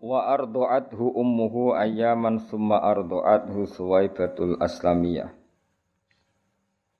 Wa 0.00 0.32
ardu'athu 0.32 1.12
ummuhu 1.12 1.76
ayyaman 1.76 2.40
summa 2.48 2.80
ardu'athu 2.80 3.68
suwaibatul 3.68 4.56
aslamiyah. 4.56 5.28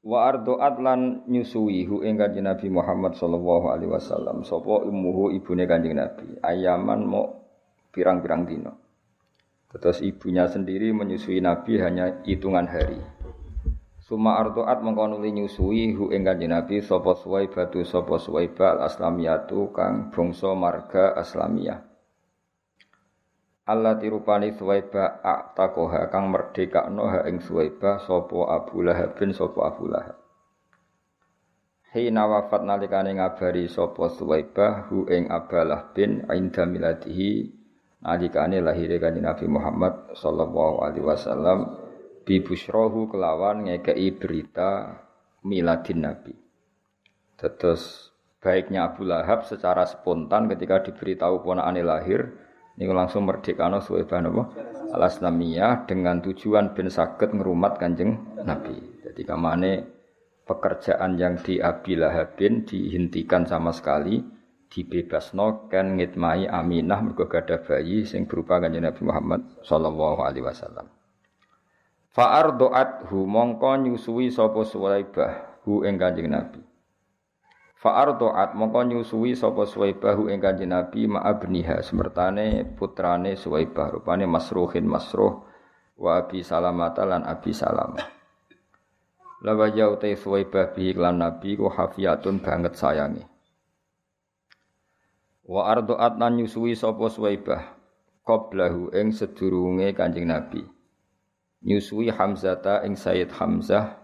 Wa 0.05 0.29
ardu'at 0.29 0.77
lan 0.85 1.25
nyusui 1.25 1.89
hu 1.89 2.05
ing 2.05 2.21
kanjeng 2.21 2.45
Nabi 2.45 2.69
Muhammad 2.69 3.17
sallallahu 3.17 3.73
alaihi 3.73 3.89
wasallam. 3.89 4.45
Sapa 4.45 4.85
ummuhu 4.85 5.33
ibune 5.33 5.65
kanjeng 5.65 5.97
Nabi. 5.97 6.45
Ayaman 6.45 7.09
mau 7.09 7.41
pirang-pirang 7.89 8.45
dino. 8.45 8.73
Terus 9.73 10.05
ibunya 10.05 10.45
sendiri 10.45 10.93
menyusui 10.93 11.41
Nabi 11.41 11.81
hanya 11.81 12.21
hitungan 12.29 12.69
hari. 12.69 13.01
Suma 14.05 14.37
ardu'at 14.45 14.85
mengkonuli 14.85 15.33
nyusui 15.41 15.97
hu 15.97 16.13
ing 16.13 16.21
kanjeng 16.21 16.53
Nabi 16.53 16.85
sapa 16.85 17.17
suwaibatu 17.17 17.81
sapa 17.81 18.21
suwaiba 18.21 18.77
al 18.77 18.93
aslamiyatu 18.93 19.73
kang 19.73 20.13
bangsa 20.13 20.53
marga 20.53 21.17
aslamiyah. 21.17 21.90
Allah 23.71 23.95
tirupani 23.95 24.51
Suwaiba 24.51 25.23
aktakoha 25.23 26.11
kang 26.11 26.35
merdekakno 26.35 27.07
ha 27.07 27.23
ing 27.31 27.39
Suwaiba 27.39 28.03
sapa 28.03 28.51
Abu 28.51 28.83
Lahab 28.83 29.15
bin 29.15 29.31
sapa 29.31 29.71
Abu 29.71 29.87
Lahab. 29.87 30.19
Hina 31.95 32.27
wafat 32.27 32.67
nalikane 32.67 33.15
ngabari 33.15 33.71
sapa 33.71 34.11
Suwaiba 34.11 34.91
hu 34.91 35.07
ing 35.07 35.31
Abalah 35.31 35.95
bin 35.95 36.27
inda 36.27 36.67
miladihi 36.67 37.47
nalikane 38.03 38.59
lahire 38.59 38.99
kanjeng 38.99 39.23
Nabi 39.23 39.47
Muhammad 39.47 40.19
sallallahu 40.19 40.83
alaihi 40.83 41.07
wasallam 41.07 41.79
kelawan 42.27 43.71
ngekei 43.71 44.19
berita 44.19 44.99
miladin 45.47 46.11
Nabi. 46.11 46.35
Terus 47.39 48.11
baiknya 48.43 48.91
Abu 48.91 49.07
Lahab 49.07 49.47
secara 49.47 49.87
spontan 49.87 50.51
ketika 50.51 50.83
diberitahu 50.83 51.43
ponakane 51.43 51.87
lahir 51.87 52.50
Niku 52.79 52.93
langsung 52.95 53.27
merdekano 53.27 53.83
Suwaibah 53.83 54.21
napa? 54.23 54.45
Al 54.91 55.07
Aslamiyah 55.07 55.87
dengan 55.87 56.19
tujuan 56.19 56.75
ben 56.75 56.91
saged 56.91 57.31
ngerumat 57.35 57.79
Kanjeng 57.79 58.43
Nabi. 58.43 58.75
Jadi 59.07 59.23
kamane 59.23 59.73
pekerjaan 60.47 61.15
yang 61.15 61.39
di 61.39 61.63
Abi 61.63 61.95
Lahabin 61.95 62.67
dihentikan 62.67 63.47
sama 63.47 63.71
sekali 63.71 64.19
dibebasno 64.71 65.67
kan 65.67 65.99
ngitmai 65.99 66.47
Aminah 66.47 67.03
mergo 67.03 67.27
bayi 67.27 68.07
sing 68.07 68.27
berupa 68.27 68.59
Kanjeng 68.59 68.87
Nabi 68.87 69.03
Muhammad 69.03 69.41
sallallahu 69.63 70.21
alaihi 70.27 70.47
wasallam. 70.47 70.87
Fa 72.11 72.43
ardu'athu 72.43 73.23
mongko 73.27 73.87
nyusui 73.87 74.35
sapa 74.35 74.67
Suwaibah 74.67 75.63
hu 75.63 75.87
ing 75.87 75.99
Kanjeng 75.99 76.31
Nabi. 76.31 76.70
Fa'ardo'at 77.81 78.53
mongko 78.53 78.93
nyusui 78.93 79.33
sapa 79.33 79.65
Suwaibah 79.65 80.13
ing 80.29 80.37
Kanjeng 80.37 80.69
Nabi 80.69 81.09
ma'abniha 81.09 81.81
semertane 81.81 82.77
putrane 82.77 83.41
Suwaibah 83.41 83.97
rupane 83.97 84.29
Masruhin 84.29 84.85
Masruh 84.85 85.41
wa 85.97 86.21
Abi 86.21 86.45
Salamah 86.45 86.93
lan 86.93 87.25
Abi 87.25 87.57
Salamah. 87.57 88.05
Lawa 89.41 89.73
jauh 89.73 89.97
te 89.97 90.13
Suwaibah 90.13 90.77
bi 90.77 90.93
iklan 90.93 91.25
Nabi 91.25 91.57
ku 91.57 91.73
hafiyatun 91.73 92.45
banget 92.45 92.77
sayangi. 92.77 93.25
Wa 95.49 95.73
ardo'at 95.73 96.21
lan 96.21 96.37
nyusui 96.37 96.77
sapa 96.77 97.09
Suwaibah 97.09 97.65
qablahu 98.29 98.93
ing 98.93 99.09
sedurunge 99.17 99.97
Kanjeng 99.97 100.29
Nabi. 100.29 100.69
Nyusui 101.65 102.13
Hamzata 102.13 102.85
ing 102.85 102.93
Sayyid 102.93 103.33
Hamzah 103.33 104.00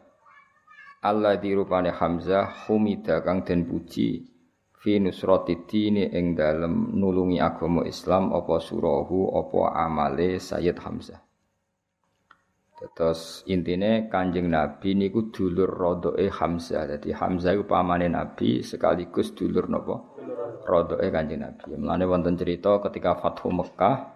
Allah 1.06 1.38
dirupane 1.38 1.94
Hamzah 1.94 2.66
humida 2.66 3.22
kang 3.22 3.46
den 3.46 3.62
puji 3.62 4.26
fi 4.74 4.98
nusratid 4.98 5.70
ing 5.70 6.34
dalem 6.34 6.98
nulungi 6.98 7.38
agama 7.38 7.86
Islam 7.86 8.34
apa 8.34 8.58
surahu 8.58 9.30
apa 9.38 9.86
amale 9.86 10.42
Sayyid 10.42 10.82
Hamzah. 10.82 11.22
Terus 12.76 13.40
intine 13.48 14.10
Kanjeng 14.12 14.52
Nabi 14.52 14.92
niku 14.98 15.32
dulur 15.32 15.70
rodoe 15.70 16.28
Hamzah. 16.28 16.84
Jadi 16.90 17.14
Hamzah 17.14 17.56
iku 17.56 17.64
pamane 17.64 18.10
Nabi 18.10 18.60
sekaligus 18.60 19.32
dulur 19.32 19.70
napa? 19.70 19.96
Rodoe 20.66 21.06
Kanjeng 21.08 21.40
Nabi. 21.40 21.72
Mulane 21.78 22.04
wonten 22.04 22.36
cerita 22.36 22.82
ketika 22.84 23.16
Fathu 23.16 23.48
Mekah, 23.48 24.12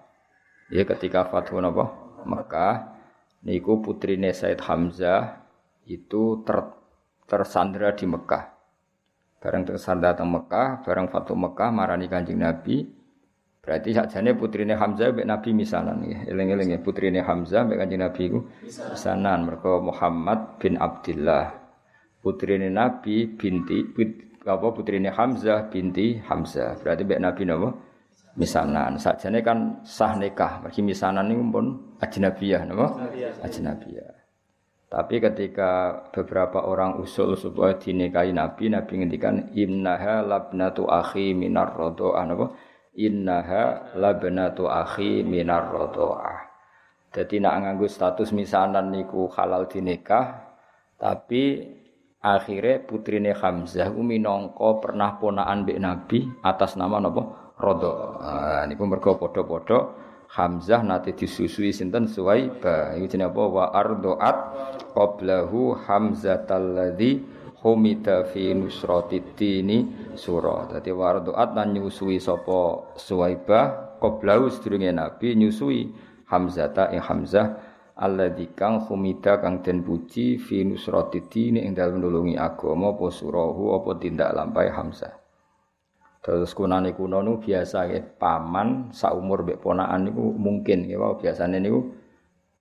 ya 0.69 0.85
ketika 0.85 1.25
Fathu 1.31 1.57
napa? 1.57 1.89
Mekah 2.29 3.01
niku 3.49 3.81
putrine 3.81 4.35
Said 4.37 4.61
Hamzah 4.61 5.41
itu 5.89 6.45
ter 6.45 6.80
tersandra 7.31 7.95
di 7.95 8.11
Mekah. 8.11 8.45
Bareng 9.39 9.63
tersandra 9.63 10.19
di 10.19 10.27
Mekah, 10.27 10.83
bareng 10.83 11.07
Fatu 11.07 11.39
Mekah 11.39 11.71
marani 11.71 12.11
Kanjeng 12.11 12.43
Nabi. 12.43 12.83
Berarti 13.61 13.93
sakjane 13.93 14.35
putrine 14.35 14.75
Hamzah 14.75 15.15
mek 15.15 15.29
Nabi 15.29 15.55
misanan 15.55 16.03
nggih. 16.03 16.33
Eling-eling 16.33 16.75
ya 16.75 16.79
putrine 16.83 17.23
Hamzah 17.23 17.63
mek 17.63 17.79
Kanjeng 17.79 18.03
Nabi 18.03 18.23
iku 18.27 18.41
misanan 18.67 19.47
mergo 19.47 19.79
Muhammad 19.79 20.59
bin 20.59 20.75
Abdullah. 20.81 21.55
Putrine 22.19 22.69
Nabi 22.73 23.31
binti 23.39 23.85
apa 24.45 24.67
putrine 24.75 25.13
Hamzah 25.13 25.71
binti 25.71 26.19
Hamzah. 26.19 26.81
Berarti 26.83 27.05
mek 27.07 27.21
Nabi 27.21 27.43
napa? 27.47 27.69
Misanan. 28.41 28.97
Sakjane 28.97 29.45
kan 29.45 29.85
sah 29.85 30.17
nikah. 30.17 30.65
Mergi 30.65 30.81
misanan 30.81 31.29
niku 31.29 31.45
pun 31.53 31.67
ajnabiyah 32.01 32.65
napa? 32.65 32.87
Ajnabiyah. 33.45 34.20
Tapi 34.91 35.23
ketika 35.23 36.03
beberapa 36.11 36.67
orang 36.67 36.99
usul 36.99 37.39
supaya 37.39 37.79
dinikahi 37.79 38.35
Nabi, 38.35 38.75
Nabi 38.75 38.93
ngendikan 38.99 39.55
innaha 39.55 40.19
labnatu 40.27 40.91
akhi 40.91 41.31
minar 41.31 41.79
rodoah. 41.79 42.27
Napa? 42.27 42.51
Innaha 42.99 43.95
labnatu 43.95 44.67
akhi 44.67 45.23
minar 45.23 45.71
rodoah. 45.71 46.43
Jadi 47.15 47.39
nak 47.39 47.63
nganggu 47.63 47.87
status 47.87 48.35
misanan 48.35 48.91
niku 48.91 49.31
halal 49.31 49.71
dinikah, 49.71 50.59
tapi 50.99 51.71
akhirnya 52.19 52.83
putrine 52.83 53.31
Hamzah 53.31 53.95
umi 53.95 54.19
nongko 54.19 54.83
pernah 54.83 55.23
ponaan 55.23 55.63
mbek 55.63 55.79
Nabi 55.79 56.19
atas 56.43 56.75
nama 56.75 56.99
napa? 56.99 57.55
Rodo. 57.63 58.19
Nah, 58.19 58.67
niku 58.67 58.91
mergo 58.91 59.15
padha-padha 59.15 60.10
Hamzah 60.31 60.87
nate 60.87 61.11
disusui 61.19 61.75
sinten 61.75 62.07
Suwaibah. 62.07 62.95
Iki 62.95 63.19
jenenge 63.19 63.35
apa? 63.35 63.43
Wa 63.51 63.65
ardoat 63.75 64.39
qablahu 64.95 65.75
Hamzatal 65.75 66.79
ladzi 66.79 67.19
humida 67.67 68.23
fi 68.31 68.55
nusratidini 68.55 69.91
surah. 70.15 70.71
Dadi 70.71 70.95
wa 70.95 71.19
ardoat 71.19 71.51
lan 71.59 71.75
nyusui 71.75 72.23
sapa 72.23 72.95
Suwaibah 72.95 73.99
qablahu 73.99 74.47
sedurunge 74.55 74.95
Nabi 74.95 75.35
nyusui 75.35 75.91
Hamzata 76.31 76.95
ing 76.95 77.03
Hamzah 77.03 77.47
alladzi 77.99 78.55
kang 78.55 78.87
humida 78.87 79.37
kang 79.43 79.61
den 79.67 79.83
puji 79.83 80.39
fi 80.39 80.63
nusratidini 80.63 81.67
ing 81.67 81.75
dalem 81.77 82.01
nulungi 82.01 82.39
agama 82.39 82.95
apa 82.95 83.11
surahu 83.11 83.77
apa 83.77 83.99
tindak 83.99 84.31
lampai 84.33 84.71
Hamzah. 84.71 85.20
Terus 86.21 86.53
kunane 86.53 86.93
kuno 86.93 87.25
nu 87.25 87.41
biasa 87.41 87.89
ya 87.89 88.01
paman 88.05 88.93
saumur 88.93 89.41
mbek 89.41 89.65
ponakan 89.65 90.05
niku 90.05 90.37
mungkin 90.37 90.85
ya 90.85 91.01
wow, 91.01 91.17
biasane 91.17 91.57
niku 91.57 91.97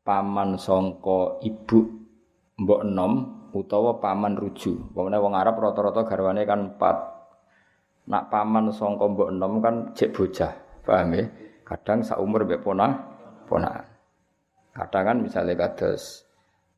paman 0.07 0.55
songko 0.55 1.43
ibu 1.43 1.79
mbok 2.55 2.87
enom 2.87 3.13
utawa 3.51 3.99
paman 3.99 4.39
ruju. 4.39 4.95
Pemene 4.95 5.19
wong 5.19 5.35
Arab 5.35 5.59
rata-rata 5.59 6.07
garwane 6.07 6.47
kan 6.47 6.71
empat. 6.71 6.97
Nak 8.07 8.31
paman 8.31 8.71
songko 8.71 9.05
mbok 9.11 9.29
enom 9.35 9.59
kan 9.59 9.75
cek 9.91 10.15
bocah, 10.15 10.53
paham 10.87 11.19
ya? 11.19 11.27
Kadang 11.67 11.99
saumur 12.07 12.47
mbek 12.47 12.63
ponak 12.63 12.95
ponakan. 13.51 13.85
Kadang 14.71 15.03
kan 15.03 15.17
misalnya 15.19 15.67
kados 15.67 16.28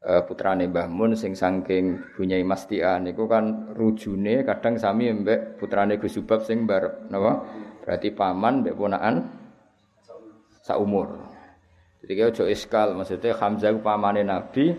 putrane 0.02 0.66
Mbah 0.66 0.90
Mun 0.90 1.14
sing 1.14 1.38
saking 1.38 2.18
Bunyai 2.18 2.42
Mastia 2.42 2.98
niku 2.98 3.30
kan 3.30 3.70
rujune 3.78 4.42
kadang 4.42 4.82
sami 4.82 5.14
mbek 5.14 5.62
putrane 5.62 6.02
Gus 6.02 6.18
Subab 6.18 6.42
sing 6.42 6.66
bar 6.66 7.06
napa? 7.14 7.46
Berarti 7.86 8.10
paman 8.10 8.66
mbek 8.66 8.74
ponakan 8.74 9.30
saumur. 10.66 11.22
Jadi 12.02 12.12
kaya 12.18 12.34
ojo 12.34 12.44
iskal 12.50 12.98
maksudnya 12.98 13.38
Hamzah 13.38 13.78
pamane 13.78 14.26
Nabi 14.26 14.74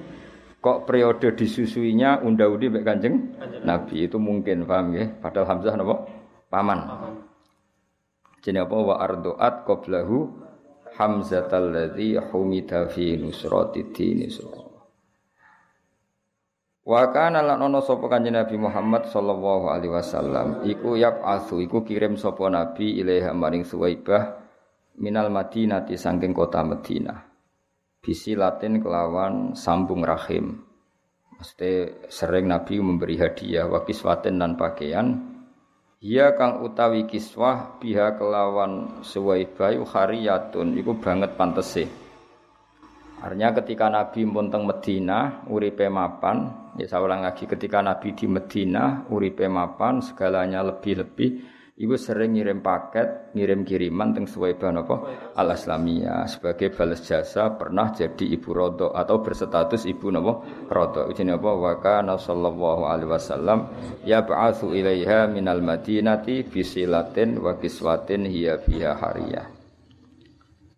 kok 0.58 0.90
periode 0.90 1.38
disusuinya 1.38 2.18
unda-undi 2.18 2.66
mbek 2.66 2.82
Kanjeng 2.82 3.14
Nabi 3.62 4.10
itu 4.10 4.18
mungkin 4.18 4.66
paham 4.66 4.98
ya? 4.98 5.06
Padahal 5.06 5.54
Hamzah 5.54 5.74
napa? 5.78 6.02
Paman. 6.50 6.80
Jenenge 8.42 8.66
apa 8.66 8.74
wa 8.74 8.94
ardoat 8.98 9.54
qablahu 9.62 10.16
Hamzatal 10.98 11.70
ladzi 11.70 12.18
humida 12.18 12.90
fi 12.90 13.14
nusrati 13.14 13.94
dini 13.94 14.26
Wa 16.82 17.14
kana 17.14 17.46
lan 17.46 17.62
ana 17.62 17.78
sapa 17.78 18.10
kanjeng 18.10 18.34
Nabi 18.34 18.58
Muhammad 18.58 19.06
sallallahu 19.06 19.70
alaihi 19.70 19.94
wasallam 19.94 20.66
iku 20.66 20.98
asu 20.98 21.62
iku 21.62 21.86
kirim 21.86 22.18
sapa 22.18 22.50
nabi 22.50 22.98
ilaiha 22.98 23.30
maring 23.30 23.62
Suwaibah 23.62 24.42
minal 24.98 25.30
Madinati 25.30 25.94
saking 25.94 26.34
kota 26.34 26.66
Madinah. 26.66 27.22
Bisi 28.02 28.34
Latin 28.34 28.82
kelawan 28.82 29.54
sambung 29.54 30.02
rahim. 30.02 30.58
Mesti 31.38 32.02
sering 32.10 32.50
Nabi 32.50 32.82
memberi 32.82 33.14
hadiah 33.14 33.70
wa 33.70 33.86
kiswaten 33.86 34.42
dan 34.42 34.58
pakaian 34.58 35.32
Iya 36.02 36.34
kang 36.34 36.66
utawi 36.66 37.06
kiswah 37.06 37.78
biha 37.78 38.18
kelawan 38.18 39.06
Suwaibah 39.06 39.70
hariyatun 39.86 40.74
iku 40.74 40.98
banget 40.98 41.38
pantese. 41.38 41.86
Artinya 43.22 43.54
ketika 43.62 43.86
Nabi 43.86 44.26
pun 44.26 44.50
teng 44.50 44.66
Medina 44.66 45.46
uripe 45.46 45.86
mapan, 45.86 46.61
ya 46.80 46.86
saya 46.88 47.04
ulang 47.04 47.24
lagi 47.26 47.44
ketika 47.44 47.80
Nabi 47.80 48.16
di 48.16 48.26
Medina 48.28 49.04
uripe 49.12 49.44
mapan 49.48 50.00
segalanya 50.00 50.64
lebih-lebih 50.64 51.62
Ibu 51.72 51.96
sering 51.96 52.36
ngirim 52.36 52.60
paket, 52.60 53.32
ngirim 53.32 53.64
kiriman 53.64 54.12
teng 54.12 54.28
Suwaibah 54.28 54.76
napa 54.76 54.96
Al 55.32 55.56
Islamiyah 55.56 56.28
sebagai 56.28 56.68
balas 56.68 57.00
jasa 57.00 57.48
pernah 57.56 57.88
jadi 57.96 58.28
ibu 58.28 58.52
rodo 58.52 58.92
atau 58.92 59.24
berstatus 59.24 59.88
ibu 59.88 60.12
napa 60.12 60.44
rodo. 60.68 61.08
Ini 61.08 61.32
apa? 61.32 61.50
Wa 61.56 61.80
kana 61.80 62.20
alaihi 62.20 63.08
wasallam 63.08 63.72
yab'atsu 64.04 64.76
ilaiha 64.76 65.32
minal 65.32 65.64
madinati 65.64 66.44
bisilatin 66.44 67.40
wa 67.40 67.56
kiswatin 67.56 68.28
hiya 68.28 68.60
fiha 68.60 68.92
hariyah. 68.92 69.61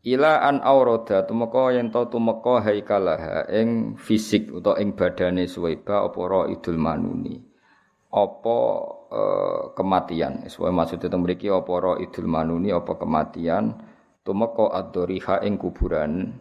Ila 0.04 0.44
an 0.44 0.60
aurada 0.60 1.24
tumeka 1.24 1.72
yen 1.72 1.88
to 1.88 2.04
tumeka 2.12 2.60
haikalaha 2.60 3.48
ing 3.48 3.96
fisik 3.96 4.52
utawa 4.52 4.76
ing 4.76 4.92
badane 4.92 5.48
Suwaibah 5.48 6.12
apa 6.12 6.52
idul 6.52 6.76
manuni. 6.76 7.40
Apa 8.12 8.60
Eh, 9.14 9.64
kematian. 9.78 10.42
Sesuai 10.42 10.74
maksudnya 10.74 11.06
tentang 11.06 11.22
mriki 11.22 11.46
apa 11.46 11.70
ro 11.78 11.94
idul 12.02 12.26
manuni 12.26 12.74
apa 12.74 12.98
kematian 12.98 13.78
tumeka 14.26 14.74
ad-doriha 14.74 15.46
ing 15.46 15.54
kuburan 15.54 16.34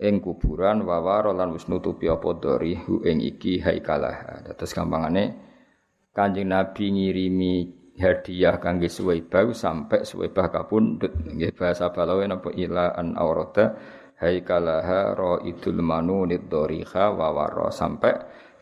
ing 0.00 0.14
kuburan 0.24 0.88
wawaro 0.88 1.36
lan 1.36 1.52
wis 1.52 1.68
nutupi 1.68 2.08
apa 2.08 2.32
dorihu 2.40 3.04
ing 3.04 3.20
iki 3.20 3.60
haikalah. 3.60 4.40
Dados 4.40 4.72
gampangane 4.72 5.36
Kanjeng 6.16 6.48
Nabi 6.48 6.96
ngirimi 6.96 7.76
hadiah 7.98 8.62
kangge 8.62 8.86
Suwaibah 8.86 9.50
sampai 9.50 10.06
Suwaibah 10.06 10.48
kapundhut 10.48 11.10
nggih 11.10 11.52
bahasa 11.52 11.90
Balawe 11.90 12.24
napa 12.30 12.54
ila 12.54 12.94
an 12.94 13.18
aurada 13.18 13.74
haikalaha 14.22 15.18
ra 15.18 15.42
idul 15.42 15.82
manunid 15.82 16.46
doriha 16.46 17.10
wawaro 17.10 17.74
sampai 17.74 18.14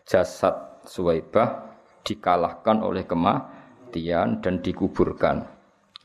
jasad 0.03 0.81
Suwaibah 0.83 1.67
dikalahkan 2.01 2.79
oleh 2.79 3.03
kematian 3.03 4.39
dan 4.39 4.63
dikuburkan. 4.63 5.57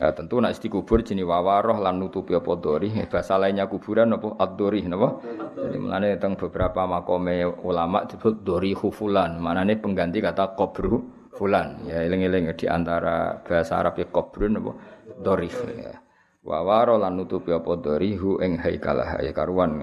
Ya, 0.02 0.11
tentu 0.11 0.43
nak 0.43 0.58
dikubur 0.58 1.06
jenis 1.06 1.23
wawaroh 1.23 1.79
lan 1.79 2.02
nutupi 2.02 2.34
apa 2.34 2.58
dori. 2.58 2.90
Bahasa 3.06 3.38
lainnya 3.38 3.70
kuburan 3.70 4.11
apa 4.19 4.34
ad-dori? 4.34 4.82
Jadi 4.82 5.76
mulane 5.79 6.19
teng 6.19 6.34
beberapa 6.34 6.82
makome 6.90 7.46
ulama 7.62 8.02
disebut 8.11 8.43
dori 8.43 8.75
hufulan. 8.75 9.38
Manane 9.38 9.79
pengganti 9.79 10.19
kata 10.19 10.58
kubru 10.58 11.21
fulan. 11.34 11.82
Ya 11.88 12.05
eling-eling 12.05 12.52
di 12.55 12.67
antara 12.69 13.40
bahasa 13.43 13.81
Arab 13.81 13.99
ya 13.99 14.06
kubrun 14.08 14.61
apa 14.61 14.73
dori. 15.20 15.49
Ya. 15.81 15.99
Wawaroh 16.43 16.99
lan 16.99 17.17
nutupi 17.17 17.55
apa 17.55 17.79
dori 17.79 18.19
hu 18.19 18.43
ing 18.43 18.58
haikalah 18.58 19.23
ya 19.23 19.32
karuan. 19.32 19.81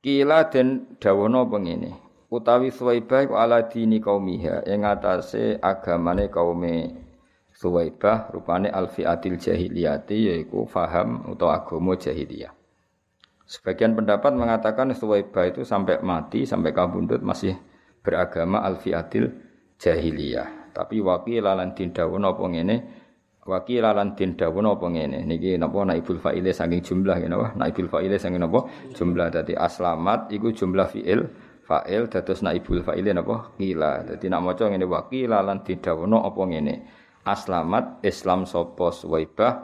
Kila 0.00 0.46
den 0.48 0.98
dawono 1.02 1.50
pengene 1.50 2.06
utawi 2.30 2.70
Suwaibah 2.70 3.26
iku 3.26 3.34
ala 3.38 3.66
dini 3.66 3.98
kaumiha 4.02 4.66
ing 4.66 4.86
atase 4.86 5.58
agamane 5.58 6.30
kaume 6.30 6.94
Suwaibah 7.56 8.30
rupane 8.36 8.68
alfiatil 8.68 9.40
jahiliyati 9.40 10.28
yaiku 10.28 10.68
faham 10.68 11.24
utawa 11.32 11.64
agama 11.64 11.96
jahiliyah. 11.96 12.52
Sebagian 13.46 13.96
pendapat 13.96 14.36
mengatakan 14.36 14.92
Suwaibah 14.92 15.48
itu 15.48 15.64
sampai 15.64 16.02
mati 16.04 16.44
sampai 16.44 16.76
kabundut 16.76 17.24
masih 17.24 17.56
beragama 18.04 18.60
alfiatil 18.60 19.45
jahiliyah. 19.80 20.72
Tapi 20.76 21.00
wakil 21.00 21.40
lan 21.40 21.72
din 21.72 21.92
dawuh 21.92 22.20
napa 22.20 22.44
ngene? 22.44 22.76
Wakil 23.46 23.80
lan 23.80 24.12
din 24.12 24.36
dawuh 24.36 24.60
napa 24.60 24.86
ngene? 24.92 25.24
Niki 25.24 25.56
napa 25.56 25.88
naibul 25.88 26.20
fa'ile 26.20 26.52
saking 26.52 26.84
jumlah 26.84 27.16
napa 27.24 27.56
naibul 27.56 27.88
fa'ile 27.88 28.20
saking 28.20 28.44
napa? 28.44 28.68
Jumlah. 28.92 29.32
Dadi 29.32 29.56
aslamat 29.56 30.28
iku 30.32 30.52
jumlah 30.52 30.88
fi'il 30.92 31.20
fa'il 31.64 32.12
dados 32.12 32.44
naibul 32.44 32.84
fa'ile 32.84 33.16
napa? 33.16 33.56
Qila. 33.56 34.04
Dadi 34.04 34.28
nak 34.28 34.40
maca 34.44 34.64
ngene 34.68 34.84
wa 34.84 35.08
qila 35.08 35.40
lan 35.40 35.64
didhawono 35.64 36.28
apa 36.28 36.42
ngene? 36.44 36.74
Aslamat 37.24 38.04
islam 38.04 38.44
sapa 38.44 38.92
suwaibah? 38.92 39.54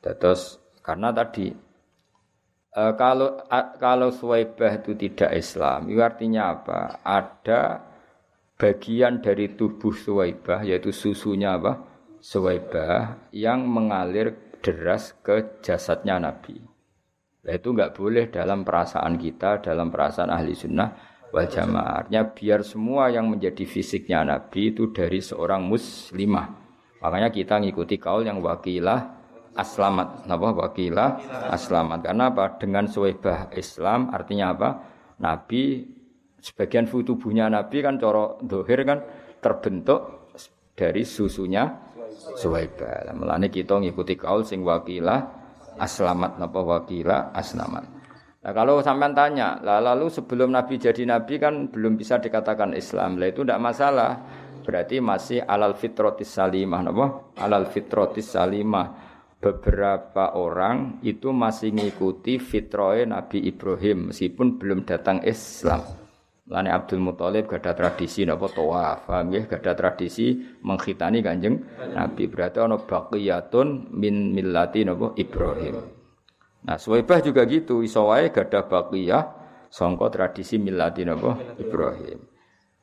Dados 0.00 0.56
karena 0.80 1.12
tadi 1.12 1.52
e, 2.72 2.82
kalau 2.96 3.36
a, 3.44 3.76
kalau 3.76 4.08
suwaibah 4.08 4.80
itu 4.80 4.96
tidak 4.96 5.36
Islam 5.36 5.92
itu 5.92 6.00
artinya 6.00 6.56
apa? 6.56 7.04
Ada 7.04 7.89
bagian 8.60 9.24
dari 9.24 9.56
tubuh 9.56 9.96
suwaibah 9.96 10.60
yaitu 10.68 10.92
susunya 10.92 11.56
apa 11.56 11.80
suwaibah 12.20 13.32
yang 13.32 13.64
mengalir 13.64 14.36
deras 14.60 15.16
ke 15.24 15.64
jasadnya 15.64 16.20
Nabi 16.20 16.70
Nah, 17.40 17.56
itu 17.56 17.72
nggak 17.72 17.96
boleh 17.96 18.28
dalam 18.28 18.68
perasaan 18.68 19.16
kita, 19.16 19.64
dalam 19.64 19.88
perasaan 19.88 20.28
ahli 20.28 20.52
sunnah 20.52 20.92
wal 21.32 21.48
jamaah. 21.48 22.04
Artinya 22.04 22.28
biar 22.28 22.60
semua 22.60 23.08
yang 23.08 23.32
menjadi 23.32 23.64
fisiknya 23.64 24.28
Nabi 24.28 24.76
itu 24.76 24.92
dari 24.92 25.24
seorang 25.24 25.64
muslimah. 25.64 26.46
Makanya 27.00 27.32
kita 27.32 27.56
ngikuti 27.64 27.96
kaul 27.96 28.28
yang 28.28 28.44
wakilah 28.44 29.16
aslamat. 29.56 30.28
Napa 30.28 30.52
wakilah 30.52 31.10
aslamat? 31.48 32.04
Karena 32.04 32.28
apa? 32.28 32.60
Dengan 32.60 32.84
suwebah 32.84 33.56
Islam 33.56 34.12
artinya 34.12 34.52
apa? 34.52 34.70
Nabi 35.16 35.88
sebagian 36.40 36.88
tubuhnya 36.88 37.52
Nabi 37.52 37.84
kan 37.84 38.00
coro 38.00 38.40
dohir 38.40 38.82
kan 38.88 39.04
terbentuk 39.40 40.32
dari 40.74 41.04
susunya 41.04 41.68
suwebah. 42.36 43.12
Mulane 43.16 43.52
kita 43.52 43.80
ngikuti 43.80 44.16
kaul 44.16 44.44
sing 44.44 44.64
wakilah 44.64 45.20
aslamat 45.76 46.40
napa 46.40 46.60
wakilah 46.60 47.32
aslamat. 47.36 47.84
Nah 48.40 48.56
kalau 48.56 48.80
sampean 48.80 49.12
tanya, 49.12 49.60
lah 49.60 49.84
lalu 49.84 50.08
sebelum 50.08 50.48
Nabi 50.48 50.80
jadi 50.80 51.04
Nabi 51.04 51.36
kan 51.36 51.68
belum 51.68 52.00
bisa 52.00 52.16
dikatakan 52.16 52.72
Islam. 52.72 53.20
Lah 53.20 53.28
itu 53.28 53.44
tidak 53.44 53.60
masalah. 53.60 54.12
Berarti 54.64 54.96
masih 55.00 55.44
alal 55.44 55.76
fitrotis 55.76 56.32
salimah. 56.32 56.80
Apa? 56.88 57.06
Alal 57.36 57.68
fitrotis 57.68 58.32
salimah. 58.32 59.12
Beberapa 59.40 60.36
orang 60.36 61.00
itu 61.00 61.32
masih 61.32 61.72
ngikuti 61.72 62.36
fitroe 62.36 63.08
Nabi 63.08 63.44
Ibrahim 63.44 64.12
meskipun 64.12 64.60
belum 64.60 64.84
datang 64.84 65.24
Islam. 65.24 65.99
Lani 66.50 66.66
Abdul 66.66 66.98
Muthalib 66.98 67.46
gak 67.46 67.62
ada 67.62 67.78
tradisi 67.78 68.26
napa 68.26 68.50
tawaf, 68.50 69.06
paham 69.06 69.30
ya? 69.30 69.46
Gak 69.46 69.62
ada 69.62 69.78
tradisi 69.78 70.34
menghitani 70.66 71.22
Kanjeng 71.22 71.62
Nabi. 71.94 72.26
Berarti 72.26 72.58
ana 72.58 72.74
baqiyatun 72.74 73.94
min 73.94 74.34
millati 74.34 74.82
napa 74.82 75.14
Ibrahim. 75.14 75.78
Nah, 76.66 76.76
Suwaibah 76.76 77.22
juga 77.22 77.46
gitu, 77.46 77.86
iso 77.86 78.02
wae 78.10 78.34
gadah 78.34 78.66
baqiyah 78.66 79.24
sangka 79.70 80.10
tradisi 80.10 80.58
milati 80.58 81.06
napa 81.06 81.38
Ibrahim. 81.54 82.18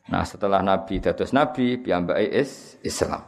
Nah, 0.08 0.24
setelah 0.24 0.64
Nabi 0.64 1.04
dados 1.04 1.36
nabi 1.36 1.76
piyambake 1.76 2.24
is 2.32 2.80
Islam. 2.88 3.28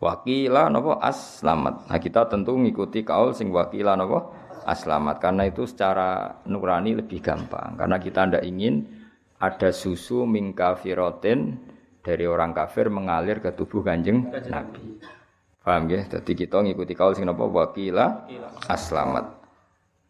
Wakila 0.00 0.72
napa 0.72 1.04
aslamat. 1.04 1.84
Nah, 1.84 2.00
kita 2.00 2.32
tentu 2.32 2.56
ngikuti 2.56 3.04
kaul 3.04 3.36
sing 3.36 3.52
wakila 3.52 3.92
napa 3.92 4.32
aslamat 4.64 5.20
karena 5.20 5.52
itu 5.52 5.68
secara 5.68 6.40
nurani 6.46 6.94
lebih 6.96 7.18
gampang 7.18 7.74
karena 7.74 7.98
kita 7.98 8.30
ndak 8.30 8.46
ingin 8.46 9.01
ada 9.42 9.74
susu 9.74 10.22
mingkafirotin 10.22 11.58
dari 11.98 12.30
orang 12.30 12.54
kafir 12.54 12.86
mengalir 12.86 13.42
ke 13.42 13.50
tubuh 13.50 13.82
kanjeng 13.82 14.30
Nabi. 14.46 15.02
Paham 15.62 15.90
ya? 15.90 16.06
Jadi 16.06 16.46
kita 16.46 16.62
ngikuti 16.62 16.94
kaul 16.94 17.18
sing 17.18 17.26
napa 17.26 17.42
wakila 17.46 18.26
aslamat. 18.70 19.42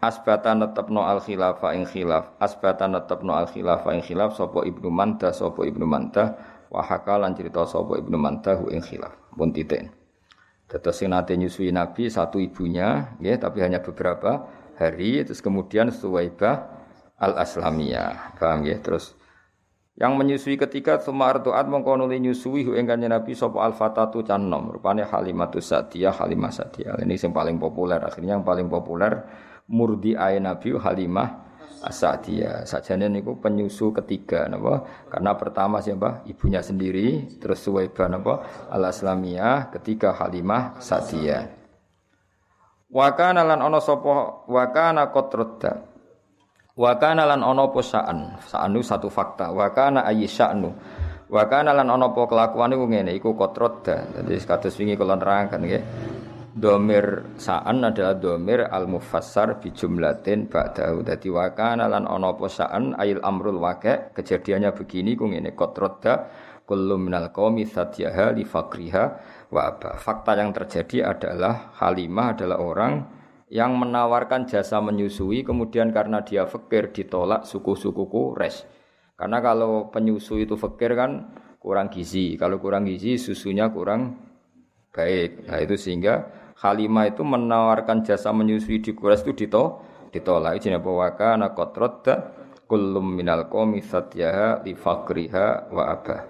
Asbata 0.03 0.53
netepno 0.53 1.05
al 1.05 1.25
khilafa 1.25 1.73
ing 1.73 1.89
khilaf. 1.89 2.37
Asbata 2.37 2.85
netepno 2.89 3.33
al 3.33 3.49
khilafa 3.49 3.97
ing 3.97 4.05
khilaf 4.05 4.37
sapa 4.37 4.69
Ibnu 4.69 4.93
Manta 4.93 5.33
sapa 5.33 5.65
Ibnu 5.65 5.85
Manta 5.89 6.37
wa 6.69 6.85
hakalan 6.85 7.33
cerita 7.33 7.65
sapa 7.65 8.01
Ibnu 8.01 8.17
Manta 8.21 8.57
ing 8.69 8.85
khilaf. 8.85 9.17
Pun 9.33 9.53
titik. 9.53 9.89
Dados 10.69 10.97
sing 10.97 11.12
nate 11.12 11.37
nyusui 11.37 11.69
Nabi 11.69 12.09
satu 12.09 12.41
ibunya, 12.41 13.12
ya, 13.21 13.37
tapi 13.37 13.61
hanya 13.61 13.85
beberapa 13.85 14.49
hari 14.81 15.21
terus 15.21 15.45
kemudian 15.45 15.93
Suwaibah 15.93 16.65
al-Aslamiyah. 17.21 18.41
Paham 18.41 18.65
ya? 18.65 18.81
Terus 18.81 19.12
Yang 19.93 20.13
menyusui 20.17 20.57
ketika 20.57 20.97
summa 21.05 21.29
artuat 21.29 21.69
mongko 21.69 22.01
nuli 22.01 22.17
nyusui 22.17 22.65
hu 22.65 22.73
ing 22.73 22.89
kanjeng 22.89 23.13
Nabi 23.13 23.37
sapa 23.37 23.61
al 23.61 23.77
fatatu 23.77 24.25
canom 24.25 24.73
rupane 24.73 25.05
Halimatus 25.05 25.69
Sadiyah 25.69 26.17
Halimah 26.17 26.49
Sadiyah. 26.49 26.97
Ini 27.05 27.13
yang 27.13 27.37
paling 27.37 27.61
populer 27.61 28.01
akhirnya 28.01 28.41
yang 28.41 28.47
paling 28.47 28.73
populer 28.73 29.21
murdi 29.69 30.17
ay 30.17 30.41
Nabi 30.41 30.81
Halimah 30.81 31.29
Asadiyah. 31.85 32.65
Sajane 32.65 33.13
niku 33.13 33.37
penyusu 33.37 33.93
ketiga 33.93 34.49
napa? 34.49 34.87
Karena 35.13 35.37
pertama 35.37 35.85
siapa? 35.85 36.25
Ibunya 36.25 36.65
sendiri, 36.65 37.37
terus 37.37 37.61
Suwaibah 37.61 38.09
napa? 38.09 38.35
Al 38.73 38.89
Aslamiyah, 38.89 39.75
ketiga 39.77 40.17
Halimah 40.17 40.81
Sadiyah. 40.81 41.53
Wa 42.93 43.13
kana 43.13 43.45
lan 43.45 43.61
ana 43.61 43.81
sapa 43.81 44.45
wa 44.49 44.65
kana 44.73 45.09
qatradda 45.13 45.92
Wa 46.73 46.97
kana 46.97 47.29
lan 47.29 47.45
ana 47.45 47.69
apa 47.69 47.85
sa'an? 47.85 48.41
Sa'anu 48.49 48.81
satu 48.81 49.12
fakta. 49.12 49.52
Wa 49.52 49.69
kana 49.76 50.09
ayyi 50.09 50.25
sya'nu. 50.25 50.71
Wa 51.29 51.45
kana 51.45 51.76
lan 51.76 51.93
ana 51.93 52.09
apa 52.09 52.25
kelakuane 52.25 52.81
ku 52.81 52.88
ngene 52.88 53.12
iku 53.12 53.37
qatradda. 53.37 54.17
Dadi 54.17 54.41
kados 54.41 54.73
wingi 54.81 54.97
kula 54.97 55.21
nerangkan 55.21 55.61
nggih. 55.61 55.85
Domir 56.52 57.37
sa'an 57.41 57.81
adalah 57.81 58.17
domir 58.17 58.69
al-mufassar 58.69 59.61
bi 59.61 59.73
jumlatin 59.76 60.49
ba'dahu. 60.49 61.05
Dadi 61.05 61.29
wa 61.29 61.52
kana 61.52 61.93
lan 61.93 62.09
ana 62.09 62.33
apa 62.33 62.49
sa'an 62.49 62.97
ayil 62.97 63.21
amrul 63.21 63.61
waqi' 63.61 64.17
kejadiannya 64.17 64.73
begini 64.73 65.12
ku 65.12 65.29
ngene 65.29 65.52
qatradda 65.52 66.29
kullu 66.64 66.97
minal 66.97 67.29
qaumi 67.33 67.69
satyaha 67.69 68.33
li 68.33 68.49
fakriha 68.49 69.05
wa. 69.52 69.76
Fakta 69.76 70.41
yang 70.41 70.57
terjadi 70.57 71.05
adalah 71.05 71.76
Halimah 71.76 72.33
adalah 72.33 72.64
orang 72.64 72.93
yang 73.53 73.77
menawarkan 73.77 74.49
jasa 74.49 74.81
menyusui 74.81 75.45
kemudian 75.45 75.93
karena 75.93 76.25
dia 76.25 76.49
fakir 76.49 76.89
ditolak 76.89 77.45
suku-sukuku 77.45 78.33
res. 78.33 78.65
Karena 79.13 79.45
kalau 79.45 79.93
penyusu 79.93 80.41
itu 80.41 80.57
fakir 80.57 80.97
kan 80.97 81.37
kurang 81.61 81.93
gizi. 81.93 82.33
Kalau 82.41 82.57
kurang 82.57 82.89
gizi 82.89 83.21
susunya 83.21 83.69
kurang 83.69 84.17
baik. 84.89 85.45
Nah 85.53 85.61
itu 85.61 85.77
sehingga 85.77 86.41
Halimah 86.63 87.13
itu 87.13 87.27
menawarkan 87.27 88.07
jasa 88.07 88.33
menyusui 88.33 88.81
di 88.81 88.97
Quraisy 88.97 89.23
itu 89.29 89.33
ditolak. 89.47 89.93
Ditolak. 90.13 90.53
Ini 90.61 90.77
apa 90.81 90.91
wakana 90.93 91.47
qatrada 91.53 92.15
kullum 92.69 93.17
minal 93.17 93.49
qomi 93.53 93.85
satyaha 93.85 94.65
li 94.65 94.73
fakriha 94.73 95.73
wa 95.73 95.93
abah. 95.93 96.21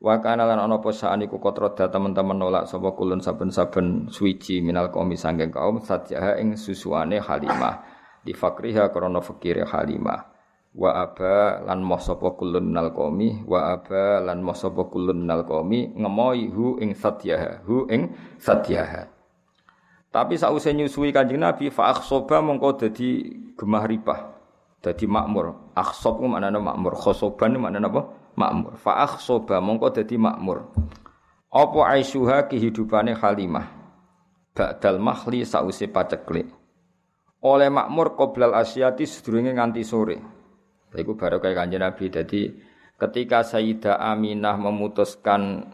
Wa 0.00 0.16
kana 0.16 0.48
lan 0.48 0.64
ana 0.64 0.80
apa 0.80 0.96
saan 0.96 1.20
iku 1.20 1.36
kotroda 1.36 1.92
teman-teman 1.92 2.32
nolak 2.32 2.64
sapa 2.64 2.96
kulun 2.96 3.20
saben-saben 3.20 4.08
suci 4.08 4.64
minal 4.64 4.88
qaumi 4.88 5.12
sanging 5.12 5.52
kaum 5.52 5.76
satyaha 5.84 6.40
ing 6.40 6.56
susuane 6.56 7.20
Halimah. 7.20 7.84
Di 8.24 8.32
fakriha 8.32 8.88
krana 8.88 9.20
fakire 9.20 9.68
Halimah. 9.68 10.32
Wa 10.72 11.04
aba 11.04 11.60
lan 11.68 11.84
moh 11.84 12.00
sapa 12.00 12.32
kulun 12.32 12.72
nal 12.72 12.96
qaumi 12.96 13.42
wa 13.44 13.76
aba 13.76 14.24
lan 14.24 14.40
moh 14.40 14.56
sapa 14.56 14.88
kulun 14.88 15.26
nal 15.26 15.44
qaumi 15.44 15.92
ngemoi 15.98 16.48
hu 16.48 16.78
ing 16.78 16.94
satyaha 16.94 17.66
hu 17.66 17.90
ing 17.90 18.14
satyaha 18.38 19.10
tapi 20.10 20.34
sausé 20.34 20.74
nyusui 20.74 21.14
Kanjeng 21.14 21.38
Nabi 21.38 21.70
fa 21.70 21.94
akhsoba 21.94 22.42
mongko 22.42 22.86
dadi 22.86 23.30
gemah 23.54 23.86
ripah 23.86 24.29
dadi 24.80 25.04
makmur 25.04 25.76
akhsob 25.76 26.24
ku 26.24 26.26
maknane 26.26 26.56
makmur 26.56 26.96
khosoban 26.96 27.56
maknane 27.60 27.86
apa 27.86 28.02
makmur. 28.36 28.72
Fa 28.80 29.04
akhsoba 29.04 29.60
mongko 29.60 29.92
dadi 30.00 30.16
makmur. 30.16 30.72
Apa 31.50 31.80
aisuha 31.98 32.46
kehidupane 32.46 33.12
Halimah? 33.18 33.66
Ba'dal 34.54 35.02
mahli 35.02 35.42
sause 35.42 35.86
paceklik. 35.90 36.48
Oleh 37.40 37.72
makmur 37.72 38.14
qoblal 38.14 38.52
asyati 38.54 39.08
sedurunge 39.08 39.56
nganti 39.56 39.82
sore. 39.82 40.16
Iku 40.90 41.14
baru 41.16 41.38
kayak 41.40 41.56
kanjeng 41.56 41.82
Nabi. 41.82 42.04
Jadi 42.10 42.40
ketika 42.98 43.46
Sayyidah 43.46 43.96
Aminah 43.98 44.58
memutuskan 44.58 45.64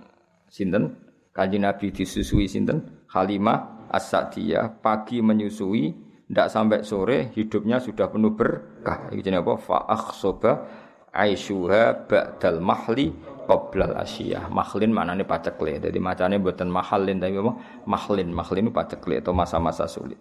sinten 0.47 1.03
kanjeng 1.35 1.67
Nabi 1.67 1.91
disusui 1.91 2.47
sinten 2.47 3.05
Halimah 3.11 3.89
As-Sa'diyah 3.91 4.79
pagi 4.79 5.25
menyusui 5.25 6.06
ndak 6.27 6.51
sampai 6.51 6.83
sore 6.83 7.31
hidupnya 7.35 7.79
sudah 7.79 8.11
penuh 8.11 8.35
berkah. 8.35 9.11
Iki 9.15 9.23
jenenge 9.23 9.47
apa? 9.47 9.55
Fa 9.63 9.79
akhsoba 9.87 10.53
aishuha 11.15 12.07
ba'dal 12.11 12.59
mahli 12.59 13.15
qoblal 13.47 13.95
asyiyah. 13.95 14.51
Mahlin 14.51 14.91
maknane 14.91 15.23
pacekle. 15.23 15.79
Jadi 15.79 15.99
macane 16.03 16.43
mboten 16.43 16.67
mahalin 16.67 17.23
tapi 17.23 17.39
apa? 17.39 17.53
Mahlin. 17.87 18.29
Mahlin 18.35 18.75
pacekle 18.75 19.23
atau 19.23 19.31
masa-masa 19.31 19.87
sulit. 19.87 20.19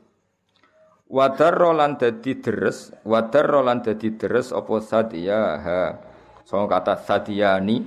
Wadar 1.05 1.53
rolan 1.53 2.01
dadi 2.01 2.41
deres, 2.41 2.89
wadar 3.05 3.45
rolan 3.45 3.85
dadi 3.85 4.17
deres 4.17 4.50
apa 4.50 4.74
sadiyaha. 4.81 5.83
So 6.45 6.65
kata 6.65 6.97
sadiyani 6.97 7.77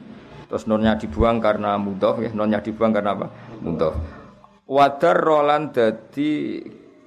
terus 0.46 0.64
nonnya 0.70 0.94
dibuang 0.96 1.42
karena 1.42 1.75
mudhof 1.76 2.22
ya, 2.22 2.30
nonnya 2.30 2.62
dibuang 2.62 2.94
karena 2.94 3.18
apa? 3.18 3.26
Mudhof. 3.58 3.94
Wadar 4.70 5.18
rolan 5.18 5.75
dadi 5.75 6.62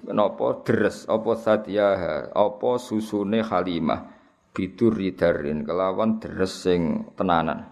napa 0.09 0.65
deres 0.65 1.05
apa 1.05 1.37
sadiyaha, 1.37 2.33
apa 2.33 2.71
susune 2.81 3.45
Halimah 3.45 4.09
biduri 4.51 5.13
darin 5.13 5.61
kelawan 5.61 6.17
deres 6.17 6.65
sing 6.65 7.13
tenanan 7.13 7.71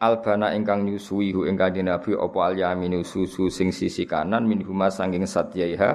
Albana 0.00 0.56
ingkang 0.56 0.88
nyusui 0.88 1.28
hu 1.36 1.44
ingkang 1.44 1.76
Nabi 1.84 2.16
apa 2.16 2.38
al 2.40 2.56
yaminu 2.56 3.04
susu 3.04 3.52
sing 3.52 3.68
sisi 3.68 4.08
kanan 4.08 4.48
min 4.48 4.64
huma 4.64 4.88
sanging 4.88 5.28
satyaiha 5.28 5.90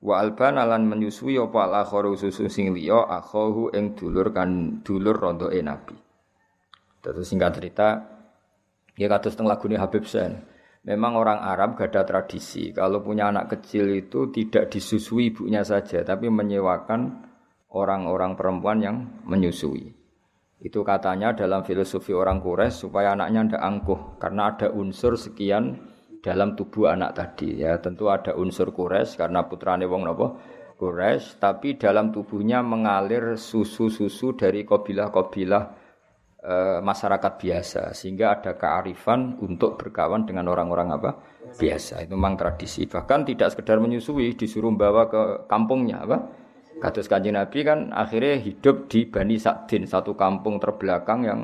wa 0.00 0.14
albana 0.16 0.64
lan 0.64 0.88
menyusui 0.88 1.36
apa 1.36 1.68
al 1.68 1.84
akharu 1.84 2.16
susu 2.16 2.48
sing 2.48 2.72
liya 2.72 3.04
akhahu 3.04 3.68
ing 3.76 3.92
dulur 3.92 4.32
kan 4.32 4.80
dulur 4.80 5.12
rondoke 5.12 5.60
Nabi. 5.60 5.92
Terus 7.04 7.28
singkat 7.28 7.60
cerita 7.60 7.88
ya 8.96 9.12
kados 9.12 9.36
teng 9.36 9.44
lagune 9.44 9.76
Habib 9.76 10.08
Sen. 10.08 10.53
Memang 10.84 11.16
orang 11.16 11.40
Arab 11.40 11.80
gak 11.80 11.96
ada 11.96 12.04
tradisi. 12.04 12.68
Kalau 12.68 13.00
punya 13.00 13.32
anak 13.32 13.56
kecil 13.56 13.88
itu 13.96 14.28
tidak 14.28 14.68
disusui 14.68 15.32
ibunya 15.32 15.64
saja 15.64 16.04
tapi 16.04 16.28
menyewakan 16.28 17.24
orang-orang 17.72 18.36
perempuan 18.36 18.78
yang 18.84 18.96
menyusui. 19.24 19.96
Itu 20.60 20.84
katanya 20.84 21.32
dalam 21.32 21.64
filosofi 21.64 22.12
orang 22.12 22.40
Quraisy 22.40 22.88
supaya 22.88 23.16
anaknya 23.16 23.56
tidak 23.56 23.64
angkuh 23.64 24.00
karena 24.20 24.42
ada 24.52 24.68
unsur 24.72 25.16
sekian 25.16 25.76
dalam 26.20 26.52
tubuh 26.52 26.92
anak 26.92 27.16
tadi. 27.16 27.64
Ya 27.64 27.80
tentu 27.80 28.12
ada 28.12 28.36
unsur 28.36 28.68
Quraisy 28.72 29.20
karena 29.20 29.44
putrane 29.44 29.88
wong 29.88 30.04
napa? 30.04 30.36
Quraisy. 30.76 31.40
Tapi 31.40 31.80
dalam 31.80 32.12
tubuhnya 32.12 32.60
mengalir 32.60 33.40
susu-susu 33.40 34.36
dari 34.36 34.68
kabilah-kabilah 34.68 35.83
e, 36.44 36.84
masyarakat 36.84 37.32
biasa 37.40 37.82
sehingga 37.96 38.36
ada 38.36 38.52
kearifan 38.52 39.40
untuk 39.40 39.80
berkawan 39.80 40.28
dengan 40.28 40.52
orang-orang 40.52 40.92
apa 40.92 41.10
biasa 41.56 42.04
itu 42.04 42.12
memang 42.12 42.36
tradisi 42.36 42.84
bahkan 42.84 43.24
tidak 43.24 43.56
sekedar 43.56 43.80
menyusui 43.80 44.36
disuruh 44.36 44.70
bawa 44.76 45.08
ke 45.08 45.22
kampungnya 45.48 46.04
apa 46.04 46.18
Kados 46.74 47.06
Kanjeng 47.06 47.38
Nabi 47.38 47.62
kan 47.62 47.94
akhirnya 47.94 48.34
hidup 48.42 48.90
di 48.90 49.06
Bani 49.06 49.38
Sa'din, 49.38 49.86
satu 49.86 50.18
kampung 50.18 50.58
terbelakang 50.58 51.22
yang 51.22 51.40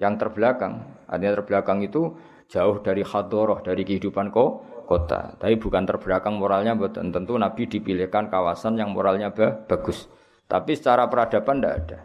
yang 0.00 0.16
terbelakang. 0.16 0.80
Artinya 1.08 1.38
terbelakang 1.40 1.84
itu 1.84 2.16
jauh 2.48 2.80
dari 2.80 3.04
hadoroh, 3.04 3.60
dari 3.60 3.84
kehidupan 3.84 4.32
ko, 4.32 4.64
kota. 4.88 5.36
Tapi 5.36 5.60
bukan 5.60 5.84
terbelakang 5.84 6.40
moralnya, 6.40 6.72
tentu 6.88 7.36
Nabi 7.36 7.68
dipilihkan 7.68 8.32
kawasan 8.32 8.80
yang 8.80 8.96
moralnya 8.96 9.28
bagus. 9.68 10.08
Tapi 10.46 10.72
secara 10.78 11.10
peradaban 11.10 11.58
tidak 11.60 11.74
ada. 11.84 11.98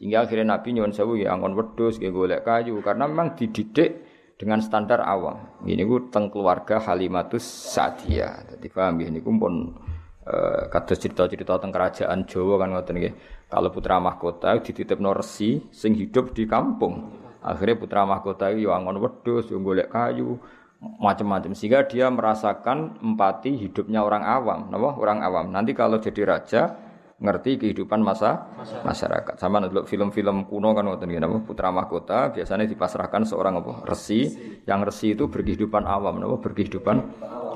Sehingga 0.00 0.24
akhirnya 0.24 0.56
Nabi 0.56 0.80
nyuwun 0.80 0.96
sewu 0.96 1.20
ya 1.20 1.36
angon 1.36 1.52
wedhus, 1.52 2.00
ya 2.00 2.08
golek 2.08 2.48
kayu 2.48 2.80
karena 2.80 3.04
memang 3.04 3.36
dididik 3.36 4.08
dengan 4.40 4.64
standar 4.64 5.04
awam. 5.04 5.60
Ini 5.68 5.84
gue 5.84 6.08
teng 6.08 6.32
keluarga 6.32 6.80
Halimatus 6.80 7.44
Sa'diyah. 7.44 8.56
Jadi 8.56 8.66
paham 8.72 8.96
ya 9.04 9.12
ini 9.12 9.20
pun 9.20 9.76
Eh, 10.20 10.64
kados 10.70 11.00
cerita-cerita 11.00 11.58
tentang 11.58 11.72
kerajaan 11.74 12.28
Jawa 12.28 12.60
kan 12.62 12.68
ngoten 12.76 12.96
nggih. 13.02 13.14
Kalau 13.50 13.72
putra 13.74 13.98
mahkota 13.98 14.52
dititipno 14.62 15.10
resi 15.10 15.64
sing 15.74 15.96
hidup 15.96 16.36
di 16.36 16.46
kampung. 16.46 17.18
Akhirnya 17.42 17.74
putra 17.80 18.04
mahkota 18.06 18.52
itu 18.54 18.70
angon 18.70 19.00
wedhus, 19.00 19.50
yo 19.50 19.58
golek 19.64 19.90
kayu, 19.90 20.38
macam-macam 20.78 21.56
sehingga 21.56 21.88
dia 21.88 22.12
merasakan 22.12 23.00
empati 23.02 23.58
hidupnya 23.58 24.04
orang 24.04 24.22
awam, 24.22 24.68
napa? 24.68 24.92
Orang 25.00 25.24
awam. 25.24 25.50
Nanti 25.50 25.72
kalau 25.74 25.98
jadi 25.98 26.22
raja 26.28 26.78
ngerti 27.20 27.60
kehidupan 27.60 28.00
masa 28.00 28.48
masyarakat. 28.82 29.36
Sama 29.36 29.60
dulu 29.60 29.84
film-film 29.84 30.48
kuno 30.48 30.72
kan 30.72 30.88
ngoten 30.88 31.06
nggih 31.06 31.44
Putra 31.44 31.68
mahkota 31.68 32.32
biasanya 32.32 32.64
dipasrahkan 32.64 33.28
seorang 33.28 33.60
apa? 33.60 33.84
Resi. 33.84 34.20
Yang 34.64 34.80
resi 34.88 35.06
itu 35.12 35.28
berkehidupan 35.28 35.84
awam, 35.84 36.16
napa? 36.16 36.40
Berkehidupan 36.40 36.96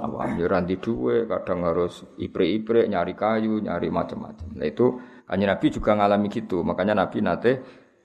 awam 0.05 0.37
ya 0.37 0.47
ranti 0.47 0.77
duwe 0.77 1.25
kadang 1.25 1.65
harus 1.65 2.05
ipre-ipre 2.21 2.85
nyari 2.85 3.17
kayu 3.17 3.65
nyari 3.65 3.89
macam-macam 3.89 4.53
nah 4.53 4.69
itu 4.69 5.01
hanya 5.33 5.57
Nabi 5.57 5.67
juga 5.73 5.97
ngalami 5.97 6.29
gitu 6.29 6.61
makanya 6.61 6.93
Nabi 6.93 7.19
nate 7.25 7.53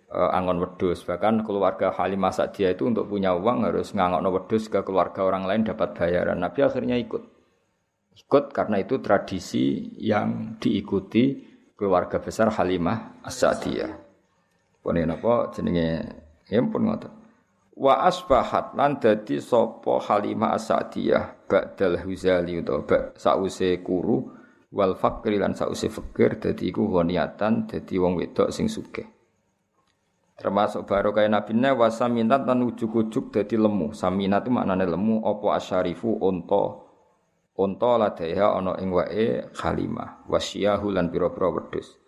uh, 0.07 0.31
angon 0.31 0.63
wedus 0.63 1.03
bahkan 1.03 1.43
keluarga 1.43 1.91
Halimah 1.91 2.31
Sa'diyah 2.31 2.79
itu 2.79 2.87
untuk 2.87 3.11
punya 3.11 3.35
uang 3.35 3.67
harus 3.67 3.91
ngangok 3.91 4.23
wedus 4.31 4.71
ke 4.71 4.79
keluarga 4.87 5.27
orang 5.27 5.43
lain 5.43 5.61
dapat 5.67 5.91
bayaran 5.99 6.39
Nabi 6.39 6.63
akhirnya 6.63 6.95
ikut 6.95 7.23
ikut 8.15 8.45
karena 8.51 8.83
itu 8.83 8.99
tradisi 9.03 9.95
yang 9.99 10.59
diikuti 10.59 11.48
keluarga 11.79 12.19
besar 12.19 12.51
Halimah 12.51 13.23
Sa'diyah 13.23 14.09
Pone 14.79 15.03
napa 15.03 15.51
jenenge 15.51 16.07
ya 16.47 16.63
pun 16.63 16.87
ngoten. 16.87 17.11
Wa 17.79 18.07
asbahat 18.07 18.75
lan 18.75 18.99
dadi 18.99 19.39
sapa 19.39 20.03
Halimah 20.03 20.55
As-Sa'diyah 20.55 21.47
ba'dal 21.47 22.03
Huzali 22.03 22.59
utawa 22.59 23.15
sause 23.15 23.79
kuru 23.79 24.27
wal 24.71 24.99
fakri 24.99 25.39
lan 25.39 25.55
sause 25.55 25.87
fakir 25.87 26.39
dadi 26.39 26.71
iku 26.71 26.91
ghoniatan 26.91 27.67
dadi 27.67 27.95
wong 27.95 28.19
wedok 28.19 28.51
sing 28.51 28.67
sugih. 28.67 29.07
Termasuk 30.39 30.87
baru 30.87 31.11
kaya 31.11 31.27
Nabi 31.27 31.51
ne 31.55 31.75
wasaminat 31.75 32.47
lan 32.47 32.63
ujuk-ujuk 32.63 33.35
dadi 33.35 33.59
lemu. 33.59 33.91
Saminat 33.91 34.47
itu 34.47 34.51
maknane 34.55 34.87
lemu 34.87 35.27
apa 35.27 35.59
asyarifu 35.59 36.23
unta. 36.23 36.88
Unta 37.59 37.99
ladaiha 37.99 38.55
ana 38.55 38.79
ing 38.79 38.95
wae 38.95 39.51
Halimah 39.59 40.23
wasyahu 40.31 40.95
lan 40.95 41.11
pira-pira 41.11 41.51
wedhus. 41.51 41.99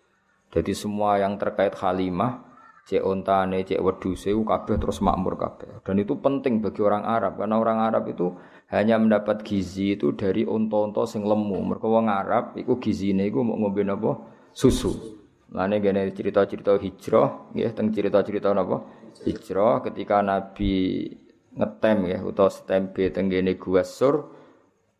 Jadi 0.48 0.72
semua 0.72 1.20
yang 1.20 1.36
terkait 1.36 1.76
Halimah 1.76 2.52
cek 2.88 3.04
ontane, 3.04 3.60
cek 3.62 3.78
wedhuse 3.78 4.32
kabeh 4.32 4.76
terus 4.80 5.04
makmur 5.04 5.36
kabeh. 5.36 5.84
Dan 5.84 6.00
itu 6.00 6.16
penting 6.18 6.64
bagi 6.64 6.80
orang 6.80 7.04
Arab 7.04 7.36
karena 7.36 7.60
orang 7.60 7.78
Arab 7.84 8.08
itu 8.08 8.32
hanya 8.72 8.96
mendapat 8.96 9.44
gizi 9.44 9.94
itu 9.94 10.16
dari 10.16 10.48
unta-unta 10.48 11.04
sing 11.04 11.22
lemu. 11.22 11.60
Mergo 11.60 11.92
wong 11.92 12.08
Arab 12.08 12.56
iku 12.56 12.80
gizine 12.80 13.28
iku 13.28 13.44
mau 13.44 13.60
ngombe 13.60 13.84
napa? 13.84 14.18
Susu. 14.56 15.20
Lane 15.52 15.84
gene 15.84 16.08
cerita-cerita 16.16 16.80
hijrah 16.80 17.52
nggih 17.52 17.76
teng 17.76 17.92
cerita-cerita 17.92 18.56
napa? 18.56 18.88
Hijrah 19.28 19.84
ketika 19.84 20.24
Nabi 20.24 21.04
ngetem 21.52 22.08
ya 22.08 22.18
utawa 22.24 22.48
stempe 22.48 23.12
teng 23.12 23.28
gene 23.28 23.60
Gua 23.60 23.84
Sur 23.84 24.32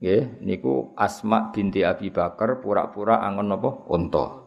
nggih 0.03 0.43
niku 0.43 0.91
Asma 0.99 1.55
binti 1.55 1.87
Abi 1.87 2.11
Bakar 2.11 2.59
pura-pura 2.59 3.23
angon 3.23 3.47
napa? 3.47 3.71
Unta. 3.87 4.43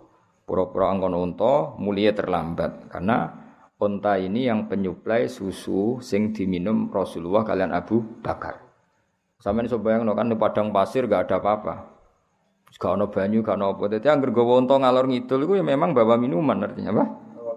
Pura-pura 0.46 0.94
angkon 0.94 1.16
unta 1.16 1.74
mulia 1.80 2.14
terlambat 2.14 2.92
karena 2.92 3.34
unta 3.80 4.20
ini 4.20 4.46
yang 4.46 4.68
penyuplai 4.70 5.26
susu 5.26 5.98
sing 6.04 6.36
diminum 6.36 6.92
Rasulullah 6.92 7.42
kalian 7.42 7.72
Abu 7.74 8.04
Bakar. 8.22 8.62
Sampeyan 9.42 9.72
iso 9.72 9.80
bayangno 9.82 10.14
kan 10.14 10.30
di 10.30 10.38
padang 10.38 10.70
pasir 10.76 11.08
gak 11.08 11.32
ada 11.32 11.42
apa-apa. 11.42 11.76
Gak 12.76 12.92
ono 12.92 13.08
banyu, 13.08 13.40
gak 13.40 13.56
ono 13.56 13.74
apa. 13.74 13.84
Dadi 13.88 14.08
anggere 14.12 14.36
gawa 14.36 14.60
unta 14.60 14.76
ngalor 14.76 15.08
ngidul 15.08 15.48
iku 15.48 15.54
ya 15.56 15.64
memang 15.64 15.96
bawa 15.96 16.20
minuman 16.20 16.62
artinya 16.62 16.92
apa? 16.94 17.06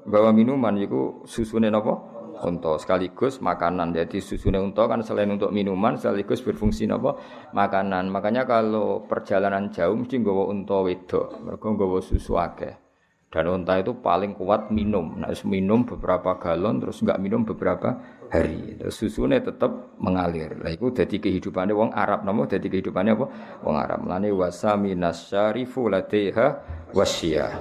Bawa 0.08 0.30
minuman 0.32 0.78
iku 0.78 1.26
susune 1.26 1.68
napa? 1.68 2.17
Unta 2.44 2.78
sekaligus 2.78 3.42
makanan. 3.42 3.90
Jadi 3.90 4.22
susune 4.22 4.62
unta 4.62 4.86
kan 4.86 5.02
selain 5.02 5.30
untuk 5.34 5.50
minuman 5.50 5.98
sekaligus 5.98 6.44
berfungsi 6.44 6.86
napa? 6.86 7.18
Makanan. 7.50 8.12
Makanya 8.12 8.46
kalau 8.46 9.02
perjalanan 9.06 9.74
jauh 9.74 9.98
mesti 9.98 10.22
nggawa 10.22 10.50
unta 10.52 10.78
wedok. 10.82 11.42
Mergo 11.42 11.66
nggawa 11.74 11.98
susu 11.98 12.38
akeh. 12.38 12.88
Dan 13.28 13.44
unta 13.52 13.76
itu 13.76 13.92
paling 14.00 14.32
kuat 14.32 14.72
minum. 14.72 15.20
Nah, 15.20 15.28
minum 15.44 15.84
beberapa 15.84 16.40
galon 16.40 16.80
terus 16.80 17.04
enggak 17.04 17.20
minum 17.20 17.44
beberapa 17.44 18.00
hari. 18.32 18.80
Terus 18.80 18.96
susunya 18.96 19.36
tetap 19.36 20.00
mengalir. 20.00 20.56
Lah 20.56 20.72
itu 20.72 20.88
jadi 20.88 21.20
kehidupannya 21.20 21.76
wong 21.76 21.90
Arab 21.92 22.24
namo 22.24 22.48
jadi 22.48 22.64
kehidupannya 22.64 23.12
apa? 23.20 23.26
Wong 23.68 23.76
Arab. 23.76 24.00
Lani 24.08 24.32
wasami 24.32 24.96
nasyarifu 24.96 25.92
ladeha 25.92 26.64
wasya. 26.96 27.60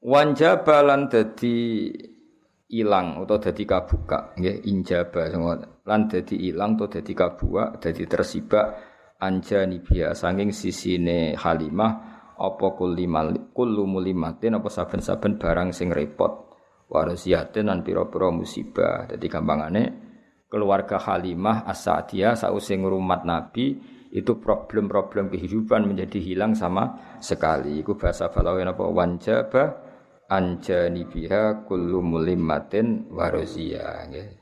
Wanjabalan 0.00 1.08
dadi 1.08 1.92
ilang 2.70 3.22
atau 3.22 3.38
dadi 3.42 3.66
kabuka 3.66 4.38
nggih 4.38 4.66
injaba 4.70 5.26
lan 5.86 6.00
dadi 6.06 6.36
ilang 6.50 6.78
atau 6.78 6.86
dadi 6.86 7.12
kabuka 7.12 7.82
dadi 7.82 8.06
tersibak 8.06 8.66
anjani 9.18 9.82
biya 9.82 10.14
saking 10.14 10.54
sisine 10.54 11.34
Halimah 11.34 11.92
apa 12.40 12.66
kullimal 12.72 13.52
kullu 13.52 13.84
mulimatin 13.84 14.56
apa 14.56 14.72
saben-saben 14.72 15.36
barang 15.36 15.76
sing 15.76 15.92
repot 15.92 16.50
warasiatin 16.90 17.70
lan 17.70 17.86
pira-pira 17.86 18.28
musibah. 18.34 19.06
Dadi 19.06 19.26
gampangane 19.30 19.82
keluarga 20.50 20.98
Halimah 20.98 21.64
As-Sa'diyah 21.70 22.34
sause 22.34 22.74
ngrumat 22.74 23.22
Nabi 23.22 23.78
itu 24.10 24.42
problem-problem 24.42 25.30
kehidupan 25.30 25.86
menjadi 25.86 26.18
hilang 26.18 26.58
sama 26.58 27.16
sekali. 27.22 27.78
Iku 27.78 27.94
bahasa 27.94 28.26
Balawi 28.26 28.66
apa 28.66 28.84
wanjaba 28.90 29.64
anjani 30.30 31.02
biha 31.04 31.66
kullu 31.66 31.98
mulimatin 31.98 33.10
warozia 33.10 34.06
nggih. 34.06 34.38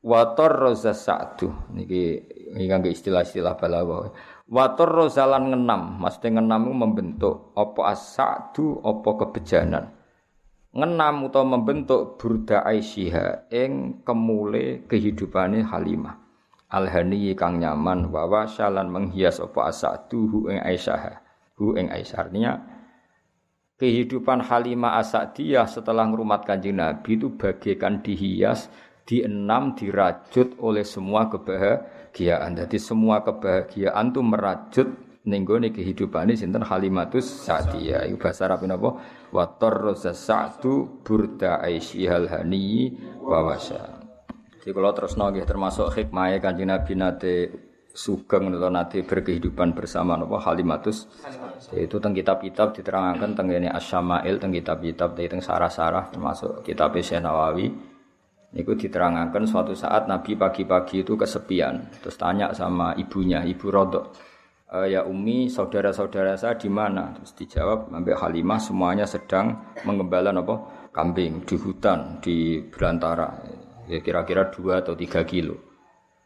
Wator 0.00 0.52
roza 0.56 0.96
sa'du 0.96 1.52
niki 1.76 2.24
ngangge 2.56 2.90
istilah-istilah 2.90 3.54
Balawi. 3.54 4.10
Wator 4.50 4.90
rozalan 4.90 5.54
ngenam, 5.54 6.02
maksudnya 6.02 6.40
ngenam 6.40 6.66
itu 6.66 6.74
membentuk 6.74 7.34
apa 7.54 7.94
asadu, 7.94 8.82
apa 8.82 9.10
kebejanan. 9.22 9.84
Ngenam 10.74 11.30
atau 11.30 11.44
membentuk 11.46 12.18
burda 12.18 12.66
aisyha 12.66 13.46
ing 13.52 14.02
kemule 14.02 14.88
kehidupane 14.90 15.62
Halimah. 15.62 16.18
Alhani 16.70 17.34
kang 17.34 17.58
nyaman 17.58 18.14
wawa 18.14 18.46
shalan 18.46 18.90
menghias 18.90 19.42
apa 19.42 19.74
asadu 19.74 20.30
hu 20.30 20.38
ing 20.46 20.62
Aisyah. 20.62 21.18
Hu 21.58 21.74
ing 21.74 21.90
Aisyah 21.90 22.18
artinya 22.30 22.52
kehidupan 23.80 24.44
Halimah 24.44 25.00
Asadiyah 25.00 25.64
setelah 25.64 26.04
ngrumat 26.04 26.44
Kanjeng 26.44 26.76
Nabi 26.76 27.16
itu 27.16 27.32
bagaikan 27.32 28.04
dihias, 28.04 28.68
dienam, 29.08 29.72
dirajut 29.72 30.60
oleh 30.60 30.84
semua 30.84 31.32
kebahagiaan. 31.32 32.60
Jadi 32.60 32.76
semua 32.76 33.24
kebahagiaan 33.24 34.12
tuh 34.12 34.20
merajut 34.20 34.88
kehidupan 35.72 36.28
ini 36.28 36.36
sinten 36.36 36.60
Halimatus 36.60 37.24
Sa'diyah. 37.24 38.04
Iku 38.04 38.20
bahasa 38.20 38.52
Arab 38.52 38.68
sa'du 40.12 41.00
burda 41.00 41.64
aisyihal 41.64 42.28
hani 42.28 42.92
wa. 43.24 43.56
Jadi 44.60 44.76
kalau 44.76 44.92
terus 44.92 45.16
nggih 45.16 45.48
termasuk 45.48 45.88
hikmahnya 45.96 46.36
Kanjeng 46.36 46.68
Nabi 46.68 46.92
nate 46.92 47.36
sugeng 47.90 48.54
atau 48.54 48.70
nate 48.70 49.02
berkehidupan 49.02 49.74
bersama 49.74 50.14
napa 50.14 50.38
Halimatus 50.38 51.10
itu 51.74 51.96
teng 51.98 52.14
kitab-kitab 52.14 52.72
diterangkan 52.78 53.34
teng 53.34 53.50
ini 53.50 53.66
Asyamail 53.66 54.38
teng 54.38 54.54
kitab-kitab 54.54 55.18
teng 55.18 55.42
sarah-sarah 55.42 56.08
termasuk 56.14 56.62
kitab 56.62 56.94
Syekh 56.98 57.18
Nawawi 57.18 57.90
Niku 58.50 58.74
diterangkan 58.74 59.46
suatu 59.46 59.78
saat 59.78 60.10
Nabi 60.10 60.34
pagi-pagi 60.34 61.06
itu 61.06 61.14
kesepian, 61.14 61.86
terus 62.02 62.18
tanya 62.18 62.50
sama 62.50 62.98
ibunya, 62.98 63.46
ibu 63.46 63.70
Rodok, 63.70 64.10
e, 64.66 64.90
ya 64.90 65.06
Umi, 65.06 65.46
saudara-saudara 65.46 66.34
saya 66.34 66.58
di 66.58 66.66
mana? 66.66 67.14
Terus 67.14 67.30
dijawab, 67.38 67.94
sampai 67.94 68.10
Halimah 68.18 68.58
semuanya 68.58 69.06
sedang 69.06 69.54
mengembala 69.86 70.34
apa? 70.34 70.90
Kambing 70.90 71.46
di 71.46 71.54
hutan, 71.54 72.18
di 72.18 72.58
belantara, 72.58 73.38
ya 73.86 74.02
kira-kira 74.02 74.50
dua 74.50 74.82
atau 74.82 74.98
tiga 74.98 75.22
kilo. 75.22 75.54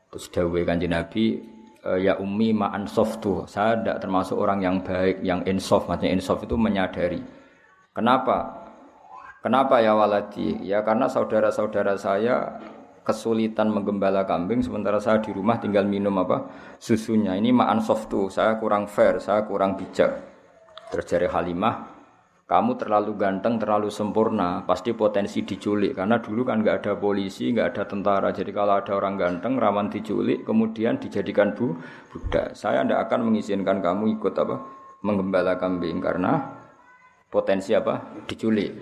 Terus 0.09 0.33
dawe 0.33 0.61
kanji 0.64 0.88
Nabi, 0.88 1.24
e, 1.85 2.09
ya 2.09 2.16
Umi 2.16 2.57
ma'an 2.57 2.88
tuh, 2.88 3.44
saya 3.44 3.77
tidak 3.77 4.01
termasuk 4.01 4.40
orang 4.40 4.64
yang 4.64 4.77
baik, 4.81 5.20
yang 5.20 5.44
insof, 5.44 5.85
maksudnya 5.85 6.16
insof 6.16 6.40
itu 6.40 6.57
menyadari. 6.57 7.20
Kenapa? 7.92 8.64
Kenapa 9.44 9.85
ya 9.85 9.92
waladi? 9.92 10.64
Ya 10.64 10.81
karena 10.81 11.05
saudara-saudara 11.05 12.01
saya 12.01 12.57
kesulitan 13.05 13.68
menggembala 13.68 14.25
kambing 14.25 14.64
sementara 14.64 14.97
saya 14.97 15.20
di 15.20 15.31
rumah 15.31 15.61
tinggal 15.61 15.85
minum 15.85 16.16
apa 16.16 16.49
susunya. 16.81 17.37
Ini 17.37 17.53
ma'an 17.53 17.79
softu, 17.85 18.33
saya 18.33 18.57
kurang 18.57 18.88
fair, 18.88 19.20
saya 19.20 19.44
kurang 19.44 19.77
bijak. 19.77 20.33
Terjadi 20.88 21.29
Halimah, 21.29 21.93
kamu 22.44 22.76
terlalu 22.76 23.16
ganteng, 23.16 23.57
terlalu 23.57 23.88
sempurna, 23.88 24.68
pasti 24.68 24.92
potensi 24.92 25.40
diculik. 25.48 25.96
Karena 25.96 26.20
dulu 26.20 26.44
kan 26.44 26.61
nggak 26.61 26.85
ada 26.85 26.92
polisi, 27.00 27.48
nggak 27.57 27.68
ada 27.72 27.83
tentara. 27.88 28.28
Jadi 28.37 28.52
kalau 28.52 28.76
ada 28.76 28.92
orang 28.92 29.16
ganteng, 29.16 29.57
rawan 29.57 29.88
diculik, 29.88 30.44
kemudian 30.44 31.00
dijadikan 31.00 31.57
bu 31.57 31.72
budak. 32.12 32.52
Saya 32.52 32.85
tidak 32.85 33.09
akan 33.09 33.33
mengizinkan 33.33 33.80
kamu 33.80 34.20
ikut 34.20 34.37
apa 34.37 34.61
menggembala 35.00 35.57
kambing 35.57 36.04
karena 36.04 36.61
potensi 37.33 37.72
apa 37.72 38.24
diculik. 38.28 38.72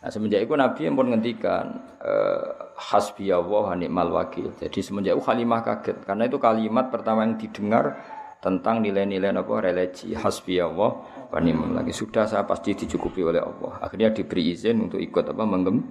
Nah, 0.00 0.08
semenjak 0.12 0.44
itu 0.44 0.54
Nabi 0.56 0.80
yang 0.88 0.94
pun 0.96 1.08
ngendikan 1.12 1.64
eh, 2.00 2.44
hasbi 2.80 3.28
Allah 3.28 3.76
ni'mal 3.76 4.08
wakil. 4.08 4.56
Jadi 4.56 4.80
semenjak 4.80 5.16
itu 5.16 5.24
Halimah 5.24 5.60
kaget 5.60 6.00
karena 6.04 6.28
itu 6.28 6.40
kalimat 6.40 6.88
pertama 6.88 7.28
yang 7.28 7.36
didengar 7.36 7.96
tentang 8.40 8.84
nilai-nilai 8.84 9.32
apa 9.32 9.54
religi 9.58 10.12
hasbi 10.14 10.60
Allah 10.60 11.02
ni'mal 11.42 11.82
lagi 11.82 11.92
sudah 11.92 12.24
saya 12.24 12.46
pasti 12.46 12.72
dicukupi 12.72 13.22
oleh 13.26 13.42
Allah. 13.42 13.82
Akhirnya 13.82 14.14
diberi 14.14 14.54
izin 14.54 14.86
untuk 14.86 15.02
ikut 15.02 15.24
apa 15.32 15.42
menggem 15.42 15.82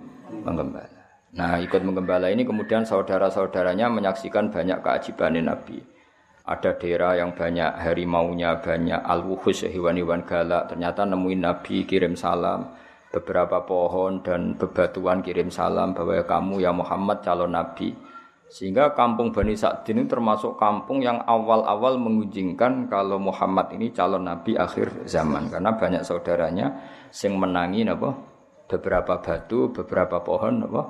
menggembala. 0.43 1.01
Nah, 1.35 1.59
ikut 1.59 1.83
menggembala 1.83 2.31
ini 2.31 2.47
kemudian 2.47 2.87
saudara-saudaranya 2.87 3.91
menyaksikan 3.91 4.49
banyak 4.49 4.79
keajaiban 4.79 5.35
Nabi. 5.43 5.83
Ada 6.45 6.77
daerah 6.79 7.17
yang 7.19 7.35
banyak 7.35 7.81
harimaunya, 7.81 8.61
banyak 8.61 9.01
al-wuhus 9.01 9.65
hewan-hewan 9.67 10.23
galak. 10.23 10.71
Ternyata 10.71 11.03
nemuin 11.03 11.41
Nabi 11.41 11.83
kirim 11.83 12.15
salam 12.15 12.71
beberapa 13.15 13.63
pohon 13.63 14.19
dan 14.19 14.59
bebatuan 14.59 15.23
kirim 15.23 15.47
salam 15.47 15.95
bahwa 15.95 16.19
kamu 16.27 16.67
ya 16.67 16.75
Muhammad 16.75 17.23
calon 17.23 17.55
nabi. 17.55 17.95
Sehingga 18.45 18.93
kampung 18.93 19.33
Bani 19.33 19.57
Sa'din 19.57 19.99
ini 19.99 20.05
termasuk 20.05 20.55
kampung 20.55 21.01
yang 21.01 21.17
awal-awal 21.25 21.97
mengunjingkan 21.97 22.87
kalau 22.87 23.17
Muhammad 23.17 23.73
ini 23.73 23.89
calon 23.89 24.29
nabi 24.29 24.53
akhir 24.53 25.09
zaman 25.09 25.49
karena 25.49 25.73
banyak 25.73 26.05
saudaranya 26.05 26.67
sing 27.09 27.35
menangi 27.35 27.81
apa 27.89 28.35
beberapa 28.69 29.21
batu, 29.21 29.69
beberapa 29.73 30.21
pohon 30.21 30.65
apa? 30.65 30.83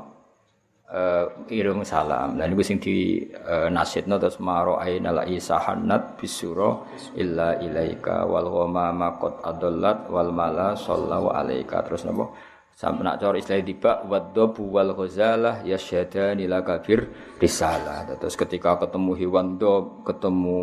Uh, 0.85 1.25
irung 1.49 1.81
salam. 1.81 2.37
Dan 2.37 2.53
itu 2.53 2.61
sing 2.61 2.77
di 2.77 3.17
uh, 3.25 3.73
nasidna 3.73 4.21
terus 4.21 4.37
maro 4.37 4.77
aina 4.77 5.09
la 5.09 5.25
isahanat 5.25 6.13
bisuro 6.13 6.85
illa 7.17 7.57
ilaika 7.57 8.21
wal 8.29 8.45
ghamama 8.53 9.17
qad 9.17 9.33
adallat 9.41 10.05
wal 10.13 10.29
mala 10.29 10.77
sallallahu 10.77 11.33
alaika 11.33 11.81
terus 11.81 12.05
napa? 12.05 12.29
Sampai 12.75 13.07
nak 13.07 13.23
cor 13.23 13.39
istilah 13.39 13.63
tiba 13.63 14.03
waddobu 14.03 14.67
wal 14.67 14.91
ghazalah 14.91 15.63
yasyadani 15.63 16.43
lakabir 16.43 17.07
risalah. 17.39 18.03
Terus 18.19 18.35
ketika 18.35 18.75
ketemu 18.83 19.15
hewan 19.15 19.55
dob, 19.55 20.03
ketemu 20.03 20.59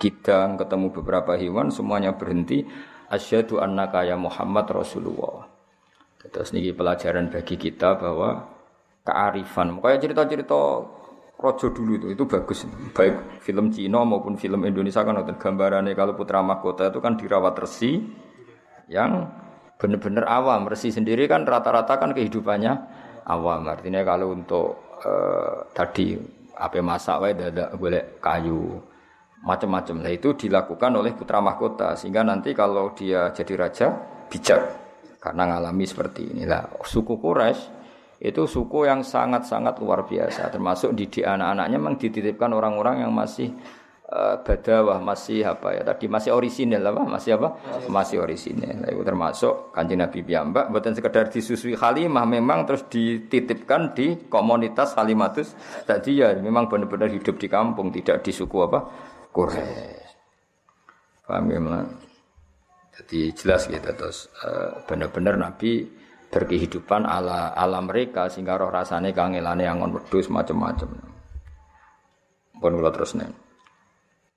kidang, 0.00 0.56
ketemu 0.56 0.88
beberapa 0.96 1.36
hewan 1.36 1.68
semuanya 1.68 2.16
berhenti 2.16 2.64
asyhadu 3.12 3.60
annaka 3.60 4.00
ya 4.00 4.16
Muhammad 4.16 4.64
Rasulullah. 4.72 5.44
Terus 6.24 6.56
niki 6.56 6.72
pelajaran 6.72 7.28
bagi 7.28 7.60
kita 7.60 8.00
bahwa 8.00 8.48
kearifan. 9.04 9.76
Kayak 9.76 10.08
cerita-cerita 10.08 10.60
rojo 11.36 11.66
dulu 11.68 12.00
itu 12.00 12.06
itu 12.16 12.24
bagus. 12.24 12.64
Baik 12.96 13.44
film 13.44 13.68
Cina 13.68 14.00
maupun 14.08 14.40
film 14.40 14.64
Indonesia 14.64 15.04
kan 15.04 15.20
gambarannya 15.20 15.92
kalau 15.92 16.16
putra 16.16 16.40
mahkota 16.40 16.88
itu 16.88 17.04
kan 17.04 17.20
dirawat 17.20 17.60
resi 17.60 18.00
yang 18.88 19.28
benar-benar 19.82 20.30
awam. 20.30 20.70
Resi 20.70 20.94
sendiri 20.94 21.26
kan 21.26 21.42
rata-rata 21.42 21.98
kan 21.98 22.14
kehidupannya 22.14 22.72
awam. 23.26 23.66
Artinya 23.66 24.06
kalau 24.06 24.30
untuk 24.30 24.94
uh, 25.02 25.66
tadi 25.74 26.14
apa 26.54 26.78
masak 26.78 27.18
wae 27.18 27.34
dadak 27.34 27.74
boleh 27.74 28.22
kayu 28.22 28.78
macam-macam. 29.42 30.06
Nah 30.06 30.12
itu 30.14 30.38
dilakukan 30.38 30.94
oleh 30.94 31.10
putra 31.18 31.42
mahkota 31.42 31.98
sehingga 31.98 32.22
nanti 32.22 32.54
kalau 32.54 32.94
dia 32.94 33.34
jadi 33.34 33.54
raja 33.58 33.86
bijak 34.30 34.62
karena 35.18 35.54
ngalami 35.54 35.86
seperti 35.86 36.34
inilah 36.34 36.82
suku 36.82 37.14
Quraisy 37.18 37.82
itu 38.22 38.42
suku 38.46 38.86
yang 38.86 39.02
sangat-sangat 39.02 39.82
luar 39.82 40.06
biasa 40.06 40.50
termasuk 40.50 40.94
di 40.94 41.06
anak-anaknya 41.22 41.78
memang 41.78 41.98
dititipkan 41.98 42.54
orang-orang 42.54 43.02
yang 43.02 43.10
masih 43.10 43.50
uh, 44.12 44.36
badawah 44.44 45.00
masih 45.00 45.48
apa 45.48 45.72
ya? 45.72 45.82
Tadi 45.82 46.04
masih 46.06 46.36
orisinil 46.36 46.84
apa? 46.84 47.02
Masih 47.08 47.40
apa? 47.40 47.56
Masih 47.88 48.20
orisinil. 48.20 48.84
Nah, 48.84 48.88
itu 48.92 49.00
termasuk 49.00 49.72
kanjeng 49.72 50.04
Nabi 50.04 50.20
piyambak. 50.20 50.68
Bukan 50.68 50.92
sekedar 50.92 51.32
disusui 51.32 51.72
Halimah 51.72 52.28
memang 52.28 52.68
terus 52.68 52.84
dititipkan 52.92 53.96
di 53.96 54.28
komunitas 54.28 54.92
Halimatus 55.00 55.56
tadi 55.88 56.20
ya 56.20 56.36
memang 56.36 56.68
benar-benar 56.68 57.08
hidup 57.08 57.40
di 57.40 57.48
kampung 57.48 57.88
tidak 57.88 58.20
di 58.20 58.30
suku 58.30 58.56
apa? 58.60 58.78
Quraisy. 59.32 60.04
Paham 61.24 61.48
ya 61.48 61.60
jadi 62.92 63.32
jelas 63.32 63.72
gitu 63.72 63.88
terus 63.96 64.28
uh, 64.44 64.84
benar-benar 64.84 65.40
Nabi 65.40 65.88
berkehidupan 66.28 67.08
ala 67.08 67.56
ala 67.56 67.80
mereka 67.80 68.28
sehingga 68.28 68.60
roh 68.60 68.68
rasanya 68.68 69.16
kangelane 69.16 69.64
angon 69.64 69.96
wedhus 69.96 70.28
macam-macam. 70.28 70.92
Pun 72.60 72.72
kula 72.76 72.92
terus 72.92 73.16
nih. 73.16 73.41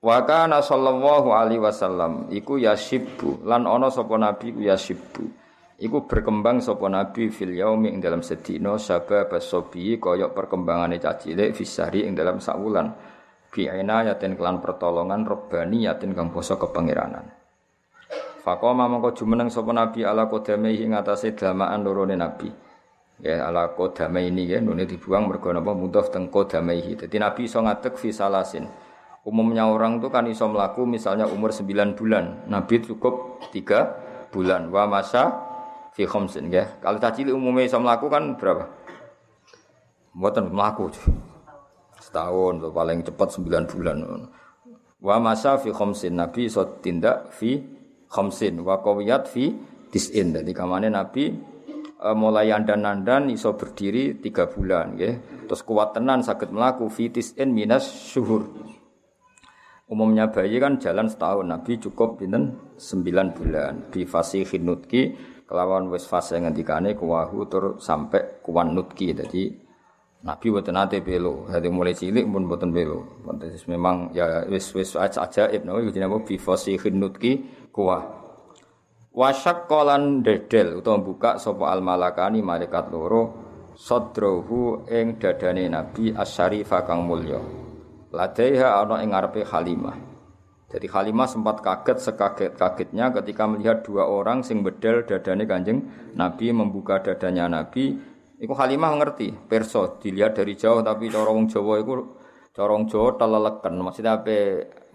Wa 0.06 0.22
kana 0.22 0.62
sallallahu 0.62 1.34
alaihi 1.34 1.58
wasallam 1.58 2.30
iku 2.30 2.62
yasibbu 2.62 3.42
lan 3.42 3.66
ana 3.66 3.90
sapa 3.90 4.14
nabi 4.22 4.54
ku 4.54 4.62
yasibbu. 4.62 5.26
Iku 5.82 6.06
berkembang 6.06 6.62
sapa 6.62 6.86
nabi 6.86 7.34
fil 7.34 7.58
yaumi 7.58 7.90
ing 7.90 8.06
dalam 8.06 8.22
sedina 8.22 8.78
sabab 8.78 9.34
basobi 9.34 9.98
kaya 9.98 10.30
perkembangane 10.30 11.02
cacilik 11.02 11.58
fisari 11.58 12.06
ing 12.06 12.14
dalam 12.14 12.38
sak 12.38 12.54
wulan. 12.62 12.94
Bi 13.50 13.66
yatin 13.66 14.38
kelan 14.38 14.62
pertolongan 14.62 15.26
robani 15.26 15.90
yatin 15.90 16.14
kang 16.14 16.30
basa 16.30 16.54
kepangeranan. 16.54 17.26
Fakoma 18.46 18.86
mongko 18.86 19.18
jumeneng 19.18 19.50
sapa 19.50 19.74
nabi 19.74 20.06
ala 20.06 20.30
kodame 20.30 20.70
ing 20.70 20.94
atase 20.94 21.34
damaan 21.34 21.82
lorone 21.82 22.14
nabi. 22.14 22.46
Ya 23.26 23.50
ala 23.50 23.74
kodame 23.74 24.22
ini 24.22 24.54
ya 24.54 24.62
nune 24.62 24.86
dibuang 24.86 25.26
mergo 25.26 25.50
napa 25.50 25.74
mudhof 25.74 26.14
teng 26.14 26.30
kodame 26.30 26.78
Dadi 26.94 27.18
nabi 27.18 27.50
iso 27.50 27.58
ngadeg 27.58 27.98
fi 27.98 28.14
salasin. 28.14 28.85
Umumnya 29.26 29.66
orang 29.66 29.98
tuh 29.98 30.14
kan 30.14 30.30
iso 30.30 30.46
melaku 30.46 30.86
misalnya 30.86 31.26
umur 31.26 31.50
9 31.50 31.98
bulan, 31.98 32.46
Nabi 32.46 32.78
cukup 32.78 33.42
3 33.50 34.30
bulan. 34.30 34.70
Wa 34.70 34.86
masa 34.86 35.34
fi 35.98 36.06
khamsin 36.06 36.54
ya. 36.54 36.78
Kalau 36.78 37.02
caci 37.02 37.26
umumnya 37.34 37.66
iso 37.66 37.82
melaku 37.82 38.06
kan 38.06 38.38
berapa? 38.38 38.70
Mboten 40.14 40.54
melaku. 40.54 40.94
Setahun 41.98 42.62
tuh 42.62 42.70
paling 42.70 43.02
cepat 43.02 43.34
9 43.34 43.66
bulan. 43.66 43.98
Wa 45.02 45.18
masa 45.18 45.58
fi 45.58 45.74
khamsin 45.74 46.22
Nabi 46.22 46.46
iso 46.46 46.78
tindak 46.86 47.34
fi 47.34 47.58
khamsin 48.06 48.62
wa 48.62 48.78
qawiyat 48.78 49.26
fi 49.26 49.50
disin. 49.90 50.38
Jadi 50.38 50.54
kamane 50.54 50.94
Nabi 50.94 51.34
e, 51.98 52.10
mulai 52.14 52.54
andan-andan 52.54 53.34
iso 53.34 53.58
berdiri 53.58 54.22
tiga 54.22 54.46
bulan 54.46 54.94
ya. 55.02 55.18
Terus 55.50 55.66
kuat 55.66 55.98
tenan 55.98 56.22
sakit 56.22 56.54
melaku 56.54 56.94
fi 56.94 57.10
disin 57.10 57.58
minas 57.58 57.90
syuhur. 57.90 58.76
Umumnya 59.86 60.34
bayi 60.34 60.58
kan 60.58 60.82
jalan 60.82 61.06
setahun, 61.06 61.46
Nabi 61.46 61.78
cukup 61.78 62.18
pinten 62.18 62.58
9 62.74 63.38
bulan. 63.38 63.94
Di 63.94 64.02
fasi 64.10 64.42
nutki 64.58 65.14
kelawan 65.46 65.94
wis 65.94 66.10
fase 66.10 66.42
ngendikane 66.42 66.98
kuwahu 66.98 67.46
tur 67.46 67.78
sampai 67.78 68.42
kuwan 68.42 68.74
nutki. 68.74 69.14
Jadi 69.14 69.54
Nabi 70.26 70.46
buat 70.50 70.66
nate 70.74 71.06
belo, 71.06 71.46
jadi 71.54 71.70
mulai 71.70 71.94
cilik 71.94 72.26
pun 72.26 72.50
buatan 72.50 72.74
belo. 72.74 73.22
Memang 73.70 74.10
ya 74.10 74.42
wis 74.50 74.74
wis 74.74 74.98
aja 74.98 75.22
ajaib, 75.30 75.62
nabi 75.62 75.94
jadi 75.94 76.10
apa 76.10 76.18
bi 76.26 76.42
fasi 76.42 76.82
nutki 76.90 77.46
kuah. 77.70 78.26
Wasyak 79.14 79.70
kolan 79.70 80.26
dedel 80.26 80.82
utawa 80.82 80.98
buka 80.98 81.32
sapa 81.38 81.70
al 81.70 81.86
malakani 81.86 82.42
malaikat 82.42 82.90
loro 82.90 83.24
sadrohu 83.78 84.90
ing 84.90 85.22
dadane 85.22 85.70
Nabi 85.70 86.12
asyarifa 86.12 86.84
kang 86.84 87.06
mulya. 87.06 87.65
Ladaiha 88.16 88.80
ana 88.80 89.04
ing 89.04 89.12
ngarepe 89.12 89.44
Halimah. 89.44 90.16
Jadi 90.72 90.88
Halimah 90.88 91.28
sempat 91.28 91.60
kaget 91.60 92.00
sekaget-kagetnya 92.00 93.12
ketika 93.12 93.44
melihat 93.44 93.84
dua 93.84 94.08
orang 94.08 94.40
sing 94.40 94.64
bedel 94.64 95.04
dadane 95.04 95.44
Kanjeng 95.44 95.84
Nabi 96.16 96.56
membuka 96.56 97.04
dadanya 97.04 97.52
Nabi. 97.52 97.96
Iku 98.40 98.52
Halimah 98.56 99.00
ngerti, 99.00 99.32
perso 99.48 100.00
dilihat 100.00 100.36
dari 100.36 100.56
jauh 100.56 100.84
tapi 100.84 101.08
cara 101.12 101.32
wong 101.32 101.48
Jawa 101.48 101.80
iku 101.80 101.94
cara 102.56 102.72
wong 102.72 102.88
Jawa 102.88 103.20
teleleken. 103.20 103.76
Maksudnya 103.84 104.20
apa 104.20 104.38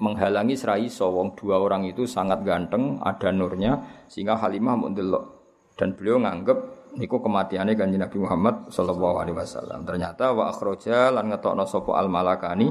menghalangi 0.00 0.56
serai 0.56 0.88
sowong 0.88 1.36
dua 1.36 1.60
orang 1.60 1.84
itu 1.88 2.08
sangat 2.08 2.40
ganteng, 2.40 3.00
ada 3.04 3.28
nurnya 3.32 4.04
sehingga 4.08 4.40
Halimah 4.40 4.76
mendelok 4.80 5.24
dan 5.76 5.96
beliau 5.96 6.20
nganggep 6.20 6.79
niku 6.96 7.22
kematiannya 7.22 7.74
kanjeng 7.78 8.02
Nabi 8.02 8.18
Muhammad 8.22 8.70
sallallahu 8.72 9.16
alaihi 9.22 9.36
wasallam. 9.36 9.86
Ternyata 9.86 10.34
wa 10.34 10.50
akhraja 10.50 11.14
lan 11.14 11.30
ngetokno 11.30 11.64
sapa 11.66 11.98
al 11.98 12.08
malakani 12.10 12.66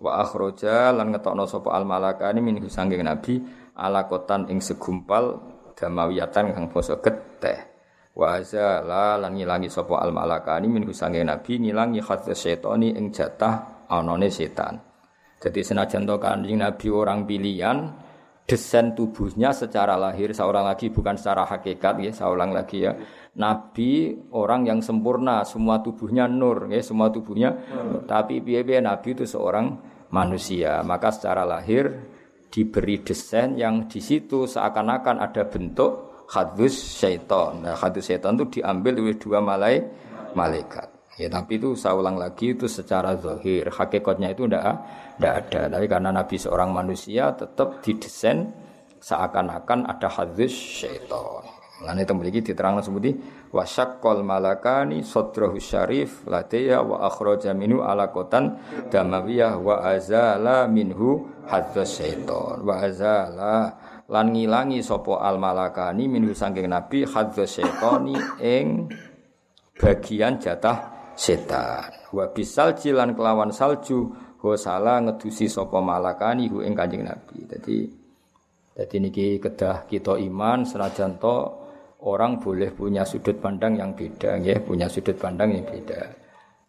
wa 0.00 0.22
akhraja 0.22 0.90
lan 0.94 1.14
ngetokno 1.14 1.44
sapa 1.46 1.74
al 1.74 1.84
malakani 1.86 2.38
min 2.42 2.56
sanging 2.66 3.06
Nabi 3.06 3.38
ala 3.76 4.08
kotan 4.10 4.48
ing 4.48 4.58
segumpal 4.58 5.38
damawiyatan 5.76 6.56
kang 6.56 6.66
basa 6.72 6.98
geteh. 6.98 7.58
Wa 8.16 8.42
azala 8.42 9.16
lan 9.20 9.38
ngilangi 9.38 9.70
sapa 9.70 10.02
al 10.02 10.10
malakani 10.10 10.66
min 10.66 10.86
sanging 10.90 11.28
Nabi 11.28 11.62
ngilangi 11.62 12.00
khadza 12.02 12.34
syaitani 12.34 12.96
ing 12.96 13.14
jatah 13.14 13.86
anane 13.90 14.30
setan. 14.30 14.78
Jadi 15.40 15.60
senajan 15.64 16.04
to 16.04 16.20
kanjeng 16.20 16.60
Nabi 16.60 16.92
orang 16.92 17.24
pilihan, 17.24 17.96
desain 18.44 18.92
tubuhnya 18.92 19.56
secara 19.56 19.96
lahir 19.96 20.36
seorang 20.36 20.68
lagi 20.68 20.92
bukan 20.92 21.16
secara 21.16 21.48
hakikat 21.48 21.96
ya, 22.04 22.12
seorang 22.12 22.52
lagi 22.52 22.84
ya 22.84 22.92
Nabi 23.30 24.10
orang 24.34 24.66
yang 24.66 24.82
sempurna, 24.82 25.46
semua 25.46 25.78
tubuhnya 25.78 26.26
nur, 26.26 26.66
ya, 26.66 26.82
semua 26.82 27.14
tubuhnya. 27.14 27.54
Hmm. 27.54 28.02
Tapi 28.04 28.42
biaya 28.42 28.82
Nabi 28.82 29.14
itu 29.14 29.22
seorang 29.22 29.78
manusia, 30.10 30.82
maka 30.82 31.14
secara 31.14 31.46
lahir 31.46 31.94
diberi 32.50 32.98
desain 33.06 33.54
yang 33.54 33.86
di 33.86 34.02
situ 34.02 34.50
seakan-akan 34.50 35.22
ada 35.22 35.46
bentuk 35.46 36.26
hadus 36.34 36.74
syaitan. 36.74 37.62
Nah, 37.62 37.78
hadus 37.78 38.10
syaitan 38.10 38.34
itu 38.34 38.58
diambil 38.58 38.98
oleh 38.98 39.14
dua 39.14 39.38
malai, 39.38 39.78
malaikat. 40.34 40.90
Ya, 41.18 41.28
tapi 41.28 41.60
itu 41.60 41.76
saya 41.76 41.94
ulang 41.94 42.16
lagi 42.16 42.56
itu 42.56 42.64
secara 42.64 43.12
zahir, 43.14 43.68
hakikatnya 43.70 44.32
itu 44.34 44.48
tidak 44.48 44.82
ada. 45.20 45.68
Tapi 45.68 45.86
karena 45.86 46.10
Nabi 46.10 46.34
seorang 46.40 46.72
manusia 46.72 47.30
tetap 47.36 47.84
didesain 47.84 48.50
seakan-akan 48.98 49.86
ada 49.86 50.08
hadis 50.10 50.50
syaitan. 50.50 51.59
Lan 51.80 51.96
itu 51.96 52.12
memiliki 52.12 52.40
diterang 52.44 52.84
seperti 52.84 53.16
wasyaqqal 53.56 54.20
malakani 54.20 55.00
sadrahu 55.00 55.56
syarif 55.56 56.28
ladaya 56.28 56.84
wa 56.84 57.08
akhraja 57.08 57.56
minhu 57.56 57.80
alaqatan 57.80 58.60
damawiyah 58.92 59.56
wa 59.56 59.80
azala 59.88 60.68
minhu 60.68 61.24
hadza 61.48 61.88
syaiton 61.88 62.68
wa 62.68 62.84
azala 62.84 63.80
lan 64.12 64.26
ngilangi 64.28 64.84
sapa 64.84 65.24
al 65.24 65.40
malakani 65.40 66.04
minhu 66.04 66.36
saking 66.36 66.68
nabi 66.68 67.08
hadza 67.08 67.48
syaitoni 67.48 68.16
ing 68.44 68.92
bagian 69.80 70.36
jatah 70.36 71.12
setan 71.16 72.12
wa 72.12 72.28
bisal 72.28 72.76
jilan 72.76 73.16
kelawan 73.16 73.56
salju 73.56 74.12
ho 74.40 74.56
salah 74.56 75.00
ngedusi 75.00 75.48
sapa 75.48 75.80
malakani 75.80 76.48
hu 76.48 76.64
ing 76.64 76.72
kanjeng 76.72 77.04
nabi. 77.04 77.44
Jadi 77.44 77.78
jadi 78.76 78.96
niki 78.96 79.26
kedah 79.36 79.84
kita 79.84 80.16
iman 80.16 80.64
senajan 80.64 81.20
to 81.20 81.59
orang 82.06 82.40
boleh 82.40 82.72
punya 82.72 83.04
sudut 83.04 83.36
pandang 83.40 83.76
yang 83.76 83.92
beda, 83.92 84.40
ya, 84.40 84.60
punya 84.60 84.88
sudut 84.88 85.16
pandang 85.16 85.52
yang 85.52 85.64
beda. 85.66 86.00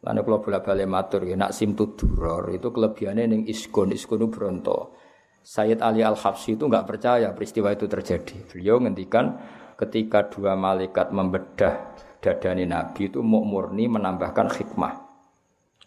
Lalu 0.01 0.19
kalau 0.25 0.39
bola 0.41 0.59
balik 0.65 0.89
matur, 0.89 1.21
ya, 1.29 1.37
nak 1.37 1.53
simtu 1.53 1.93
duror 1.93 2.49
itu 2.49 2.73
kelebihannya 2.73 3.29
neng 3.29 3.41
iskun, 3.45 3.93
iskunu 3.93 4.33
bronto. 4.33 4.97
Sayyid 5.41 5.81
Ali 5.81 6.05
Al 6.05 6.17
Habsyi 6.17 6.57
itu 6.57 6.65
nggak 6.69 6.85
percaya 6.85 7.33
peristiwa 7.33 7.73
itu 7.73 7.89
terjadi. 7.89 8.45
Beliau 8.49 8.77
ngendikan 8.81 9.41
ketika 9.77 10.29
dua 10.29 10.53
malaikat 10.53 11.09
membedah 11.09 11.97
dadani 12.21 12.69
Nabi 12.69 13.09
itu 13.09 13.25
mau 13.25 13.41
menambahkan 13.41 14.53
hikmah. 14.53 15.10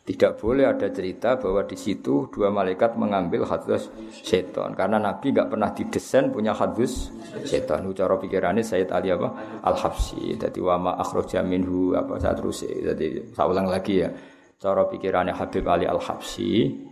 Tidak 0.05 0.37
boleh 0.37 0.69
ada 0.69 0.93
cerita 0.93 1.41
bahwa 1.41 1.65
di 1.65 1.81
situ 1.81 2.29
dua 2.29 2.53
malaikat 2.53 2.93
mengambil 3.01 3.49
hadus 3.49 3.89
seton 4.13 4.77
karena 4.77 5.01
Nabi 5.01 5.33
nggak 5.33 5.49
pernah 5.49 5.73
didesain 5.73 6.29
punya 6.29 6.53
hadus 6.53 7.09
seton. 7.49 7.89
Cara 7.97 8.21
pikirannya 8.21 8.61
Sayyid 8.61 8.93
Ali 8.93 9.09
apa 9.17 9.33
Al 9.65 9.73
Habsyi. 9.73 10.37
Jadi 10.37 10.61
wama 10.61 11.01
akhroja 11.01 11.41
minhu 11.41 11.97
apa 11.97 12.21
saya 12.21 12.37
terus. 12.37 12.69
Jadi 12.69 13.33
saya 13.33 13.49
ulang 13.49 13.65
lagi 13.65 14.05
ya. 14.05 14.13
Cara 14.61 14.85
pikirannya 14.93 15.33
Habib 15.33 15.65
Ali 15.73 15.89
Al 15.89 15.97
Habsyi 15.97 16.85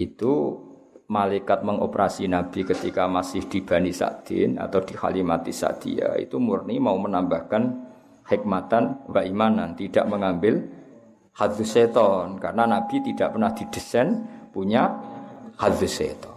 itu 0.00 0.32
malaikat 1.12 1.60
mengoperasi 1.60 2.24
Nabi 2.24 2.64
ketika 2.64 3.04
masih 3.06 3.44
di 3.46 3.62
Bani 3.62 3.92
Sa'din 3.92 4.56
atau 4.56 4.82
di 4.82 4.96
Halimati 4.96 5.52
Sa'diyah 5.54 6.18
itu 6.18 6.40
murni 6.42 6.80
mau 6.82 6.98
menambahkan 6.98 7.62
hikmatan 8.26 9.06
wa 9.06 9.22
imanan, 9.22 9.78
tidak 9.78 10.08
mengambil 10.10 10.66
hadis 11.36 11.68
seton 11.76 12.40
karena 12.40 12.64
Nabi 12.64 13.04
tidak 13.04 13.36
pernah 13.36 13.52
didesain 13.52 14.08
punya 14.50 14.88
hadis 15.60 16.00
seton. 16.00 16.36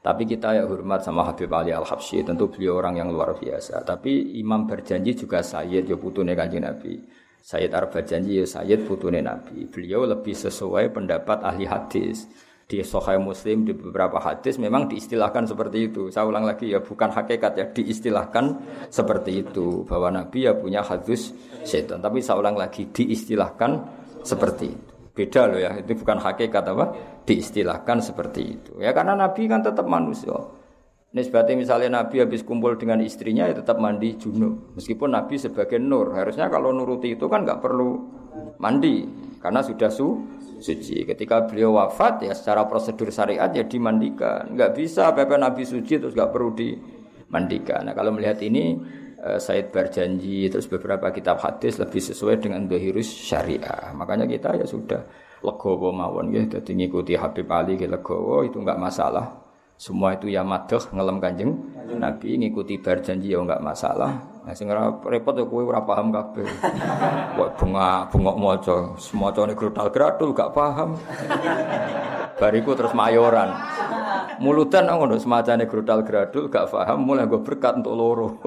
Tapi 0.00 0.24
kita 0.24 0.56
ya 0.56 0.64
hormat 0.64 1.04
sama 1.04 1.28
Habib 1.28 1.52
Ali 1.52 1.76
Al 1.76 1.84
Habsyi, 1.84 2.24
tentu 2.24 2.48
beliau 2.48 2.80
orang 2.80 2.96
yang 2.96 3.12
luar 3.12 3.36
biasa. 3.36 3.84
Tapi 3.84 4.40
Imam 4.40 4.64
berjanji 4.64 5.12
juga 5.12 5.44
Sayyid 5.44 5.92
ya 5.92 5.96
putune 6.00 6.32
kanjeng 6.32 6.64
Nabi. 6.64 7.04
Sayyid 7.44 7.68
Arab 7.76 7.92
berjanji 7.92 8.40
ya 8.40 8.48
Sayyid 8.48 8.88
putune 8.88 9.20
Nabi. 9.20 9.68
Beliau 9.68 10.08
lebih 10.08 10.32
sesuai 10.32 10.96
pendapat 10.96 11.44
ahli 11.44 11.68
hadis 11.68 12.24
di 12.70 12.78
Sahih 12.86 13.18
Muslim 13.18 13.66
di 13.66 13.74
beberapa 13.74 14.22
hadis 14.22 14.54
memang 14.62 14.86
diistilahkan 14.86 15.42
seperti 15.42 15.90
itu. 15.90 16.06
Saya 16.06 16.30
ulang 16.30 16.46
lagi 16.46 16.70
ya 16.70 16.78
bukan 16.78 17.10
hakikat 17.10 17.52
ya 17.58 17.66
diistilahkan 17.66 18.44
seperti 18.86 19.42
itu 19.42 19.82
bahwa 19.82 20.14
Nabi 20.14 20.46
ya 20.46 20.54
punya 20.54 20.78
hadis 20.86 21.34
setan. 21.66 21.98
Tapi 21.98 22.22
saya 22.22 22.38
ulang 22.38 22.54
lagi 22.54 22.86
diistilahkan 22.86 23.70
seperti 24.22 24.66
itu. 24.70 24.90
Beda 25.10 25.50
loh 25.50 25.58
ya, 25.58 25.74
itu 25.82 25.98
bukan 25.98 26.22
hakikat 26.22 26.64
apa? 26.70 26.94
Diistilahkan 27.26 27.98
seperti 27.98 28.42
itu. 28.46 28.72
Ya 28.78 28.94
karena 28.94 29.18
Nabi 29.18 29.50
kan 29.50 29.66
tetap 29.66 29.90
manusia. 29.90 30.38
Nisbatnya 31.10 31.58
misalnya 31.58 31.90
Nabi 32.00 32.22
habis 32.22 32.46
kumpul 32.46 32.78
dengan 32.78 33.02
istrinya 33.02 33.50
ya 33.50 33.58
tetap 33.58 33.82
mandi 33.82 34.14
junub. 34.14 34.78
Meskipun 34.78 35.10
Nabi 35.10 35.42
sebagai 35.42 35.82
nur, 35.82 36.14
harusnya 36.14 36.46
kalau 36.46 36.70
nuruti 36.70 37.18
itu 37.18 37.26
kan 37.26 37.42
nggak 37.42 37.58
perlu 37.58 37.98
mandi 38.62 39.10
karena 39.42 39.58
sudah 39.58 39.90
su 39.90 40.14
suci. 40.60 41.02
Ketika 41.08 41.48
beliau 41.48 41.80
wafat 41.80 42.24
ya 42.24 42.32
secara 42.36 42.68
prosedur 42.68 43.08
syariat 43.10 43.50
ya 43.50 43.64
dimandikan. 43.64 44.52
Enggak 44.54 44.76
bisa 44.76 45.10
PP 45.10 45.30
Nabi 45.40 45.62
suci 45.64 45.94
terus 45.96 46.12
enggak 46.14 46.30
perlu 46.30 46.52
dimandikan. 46.54 47.88
Nah, 47.88 47.94
kalau 47.96 48.12
melihat 48.14 48.38
ini 48.44 48.76
eh, 49.20 49.38
Said 49.40 49.72
berjanji 49.72 50.52
terus 50.52 50.68
beberapa 50.68 51.10
kitab 51.10 51.40
hadis 51.40 51.80
lebih 51.80 52.00
sesuai 52.00 52.38
dengan 52.38 52.68
dohirus 52.68 53.08
syariah. 53.08 53.92
Makanya 53.96 54.28
kita 54.28 54.60
ya 54.60 54.66
sudah 54.68 55.00
legowo 55.40 55.88
mawon 55.90 56.36
ya 56.36 56.44
dadi 56.44 56.76
ngikuti 56.76 57.16
Habib 57.16 57.48
Ali 57.48 57.80
ke 57.80 57.88
legowo 57.88 58.44
itu 58.44 58.60
enggak 58.60 58.78
masalah. 58.78 59.40
Semua 59.80 60.12
itu 60.12 60.28
ya 60.28 60.44
madh 60.44 60.92
ngelem 60.92 61.24
Kanjeng 61.24 61.52
Nabi 61.96 62.36
ngikuti 62.36 62.76
berjanji 62.76 63.32
ya 63.32 63.40
enggak 63.40 63.64
masalah. 63.64 64.39
Nah 64.50 64.58
sing 64.58 64.66
repot 64.66 65.30
ya 65.38 65.46
kowe 65.46 65.62
ora 65.62 65.78
paham 65.86 66.10
kabeh. 66.10 66.42
Kok 67.38 67.50
bunga 67.54 68.10
bungok 68.10 68.34
maca, 68.34 68.76
semacane 68.98 69.54
grutal 69.54 69.94
gradul 69.94 70.34
gak 70.34 70.50
paham. 70.50 70.98
Bariku 72.34 72.74
terus 72.74 72.90
mayoran. 72.90 73.54
Mulutan 74.42 74.90
ngono 74.90 75.14
semacane 75.22 75.70
grutal 75.70 76.02
gradul 76.02 76.50
gak 76.50 76.66
paham 76.66 76.98
mulai 76.98 77.30
gue 77.30 77.38
berkat 77.38 77.78
untuk 77.78 77.94
loro. 77.94 78.28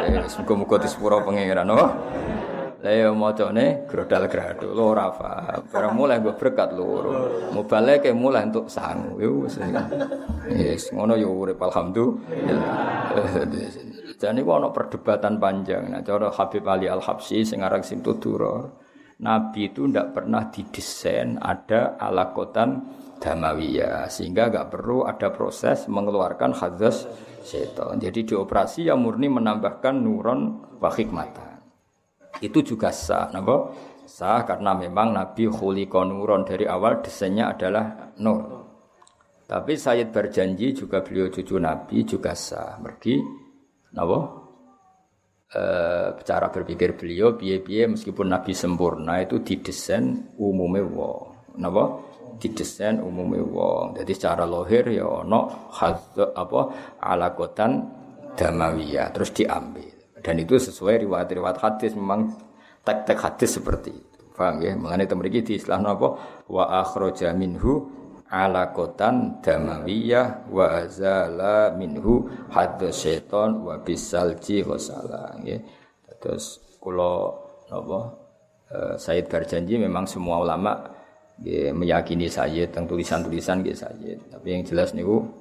Eh, 0.00 0.16
muga-muga 0.16 0.80
disepuro 0.80 1.20
pangeran, 1.20 1.66
oh. 1.76 1.92
Lah 2.80 2.96
ya 2.96 3.12
macane 3.12 3.84
grodal 3.84 4.24
grado 4.24 4.72
ora 4.72 5.12
paham. 5.12 5.68
Barang 5.68 5.92
mulai 6.00 6.16
gue 6.24 6.32
berkat 6.32 6.72
loro. 6.72 7.52
Mau 7.52 7.68
balik 7.68 8.08
mulai 8.16 8.48
untuk 8.48 8.72
sangu. 8.72 9.20
Yo 9.20 9.44
wis. 9.44 9.60
Yes, 10.48 10.88
ngono 10.88 11.12
yo 11.20 11.28
urip 11.28 11.60
alhamdulillah. 11.60 13.12
Jadi 14.16 14.40
ku 14.40 14.50
ana 14.56 14.72
perdebatan 14.72 15.36
panjang. 15.36 15.92
Nah, 15.92 16.00
cara 16.00 16.32
Habib 16.32 16.64
Ali 16.68 16.88
Al 16.88 17.04
Habsyi 17.04 17.44
sing 17.44 17.60
aran 17.60 17.84
Simtudura, 17.84 18.64
Nabi 19.20 19.72
itu 19.72 19.84
ndak 19.84 20.16
pernah 20.16 20.48
didesain 20.48 21.36
ada 21.36 22.00
alakotan 22.00 22.84
damawiyah 23.20 24.08
sehingga 24.08 24.48
nggak 24.48 24.72
perlu 24.72 25.04
ada 25.04 25.28
proses 25.28 25.84
mengeluarkan 25.84 26.56
hadas 26.56 27.04
setan. 27.44 28.00
Jadi 28.00 28.24
dioperasi 28.24 28.88
yang 28.88 29.04
murni 29.04 29.28
menambahkan 29.28 30.00
nuron 30.00 30.40
wa 30.80 30.88
hikmatan 30.88 31.49
itu 32.40 32.58
juga 32.64 32.88
sah. 32.90 33.28
Napa? 33.30 33.70
Sah 34.08 34.42
karena 34.42 34.74
memang 34.74 35.14
Nabi 35.14 35.46
khuliqa 35.46 36.02
nuron 36.02 36.42
dari 36.42 36.66
awal 36.66 36.98
desainnya 37.04 37.52
adalah 37.54 38.10
nur. 38.18 38.60
Tapi 39.46 39.74
Sayyid 39.74 40.14
berjanji 40.14 40.74
juga 40.74 41.02
beliau 41.02 41.30
cucu 41.30 41.58
Nabi 41.58 42.06
juga 42.06 42.34
sah. 42.34 42.78
Mergi 42.78 43.18
napa? 43.94 44.18
E, 45.50 45.62
cara 46.22 46.46
berpikir 46.54 46.94
beliau 46.94 47.34
biye-biye 47.34 47.90
meskipun 47.90 48.30
Nabi 48.30 48.54
sempurna 48.54 49.18
itu 49.18 49.42
didesain 49.42 50.34
umumnya 50.38 50.86
wong. 50.86 51.58
Napa? 51.58 51.98
Didesain 52.38 53.02
umumnya 53.02 53.42
wong. 53.42 53.98
Jadi 53.98 54.12
secara 54.14 54.46
lohir 54.46 54.86
ya 54.90 55.06
ono 55.06 55.70
apa 56.14 56.60
alakotan 57.02 57.90
damawiyah 58.38 59.10
terus 59.10 59.34
diambil. 59.34 59.99
Dan 60.20 60.40
itu 60.40 60.56
sesuai 60.60 61.04
riwayat-riwayat 61.08 61.58
hadis 61.60 61.92
memang 61.96 62.36
tek-tek 62.84 63.18
hadis 63.20 63.60
seperti 63.60 63.90
itu. 63.92 64.20
Paham 64.36 64.60
ya? 64.64 64.72
Mengenai 64.76 65.08
temriki 65.08 65.44
di 65.44 65.60
istilah 65.60 65.80
apa? 65.84 66.08
Wa 66.48 66.80
akhraja 66.80 67.32
minhu 67.36 67.88
alakotan 68.30 69.42
damawiyah 69.42 70.46
wa 70.48 70.80
azala 70.80 71.74
minhu 71.74 72.30
hadus 72.48 73.04
syaiton 73.04 73.66
wa 73.66 73.76
bisalji 73.82 74.62
wasala 74.64 75.34
ya. 75.44 75.58
Terus 76.20 76.60
kalau 76.78 77.36
apa 77.68 78.00
eh, 78.70 78.94
Said 78.96 79.26
berjanji 79.28 79.76
memang 79.76 80.06
semua 80.06 80.40
ulama 80.40 80.78
ya, 81.42 81.74
meyakini 81.74 82.30
Sayyid 82.30 82.70
tentang 82.70 82.96
tulisan-tulisan 82.96 83.66
ya 83.66 83.76
Sayyid. 83.76 84.32
Tapi 84.32 84.46
yang 84.46 84.62
jelas 84.64 84.92
niku 84.96 85.40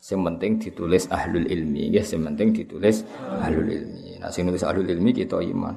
Sing 0.00 0.24
penting 0.24 0.56
ditulis 0.56 1.04
ahlul 1.12 1.44
ilmi, 1.44 1.92
ya 1.92 2.00
sing 2.00 2.24
penting 2.24 2.56
ditulis 2.56 3.04
ahlul 3.44 3.68
ilmi. 3.68 4.09
Nah 4.20 4.28
sing 4.28 4.44
nulis 4.44 4.60
ahlul 4.60 4.84
ilmi 4.84 5.16
kita 5.16 5.40
iman. 5.40 5.74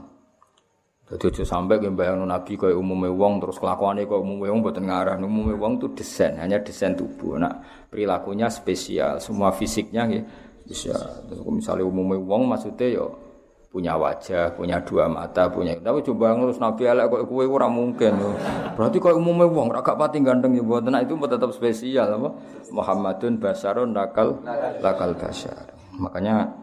Jadi 1.03 1.29
aja 1.29 1.43
sampai 1.43 1.83
ke 1.83 1.91
bayang 1.91 2.23
Nabi 2.23 2.55
kaya 2.55 2.79
umumnya 2.79 3.11
wong 3.11 3.43
terus 3.43 3.59
kelakuannya 3.59 4.07
kaya 4.07 4.23
umumnya 4.23 4.51
wong 4.55 4.61
buatan 4.63 4.85
ngarah. 4.87 5.15
Umumnya 5.19 5.55
wong 5.55 5.73
itu 5.79 5.87
desain, 5.95 6.35
hanya 6.39 6.59
desain 6.63 6.95
tubuh. 6.95 7.39
Nah 7.39 7.63
perilakunya 7.91 8.47
spesial, 8.47 9.19
semua 9.19 9.51
fisiknya 9.55 10.03
ya. 10.07 10.21
Bisa. 10.63 10.95
Terus 11.27 11.43
misalnya 11.43 11.83
umumnya 11.83 12.19
wong 12.23 12.47
maksudnya 12.47 12.87
ya 12.87 13.05
punya 13.67 13.97
wajah, 13.97 14.53
punya 14.55 14.79
dua 14.85 15.11
mata, 15.11 15.49
punya. 15.49 15.75
Tapi 15.75 15.99
coba 16.07 16.37
ngurus 16.37 16.61
Nabi 16.61 16.87
elek 16.87 17.09
kok 17.09 17.25
kowe 17.25 17.45
ora 17.45 17.67
mungkin. 17.67 18.13
Berarti 18.79 18.97
kok 19.01 19.17
umumnya 19.17 19.49
wong 19.49 19.75
ra 19.75 19.83
gak 19.83 19.99
pati 19.99 20.23
ganteng 20.23 20.55
ya 20.55 20.63
mboten. 20.63 20.93
Nah 20.93 21.03
itu 21.03 21.19
tetap 21.19 21.51
spesial 21.51 22.15
apa? 22.15 22.29
Muhammadun 22.71 23.43
basarun 23.43 23.91
lakal 23.91 24.39
lakal 24.79 25.17
basar. 25.19 25.73
Makanya 25.99 26.62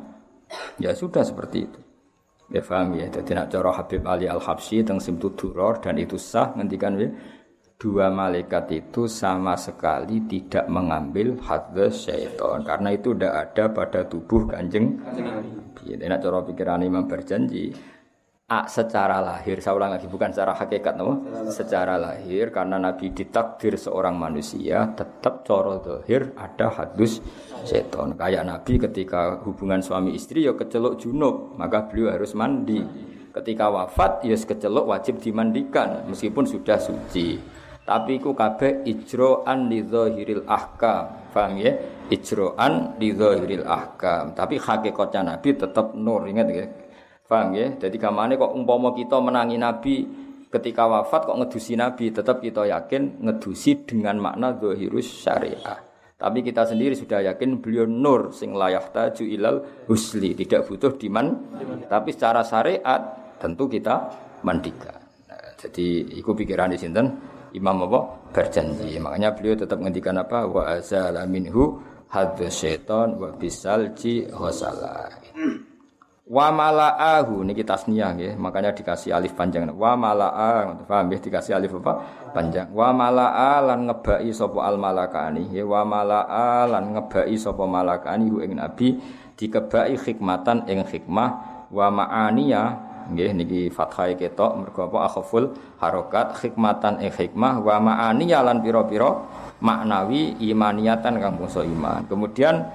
ya 0.83 0.95
sudah 0.95 1.23
seperti 1.23 1.59
itu. 1.67 1.81
Ya 2.51 2.63
paham 2.67 2.99
ya. 2.99 3.07
Jadi 3.07 3.31
nak 3.39 3.55
cara 3.55 3.71
Habib 3.71 4.03
Ali 4.03 4.27
Al 4.27 4.43
Habsyi 4.43 4.83
tentang 4.83 4.99
simtu 4.99 5.31
duror 5.39 5.79
dan 5.79 5.95
itu 6.03 6.19
sah 6.19 6.51
ngendikan 6.59 6.99
ya 6.99 7.09
dua 7.81 8.13
malaikat 8.13 8.69
itu 8.77 9.09
sama 9.09 9.57
sekali 9.57 10.29
tidak 10.29 10.69
mengambil 10.69 11.41
hadis 11.41 12.05
syaitan 12.05 12.61
karena 12.61 12.93
itu 12.93 13.17
tidak 13.17 13.35
ada 13.49 13.65
pada 13.73 14.01
tubuh 14.05 14.45
kanjeng 14.45 15.01
Nabi. 15.01 15.97
Enak 15.97 16.21
cara 16.21 16.45
pikiran 16.45 16.85
Imam 16.85 17.09
berjanji 17.09 17.73
A, 18.51 18.67
secara 18.67 19.23
lahir, 19.23 19.63
saya 19.63 19.79
ulang 19.79 19.95
lagi 19.95 20.11
bukan 20.11 20.35
secara 20.35 20.59
hakikat, 20.59 20.99
no? 20.99 21.23
secara 21.55 21.95
lahir 21.95 22.51
karena 22.51 22.83
Nabi 22.83 23.15
ditakdir 23.15 23.79
seorang 23.79 24.19
manusia 24.19 24.91
tetap 24.91 25.47
coro 25.47 25.79
dohir 25.79 26.35
ada 26.35 26.67
hadus 26.67 27.23
seton. 27.63 28.19
Kayak 28.19 28.51
Nabi 28.51 28.83
ketika 28.83 29.39
hubungan 29.47 29.79
suami 29.79 30.19
istri 30.19 30.51
ya 30.51 30.59
kecelok 30.59 30.99
junub, 30.99 31.55
maka 31.55 31.87
beliau 31.87 32.11
harus 32.11 32.35
mandi. 32.35 32.83
Ketika 33.31 33.71
wafat 33.71 34.27
ya 34.27 34.35
kecelok 34.35 34.99
wajib 34.99 35.23
dimandikan 35.23 36.11
meskipun 36.11 36.43
sudah 36.43 36.83
suci. 36.83 37.39
Tapi 37.87 38.19
ku 38.19 38.35
kabeh 38.35 38.83
ijro'an 38.83 39.71
li 39.71 39.87
ahkam. 40.43 41.31
Paham 41.31 41.55
ya? 41.55 41.71
Ijro'an 42.11 42.99
li 42.99 43.15
dzahiril 43.15 43.63
ahkam. 43.63 44.35
Tapi 44.35 44.59
hakikatnya 44.59 45.39
Nabi 45.39 45.55
tetap 45.55 45.95
nur, 45.95 46.27
ingat 46.27 46.51
ya. 46.51 46.67
Paham 47.31 47.55
ya? 47.55 47.71
Jadi 47.79 47.95
gamane 47.95 48.35
kok 48.35 48.51
umpama 48.51 48.91
kita 48.91 49.23
menangi 49.23 49.55
Nabi 49.55 50.03
ketika 50.51 50.91
wafat 50.91 51.31
kok 51.31 51.39
ngedusi 51.39 51.79
Nabi, 51.79 52.11
tetap 52.11 52.43
kita 52.43 52.67
yakin 52.67 53.23
ngedusi 53.23 53.87
dengan 53.87 54.19
makna 54.19 54.51
dzahirus 54.59 55.23
syariah. 55.23 55.79
Tapi 56.19 56.45
kita 56.45 56.67
sendiri 56.69 56.93
sudah 56.93 57.23
yakin 57.33 57.63
beliau 57.63 57.87
nur 57.89 58.35
sing 58.35 58.53
layah 58.53 58.83
taju 58.83 59.25
ilal 59.25 59.87
husli, 59.89 60.35
tidak 60.37 60.69
butuh 60.69 60.93
diman. 60.99 61.33
Tapi 61.89 62.13
secara 62.13 62.45
syariat 62.45 63.01
tentu 63.41 63.71
kita 63.71 64.11
mandikan. 64.45 65.01
Nah, 65.31 65.55
jadi 65.57 66.11
itu 66.13 66.35
pikiran 66.35 66.75
di 66.75 66.77
sinten 66.77 67.09
Imam 67.57 67.89
apa 67.89 68.31
berjanji. 68.37 69.01
Makanya 69.01 69.33
beliau 69.33 69.57
tetap 69.57 69.81
ngendikan 69.81 70.19
apa 70.21 70.45
wa 70.45 70.67
azala 70.67 71.25
minhu 71.25 71.79
wa 72.11 73.31
bisalji 73.39 74.27
ghasala. 74.27 75.09
Wa 76.31 76.55
mala'ahu 76.55 77.43
niki 77.43 77.67
tasniyah 77.67 78.15
nggih, 78.15 78.33
makanya 78.39 78.71
dikasih 78.71 79.11
alif 79.11 79.35
panjang. 79.35 79.67
Wa 79.75 79.99
mala'a, 79.99 80.79
paham 80.87 81.11
ya 81.11 81.19
dikasih 81.19 81.59
alif 81.59 81.75
apa? 81.83 82.07
Panjang. 82.31 82.71
Wa 82.71 82.95
mala'a 82.95 83.59
lan 83.67 83.91
ngebai 83.91 84.31
sapa 84.31 84.63
al 84.63 84.79
malakani. 84.79 85.51
Ya 85.51 85.67
wa 85.67 85.83
mala'a 85.83 86.71
lan 86.71 86.95
ngebai 86.95 87.35
sapa 87.35 87.67
malakani 87.67 88.31
hu 88.31 88.47
ing 88.47 88.63
nabi 88.63 89.03
dikebai 89.35 89.99
hikmatan 89.99 90.71
ing 90.71 90.87
hikmah 90.87 91.67
wa 91.67 91.87
ma'aniya 91.91 92.63
nggih 93.11 93.35
niki 93.35 93.61
fathah 93.75 94.15
ketok 94.15 94.55
mergo 94.55 94.87
apa 94.87 95.11
akhful 95.11 95.51
harokat 95.83 96.39
hikmatan 96.47 97.03
ing 97.03 97.11
hikmah 97.11 97.59
wa 97.59 97.83
ma'aniya 97.83 98.47
lan 98.47 98.63
pira-pira 98.63 99.19
maknawi 99.59 100.39
imaniyatan 100.39 101.19
kang 101.19 101.35
bangsa 101.43 101.67
iman. 101.67 102.07
Kemudian 102.07 102.71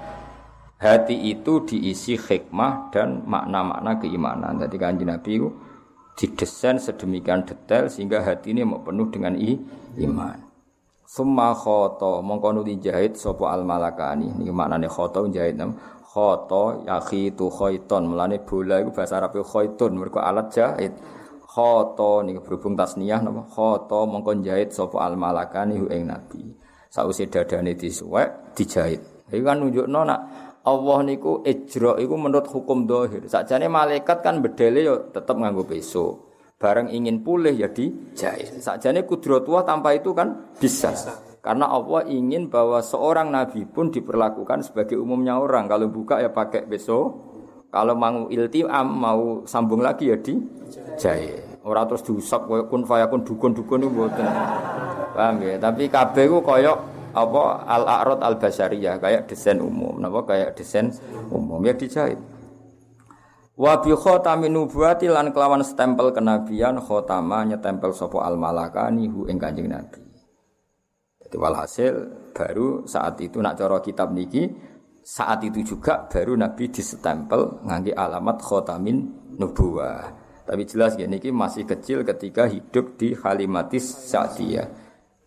hati 0.80 1.32
itu 1.32 1.64
diisi 1.64 2.20
hikmah 2.20 2.92
dan 2.92 3.24
makna-makna 3.24 3.98
keimanan. 4.00 4.60
Jadi 4.60 4.76
kanji 4.76 5.04
Nabi 5.08 5.32
itu 5.40 5.48
didesain 6.16 6.80
sedemikian 6.80 7.44
detail 7.44 7.92
sehingga 7.92 8.24
hati 8.24 8.56
ini 8.56 8.64
mau 8.64 8.84
penuh 8.84 9.12
dengan 9.12 9.36
i, 9.36 9.56
iman. 10.00 10.40
Summa 11.06 11.54
khoto 11.54 12.20
mongko 12.20 12.60
nuli 12.60 12.82
jahit 12.82 13.16
sapa 13.16 13.54
al 13.54 13.62
malakani 13.64 14.36
niki 14.36 14.52
maknane 14.52 14.90
khoto 14.90 15.30
jahit 15.30 15.56
nam. 15.56 15.78
Khoto 16.02 16.88
yakhitu 16.88 17.52
khaiton 17.52 18.08
melane 18.08 18.40
bola 18.40 18.80
iku 18.80 18.96
bahasa 18.96 19.20
Arab 19.20 19.36
khaitun 19.44 19.96
mergo 20.00 20.20
alat 20.20 20.50
jahit. 20.52 20.92
Khoto 21.46 22.20
niki 22.26 22.42
berhubung 22.44 22.76
tasniyah 22.76 23.24
napa 23.24 23.48
khoto 23.48 24.08
mongko 24.10 24.44
jahit 24.44 24.76
sapa 24.76 25.08
al 25.08 25.16
malakani 25.16 25.78
ing 25.88 26.10
nabi. 26.10 26.52
Sause 26.92 27.28
dadane 27.28 27.76
disuwek 27.76 28.56
dijahit. 28.56 29.30
Iki 29.30 29.44
kan 29.44 29.62
nunjukno 29.62 30.02
nak 30.06 30.20
Allah 30.66 30.98
niku 31.06 31.46
ijra 31.46 32.02
iku 32.02 32.18
menurut 32.18 32.50
hukum 32.50 32.90
dohir. 32.90 33.30
Sakjane 33.30 33.70
malaikat 33.70 34.26
kan 34.26 34.42
bedele 34.42 34.82
yo 34.82 34.96
tetep 35.14 35.38
nganggo 35.38 35.62
peso. 35.62 36.34
Bareng 36.58 36.90
ingin 36.90 37.22
pulih 37.22 37.54
ya 37.54 37.70
dijahit. 37.70 38.58
Sakjane 38.66 39.06
kudratullah 39.06 39.62
tanpa 39.62 39.94
itu 39.94 40.18
kan 40.18 40.58
bisa. 40.58 40.90
Karena 41.46 41.70
Allah 41.70 42.10
ingin 42.10 42.50
bahwa 42.50 42.82
seorang 42.82 43.30
nabi 43.30 43.70
pun 43.70 43.94
diperlakukan 43.94 44.66
sebagai 44.66 44.98
umumnya 44.98 45.38
orang. 45.38 45.70
Kalau 45.70 45.86
buka 45.94 46.18
ya 46.18 46.34
pakai 46.34 46.66
peso. 46.66 47.22
Kalau 47.70 47.94
mau 47.94 48.32
iltiam, 48.32 48.88
mau 48.88 49.44
sambung 49.46 49.84
lagi 49.84 50.10
ya 50.10 50.18
dijahit. 50.18 51.62
Ora 51.62 51.86
terus 51.86 52.02
diusap 52.08 52.50
kun 52.50 52.88
fayakun 52.88 53.22
dukun-dukun 53.22 53.84
itu 53.84 53.90
mboten. 53.92 54.26
Paham 55.14 55.44
ya? 55.44 55.60
Tapi 55.62 55.92
kabeh 55.92 56.26
ku 56.26 56.40
koyo 56.42 56.95
apa? 57.16 57.64
Al 57.64 57.84
a'rad 57.88 58.20
al 58.20 58.36
basariyah 58.36 59.00
kayak 59.00 59.32
desain 59.32 59.64
umum. 59.64 59.96
Napa 59.98 60.28
kayak 60.28 60.60
desain 60.60 60.92
umum. 61.32 61.64
Ya 61.64 61.72
dijahit. 61.72 62.20
Wa 63.56 63.80
bi 63.80 63.96
khatamin 63.96 64.52
nubuwati 64.52 65.08
lan 65.08 65.32
kelawan 65.32 65.64
stempel 65.64 66.12
kenabian 66.12 66.76
khatama 66.84 67.48
nyetempel 67.48 67.96
sapa 67.96 68.28
al 68.28 68.36
malakani 68.36 69.08
hu 69.08 69.32
ing 69.32 69.40
kanjeng 69.40 69.72
nabi. 69.72 70.04
Jadi 71.24 71.36
walhasil 71.40 71.94
baru 72.36 72.84
saat 72.84 73.16
itu 73.24 73.40
nak 73.40 73.56
cara 73.56 73.80
kitab 73.80 74.12
niki 74.12 74.52
saat 75.00 75.40
itu 75.48 75.64
juga 75.64 76.04
baru 76.12 76.36
nabi 76.36 76.68
disestempel 76.68 77.64
ngangge 77.64 77.96
alamat 77.96 78.44
khatamin 78.44 78.98
nubuwah. 79.40 80.12
Tapi 80.46 80.62
jelas 80.68 81.00
ya 81.00 81.08
niki 81.08 81.32
masih 81.32 81.64
kecil 81.64 82.04
ketika 82.04 82.46
hidup 82.52 83.00
di 83.00 83.16
Halimatis 83.18 83.88
Sa'diyah 84.12 84.85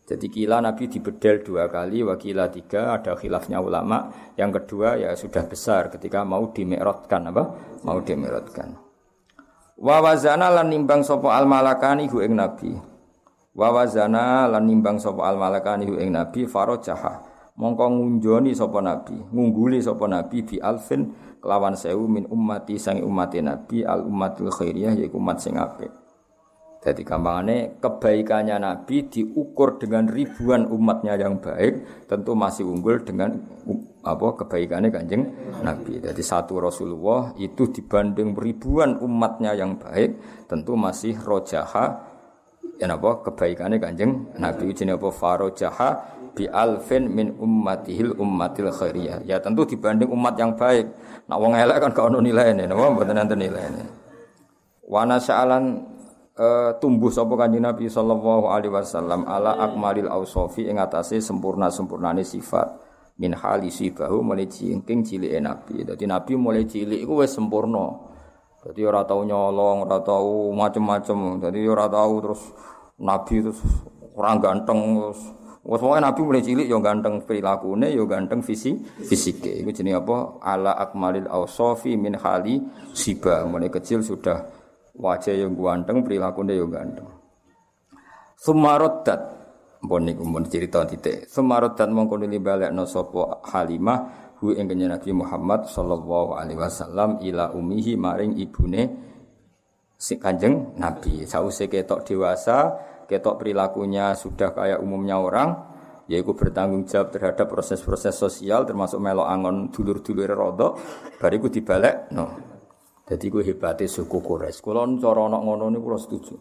jadi 0.08 0.24
kila 0.32 0.64
Nabi 0.64 0.88
dibedel 0.88 1.44
dua 1.44 1.68
kali, 1.68 2.00
wakila 2.00 2.48
tiga, 2.48 2.96
ada 2.96 3.12
khilafnya 3.12 3.60
ulama. 3.60 4.08
Yang 4.40 4.64
kedua 4.64 4.96
ya 4.96 5.12
sudah 5.12 5.44
besar 5.44 5.92
ketika 5.92 6.24
mau 6.24 6.48
dimerotkan 6.48 7.28
apa? 7.28 7.44
Mau 7.84 8.00
dimerotkan. 8.00 8.72
Wawazana 9.76 10.48
lan 10.48 10.72
nimbang 10.72 11.04
sopo 11.04 11.28
al 11.28 11.44
malakani 11.44 12.08
hu 12.08 12.24
ing 12.24 12.40
Nabi. 12.40 12.72
Wawazana 13.52 14.48
lan 14.48 14.64
nimbang 14.64 14.96
sopo 14.96 15.28
al 15.28 15.36
malakani 15.36 15.84
hu 15.84 16.00
ing 16.00 16.16
Nabi 16.16 16.48
farojaha. 16.48 17.28
Mongko 17.60 17.84
ngunjoni 17.92 18.56
sopo 18.56 18.80
Nabi, 18.80 19.12
ngungguli 19.28 19.82
sopo 19.84 20.08
Nabi 20.08 20.40
bi 20.40 20.56
alfin 20.56 21.12
kelawan 21.42 21.76
sewu 21.76 22.08
min 22.08 22.24
ummati 22.32 22.80
sang 22.80 23.04
ummati 23.04 23.44
Nabi 23.44 23.84
al 23.84 24.08
ummatul 24.08 24.48
khairiyah 24.48 24.96
yaiku 24.96 25.20
umat 25.20 25.42
sing 25.42 25.60
apik. 25.60 26.07
Jadi 26.78 27.02
gampangannya 27.02 27.82
kebaikannya 27.82 28.56
Nabi 28.62 29.10
diukur 29.10 29.82
dengan 29.82 30.06
ribuan 30.06 30.70
umatnya 30.70 31.18
yang 31.18 31.42
baik, 31.42 32.06
tentu 32.06 32.38
masih 32.38 32.70
unggul 32.70 33.02
dengan 33.02 33.34
apa 34.06 34.38
kebaikannya 34.38 34.94
kanjeng 34.94 35.26
Nabi. 35.58 35.98
Jadi 35.98 36.22
satu 36.22 36.62
Rasulullah 36.62 37.34
itu 37.34 37.66
dibanding 37.74 38.30
ribuan 38.38 38.94
umatnya 39.02 39.58
yang 39.58 39.74
baik, 39.74 40.22
tentu 40.46 40.78
masih 40.78 41.18
rojaha 41.18 41.98
ya 42.78 42.86
apa 42.86 43.26
kebaikannya 43.26 43.82
kanjeng 43.82 44.30
Nabi 44.38 44.70
jenis 44.70 45.02
apa 45.02 45.10
farojaha 45.10 45.90
bi 46.38 46.46
alfin 46.46 47.10
min 47.10 47.34
ummatihil 47.34 48.14
ummatil 48.14 48.70
khairiyah. 48.70 49.26
Ya 49.26 49.42
tentu 49.42 49.66
dibanding 49.66 50.06
umat 50.14 50.38
yang 50.38 50.54
baik. 50.54 50.86
Nah 51.26 51.42
wong 51.42 51.58
elek 51.58 51.82
kan 51.82 51.90
gak 51.90 52.06
ono 52.14 52.22
nilaine, 52.22 52.70
napa 52.70 52.86
mboten 52.94 53.18
nenten 53.18 53.42
nilaine. 53.42 53.82
Wana 54.86 55.18
sa'alan 55.18 55.97
uh, 56.38 56.70
tumbuh 56.78 57.10
sapa 57.10 57.34
kanjeng 57.34 57.66
Nabi 57.66 57.90
sallallahu 57.90 58.48
alaihi 58.48 58.72
wasallam 58.72 59.26
ala 59.26 59.58
akmalil 59.58 60.08
ausofi 60.08 60.70
ing 60.70 60.78
atase 60.78 61.18
sempurna-sempurnane 61.18 62.22
sifat 62.22 62.78
min 63.18 63.34
hali 63.34 63.68
sibahu 63.68 64.22
mulai 64.22 64.46
cingking 64.46 65.02
cilik 65.02 65.34
Nabi. 65.42 65.82
Dadi 65.82 66.06
Nabi 66.06 66.38
mulai 66.38 66.64
cilik 66.64 67.02
iku 67.02 67.26
wis 67.26 67.34
sempurna. 67.34 68.08
Dadi 68.58 68.82
ora 68.86 69.02
tau 69.06 69.22
nyolong, 69.22 69.86
ora 69.86 69.98
tau 70.02 70.54
macem-macem. 70.54 71.42
Dadi 71.42 71.66
ora 71.66 71.90
tau 71.90 72.14
terus 72.22 72.42
Nabi 73.02 73.42
terus 73.42 73.58
kurang 74.14 74.42
ganteng 74.42 74.98
terus 74.98 75.20
Wes 75.68 75.84
Nabi 75.84 76.24
mulai 76.24 76.40
cilik 76.40 76.64
yo 76.64 76.80
ganteng 76.80 77.20
perilakune, 77.28 77.92
yo 77.92 78.08
ganteng 78.08 78.40
visi 78.40 78.72
fisike. 79.04 79.52
Iku 79.52 79.68
jenenge 79.68 80.00
apa? 80.00 80.40
Ala 80.40 80.72
akmalil 80.80 81.28
ausofi 81.28 81.92
min 81.92 82.16
hali 82.16 82.56
siba. 82.96 83.44
Mulai 83.44 83.68
kecil 83.68 84.00
sudah 84.00 84.57
wajah 84.98 85.34
yang 85.34 85.54
ganteng, 85.54 86.02
perilakunya 86.02 86.58
yang 86.58 86.68
ganteng. 86.74 87.08
Sumarodat, 88.38 89.20
pun 89.82 90.02
niku 90.02 90.26
pun 90.26 90.44
cerita 90.46 90.82
titik. 90.86 91.30
Sumarodat 91.30 91.86
mongko 91.90 92.18
nuli 92.18 92.38
balekno 92.42 92.86
sapa 92.86 93.42
Halimah 93.46 94.30
hu 94.42 94.54
ing 94.54 94.70
Nabi 94.70 95.10
Muhammad 95.10 95.66
sallallahu 95.66 96.38
alaihi 96.38 96.58
wasallam 96.58 97.18
ila 97.22 97.50
umihi 97.54 97.98
maring 97.98 98.38
ibune 98.38 98.82
si 99.98 100.18
Kanjeng 100.18 100.78
Nabi. 100.78 101.26
Sause 101.26 101.66
ketok 101.66 102.06
dewasa, 102.06 102.78
ketok 103.10 103.42
perilakunya 103.42 104.14
sudah 104.14 104.54
kayak 104.54 104.78
umumnya 104.78 105.18
orang, 105.18 105.50
yaitu 106.08 106.32
bertanggung 106.32 106.88
jawab 106.88 107.12
terhadap 107.12 107.46
proses-proses 107.46 108.16
sosial 108.16 108.64
termasuk 108.64 108.96
melo 108.96 109.28
angon 109.28 109.68
dulur-dulur 109.68 110.32
rodok 110.32 110.80
bariku 111.20 111.52
dibalik 111.52 112.08
no 112.16 112.56
jadi 113.08 113.24
gue 113.32 113.40
hebatnya 113.40 113.88
suku 113.88 114.20
Quraisy. 114.20 114.60
Kalau 114.60 114.84
cara 115.00 115.32
anak 115.32 115.40
ngono 115.40 115.72
ini 115.72 115.80
gue 115.80 115.96
setuju. 115.96 116.36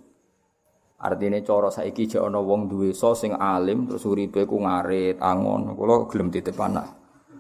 Artinya 1.00 1.40
cara 1.40 1.72
saiki 1.72 2.12
jek 2.12 2.20
ana 2.20 2.44
wong 2.44 2.68
duwe 2.68 2.92
so 2.92 3.16
sing 3.16 3.32
alim 3.32 3.88
terus 3.88 4.04
uripe 4.04 4.44
ku 4.44 4.60
ngarit 4.60 5.16
angon. 5.24 5.72
Kula 5.80 6.04
gelem 6.12 6.28
titip 6.28 6.60
anak. 6.60 6.92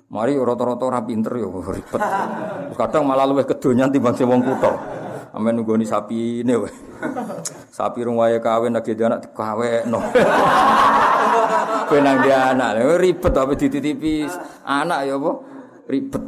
Mari 0.07 0.39
rata-rata 0.39 0.87
ora 0.87 1.03
pinter 1.03 1.43
yo 1.43 1.51
ribet. 1.75 1.99
Kadang 2.79 3.03
malah 3.03 3.27
luwih 3.27 3.43
kedonyan 3.43 3.91
timbang 3.91 4.15
sing 4.15 4.31
wong 4.31 4.39
kutho. 4.39 4.71
Amen 5.35 5.59
nunggoni 5.59 5.83
sapi 5.83 6.47
ini 6.47 6.53
we. 6.55 6.71
Sapi 7.67 8.07
rung 8.07 8.23
wae 8.23 8.39
kawin 8.39 8.79
lagi 8.79 8.95
dia 8.95 9.11
anak 9.11 9.27
dikawekno. 9.27 9.99
Benang 11.91 12.17
dia 12.23 12.55
anak 12.55 12.79
ribet 12.95 13.31
tapi 13.35 13.59
dititipi 13.59 14.23
anak 14.63 15.03
ya 15.03 15.19
apa? 15.19 15.31
Ribet. 15.91 16.23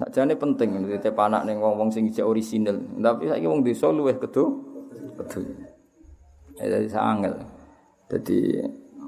Sakjane 0.00 0.34
penting 0.40 0.80
titip 0.88 1.16
anak 1.20 1.44
ning 1.44 1.60
wong-wong 1.60 1.92
sing 1.92 2.08
isih 2.08 2.24
orisinal. 2.24 2.80
Tapi 2.80 3.28
saiki 3.28 3.44
wong 3.44 3.60
desa 3.60 3.92
luwih 3.92 4.16
kedo 4.16 4.44
kedo. 5.20 5.40
Ya 6.56 6.68
dadi 6.72 6.88
sangel. 6.88 7.34
Dadi 8.08 8.38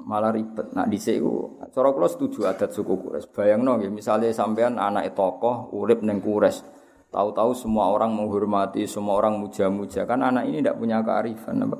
malah 0.05 0.29
ribet. 0.29 0.71
Nak 0.77 0.87
dhisik 0.93 1.17
iku 1.17 1.57
cara 1.73 1.89
kula 1.89 2.05
setuju 2.05 2.45
adat 2.45 2.69
suku 2.69 2.93
Quraisy. 3.01 3.27
Bayangno 3.33 3.81
nggih, 3.81 3.91
misale 3.91 4.29
sampean 4.29 4.77
anak 4.77 5.17
tokoh 5.17 5.73
urip 5.73 6.05
ning 6.05 6.21
Quraisy. 6.21 6.77
Tahu-tahu 7.09 7.55
semua 7.55 7.95
orang 7.95 8.11
menghormati, 8.11 8.83
semua 8.85 9.15
orang 9.15 9.39
muja-muja. 9.39 10.03
Kan 10.03 10.19
anak 10.19 10.51
ini 10.51 10.59
tidak 10.59 10.75
punya 10.75 10.99
kearifan, 10.99 11.63
apa? 11.63 11.79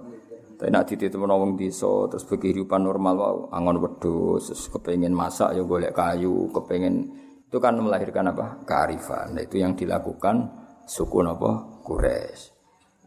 Tapi 0.56 0.72
nak 0.72 0.88
dititip 0.88 1.20
wong 1.20 1.60
desa 1.60 2.08
terus 2.08 2.24
kehidupan 2.24 2.88
normal 2.88 3.16
wow, 3.20 3.38
angon 3.52 3.84
wedhus, 3.84 4.48
terus 4.48 4.72
masak 5.12 5.52
ya 5.52 5.68
golek 5.68 5.92
kayu, 5.92 6.48
kepengin 6.56 7.12
itu 7.56 7.64
kan 7.64 7.80
melahirkan 7.80 8.36
apa? 8.36 8.68
kearifan. 8.68 9.32
Nah, 9.32 9.40
itu 9.48 9.64
yang 9.64 9.80
dilakukan 9.80 10.44
suku 10.84 11.24
napa? 11.24 11.80
Quraisy. 11.88 12.52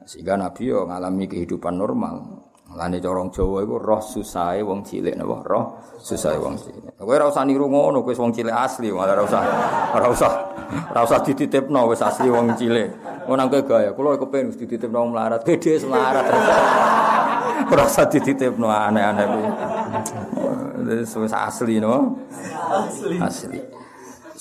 Sehingga 0.09 0.41
Nabi 0.41 0.73
yo 0.73 0.89
ngalami 0.89 1.29
kehidupan 1.29 1.77
normal. 1.77 2.49
Lane 2.73 2.97
corong 2.97 3.29
Jawa 3.29 3.61
iku 3.61 3.77
roh 3.77 4.01
susahe 4.01 4.65
wong 4.65 4.81
cilik 4.89 5.21
napa? 5.21 5.45
Roh 5.45 5.65
susahe 6.01 6.41
wong 6.41 6.57
cilik. 6.57 6.97
Kowe 6.97 7.13
ora 7.13 7.29
usah 7.29 7.45
niru 7.45 7.69
ngono, 7.69 8.01
kowe 8.01 8.17
wong 8.17 8.33
cilik 8.33 8.57
asli, 8.57 8.89
ora 8.89 9.21
usah. 9.21 9.43
Ora 9.93 10.09
usah. 10.09 10.33
Ora 10.97 11.01
usah 11.05 11.21
dititipno 11.21 11.85
wis 11.93 12.01
asli 12.01 12.33
wong 12.33 12.57
cilik. 12.57 12.89
Ngono 13.29 13.53
kowe 13.53 13.61
gaya, 13.69 13.93
kula 13.93 14.17
kepengin 14.17 14.57
dititipno 14.57 14.97
wong 14.97 15.13
melarat, 15.13 15.45
gede 15.45 15.77
melarat. 15.85 16.25
Ora 17.77 17.85
usah 17.85 18.09
dititipno 18.09 18.73
aneh-aneh 18.73 19.27
kuwi. 19.29 19.49
Wis 21.05 21.37
asli 21.37 21.85
no. 21.85 22.17
Asli. 22.73 23.21
Asli. 23.21 23.61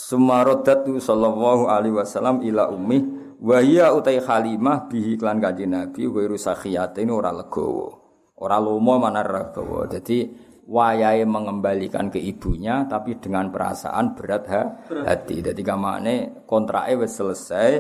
Sumarodatu 0.08 1.04
sallallahu 1.04 1.68
alaihi 1.68 1.92
wasallam 1.92 2.40
ila 2.40 2.72
ummi 2.72 3.04
wa 3.44 3.60
hiya 3.60 3.92
utai 3.92 4.24
Halimah 4.24 4.88
bihi 4.88 5.20
klan 5.20 5.44
kanjeng 5.44 5.76
Nabi 5.76 6.08
wa 6.08 6.24
rusakhiyat 6.24 6.96
ini 7.04 7.12
ora 7.12 7.36
legowo. 7.36 8.08
Ora 8.40 8.56
lomo 8.56 8.96
mana 9.04 9.20
ragawa. 9.20 9.84
Jadi 9.92 10.32
wayahe 10.64 11.28
mengembalikan 11.28 12.08
ke 12.08 12.24
ibunya 12.24 12.88
tapi 12.88 13.20
dengan 13.20 13.52
perasaan 13.52 14.16
berat 14.16 14.44
ha, 14.48 14.62
hati. 15.04 15.44
Jadi 15.44 15.60
kamane 15.60 16.48
kontraknya 16.48 17.04
wis 17.04 17.12
selesai. 17.12 17.72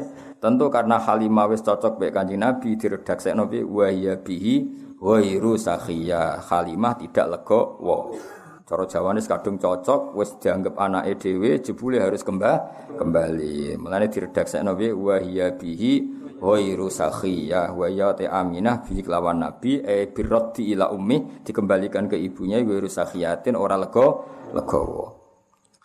Tentu 0.43 0.67
karena 0.67 0.99
Halimah 0.99 1.47
wis 1.47 1.63
cocok 1.63 1.95
mek 1.95 2.11
Kanjeng 2.11 2.43
Nabi 2.43 2.75
diredaksekno 2.75 3.47
bi 3.47 3.63
wa 3.63 3.88
ya 3.88 4.19
bihi 4.19 4.55
ghairu 4.99 5.55
sakhiya. 5.55 6.43
Halimah 6.43 6.99
tidak 6.99 7.39
lego 7.39 7.80
wa. 7.80 8.36
Cara 8.68 8.84
Jawane 8.84 9.24
kadung 9.24 9.55
cocok 9.55 10.11
wis 10.20 10.36
dianggap 10.43 10.76
anake 10.76 11.15
dhewe 11.15 11.63
jebule 11.63 12.03
harus 12.03 12.20
kembali 12.20 12.99
kembali. 12.99 13.80
Mulane 13.80 14.11
diredaksekno 14.11 14.76
bi 14.76 14.91
wa 14.91 15.15
ya 15.24 15.55
bihi 15.55 16.03
ghairu 16.36 16.91
sakhiyah 16.91 17.72
wa 17.72 17.88
ya 17.88 18.11
ta 18.11 18.28
Aminah 18.28 18.84
bi 18.84 18.99
kelawan 18.99 19.39
Nabi 19.39 19.80
e 19.80 20.11
ila 20.11 20.91
ummi 20.91 21.47
dikembalikan 21.47 22.11
ke 22.11 22.20
ibunya 22.20 22.59
ghairu 22.59 22.91
sakhiyatin 22.91 23.55
ora 23.55 23.80
lega 23.80 24.03
legawa. 24.51 25.15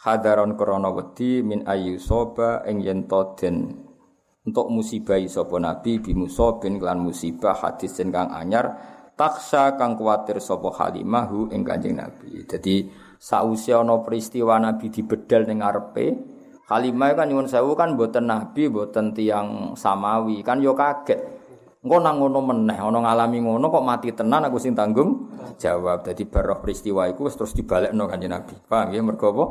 Hadaron 0.02 0.58
krana 0.58 0.90
wedi 0.90 1.38
min 1.46 1.62
ayu 1.62 2.02
soba 2.02 2.66
ing 2.66 2.82
yen 2.82 3.06
den 3.38 3.78
untuk 4.42 4.66
musibah 4.74 5.22
sapa 5.30 5.54
Nabi 5.62 6.02
bi 6.02 6.18
musabin 6.18 6.82
kelan 6.82 6.98
musibah 6.98 7.54
hadis 7.54 7.94
kang 8.10 8.26
anyar 8.34 8.74
taksa 9.22 9.78
kang 9.78 9.94
kuatir 9.94 10.42
sapa 10.42 10.74
Halimah 10.74 11.30
hu 11.30 11.46
ing 11.54 11.62
Kanjeng 11.62 11.94
Nabi. 11.94 12.42
Jadi 12.42 12.90
sausia 13.22 13.78
ana 13.78 14.02
peristiwa 14.02 14.58
Nabi 14.58 14.90
dibedal 14.90 15.46
ning 15.46 15.62
ngarepe 15.62 16.06
Halimah 16.72 17.12
kan 17.12 17.28
nyuwun 17.28 17.50
sewu 17.52 17.76
kan 17.76 17.98
mboten 17.98 18.32
nabi, 18.32 18.72
mboten 18.72 19.12
tiang 19.12 19.76
samawi, 19.76 20.40
kan 20.40 20.56
yo 20.64 20.72
kaget. 20.72 21.20
Engko 21.84 21.98
nang 22.00 22.16
ngono 22.16 22.40
meneh, 22.40 22.78
ana 22.80 22.96
ngalami 23.02 23.44
ngono 23.44 23.68
kok 23.68 23.84
mati 23.84 24.08
tenan 24.14 24.46
aku 24.48 24.56
sing 24.56 24.72
tanggung 24.72 25.28
jawab. 25.60 26.00
Dadi 26.00 26.24
baroh 26.24 26.62
peristiwa 26.64 27.10
iku 27.12 27.28
terus 27.28 27.52
dibalekno 27.52 28.08
kanjeng 28.08 28.32
Nabi. 28.32 28.54
Paham 28.56 28.88
ya 28.88 29.04
mergo 29.04 29.26
apa? 29.36 29.44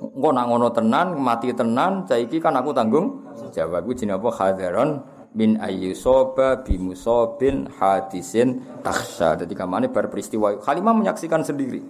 Engko 0.00 0.28
nang 0.32 0.46
ngono 0.48 0.68
tenan, 0.72 1.06
mati 1.20 1.52
tenan, 1.52 2.08
saiki 2.08 2.40
kan 2.40 2.56
aku 2.56 2.72
tanggung 2.72 3.26
jawab. 3.52 3.84
Iku 3.84 3.92
jenenge 3.92 4.22
apa? 4.22 4.28
Hadaron 4.32 4.90
min 5.36 5.58
ayyusoba 5.58 6.62
bimusabin 6.66 7.70
hadisin 7.78 8.80
takhsha. 8.82 9.38
Dadi 9.40 9.54
kamane 9.54 9.90
bar 9.90 10.10
peristiwa 10.10 10.58
Halimah 10.62 10.94
menyaksikan 10.94 11.46
sendiri. 11.46 11.82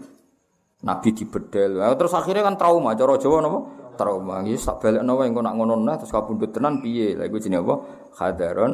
Nabi 0.80 1.09
dibedel. 1.12 1.76
Terus 1.97 2.12
akhirnya 2.16 2.45
kan 2.47 2.57
trauma, 2.57 2.97
cara 2.97 3.20
Jawa 3.20 3.38
napa? 3.45 3.61
trauma 4.01 4.41
iki 4.41 4.57
sak 4.57 4.80
balekno 4.80 5.12
wae 5.20 5.28
engko 5.28 5.45
nak 5.45 5.55
ngono 5.61 5.76
nah 5.76 6.01
terus 6.01 6.09
kapundhut 6.09 6.57
tenan 6.57 6.80
piye 6.80 7.12
lha 7.20 7.28
iku 7.28 7.36
jenenge 7.36 7.68
apa 7.68 7.74
hadaron 8.16 8.72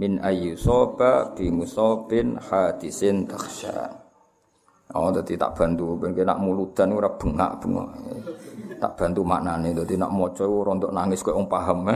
min 0.00 0.16
ayyusaba 0.16 1.36
bi 1.36 1.52
musabin 1.52 2.40
hadisin 2.40 3.28
takhsha 3.28 4.01
Oh, 4.92 5.08
dadi 5.14 5.38
tak 5.38 5.54
bantu 5.54 5.96
ben 5.96 6.12
nak 6.12 6.42
muludan 6.42 6.92
ora 6.92 7.08
bengak-bengok. 7.08 7.88
Tak 8.82 8.92
bantu 8.98 9.22
maknane 9.22 9.70
dadi 9.72 9.94
nak 9.94 10.10
maca 10.10 10.44
ora 10.44 10.74
untuk 10.74 10.90
nangis 10.90 11.22
wong 11.22 11.46
paham. 11.46 11.86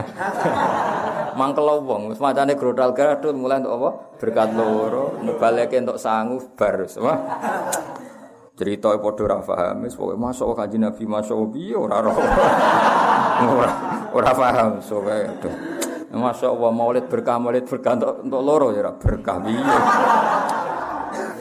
Mangkel 1.39 1.69
wong 1.85 2.17
macane 2.17 2.57
grodal 2.57 2.95
gadut 2.97 3.35
mulai 3.35 3.61
untuk 3.61 3.77
apa? 3.77 3.89
Berkat 4.17 4.49
loro, 4.57 5.13
mubaleke 5.21 5.77
untuk 5.77 6.01
sangu 6.01 6.41
bar. 6.57 6.87
cerita 8.57 8.89
padha 8.97 9.21
ora 9.21 9.37
paham 9.45 9.85
wis 9.85 9.93
pokoke 9.93 10.17
masuk 10.17 10.57
kanjeng 10.57 10.81
Nabi 10.81 11.05
masuk 11.05 11.53
piye 11.53 11.77
ora 11.77 12.01
ora 12.01 12.11
ora 13.53 13.73
ora 14.17 14.31
paham 14.33 14.81
sowe 14.81 15.05
aduh 15.13 15.55
Masya 16.07 16.49
Allah 16.49 16.71
maulid 16.73 17.05
berkah 17.05 17.37
maulid 17.37 17.69
berkah 17.69 17.93
untuk 18.17 18.41
loro 18.41 18.73
ya 18.73 18.89
berkah 18.97 19.37
piye 19.45 19.61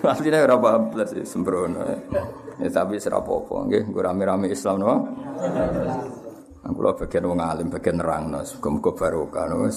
Artinya 0.14 0.38
ora 0.46 0.56
paham 0.56 0.82
plus 0.92 1.10
sembrono 1.26 1.80
ya 2.56 2.68
tapi 2.72 2.96
serap 2.96 3.28
apa 3.28 3.56
nggih 3.68 3.82
nggo 3.92 4.00
rame-rame 4.00 4.46
Islam 4.48 4.76
no 4.80 4.94
Aku 6.66 6.82
lah 6.82 6.98
bagian 6.98 7.30
wong 7.30 7.38
alim, 7.38 7.70
bagian 7.70 8.02
nerang, 8.02 8.26
no. 8.26 8.42
Muka-muka 8.42 8.90
barokah, 8.90 9.46
no. 9.46 9.70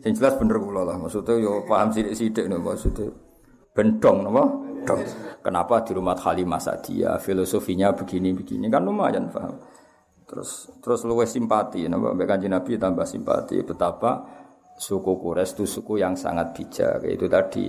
Yang 0.00 0.14
jelas 0.16 0.40
bener 0.40 0.56
kula 0.56 0.80
lah. 0.80 0.96
Maksudnya, 0.96 1.36
yo 1.36 1.68
paham 1.68 1.92
sidik-sidik, 1.92 2.48
no. 2.48 2.64
Maksudnya, 2.64 3.12
bendong, 3.76 4.24
no. 4.24 4.32
dong. 4.88 5.04
Kenapa 5.44 5.84
di 5.84 5.92
rumah 5.92 6.16
Halimah 6.16 6.60
Sadia 6.60 7.20
filosofinya 7.20 7.92
begini-begini 7.92 8.72
kan 8.72 8.88
lumayan 8.88 9.28
paham. 9.28 9.54
Terus 10.28 10.68
terus 10.84 11.04
luwe 11.08 11.24
simpati, 11.24 11.88
napa 11.88 12.12
mbek 12.12 12.28
Kanjeng 12.28 12.52
Nabi 12.52 12.76
tambah 12.76 13.08
simpati 13.08 13.64
betapa 13.64 14.24
suku 14.76 15.16
Quraisy 15.16 15.52
itu 15.56 15.64
suku 15.64 16.00
yang 16.00 16.12
sangat 16.16 16.52
bijak. 16.52 17.00
Itu 17.08 17.28
tadi 17.32 17.64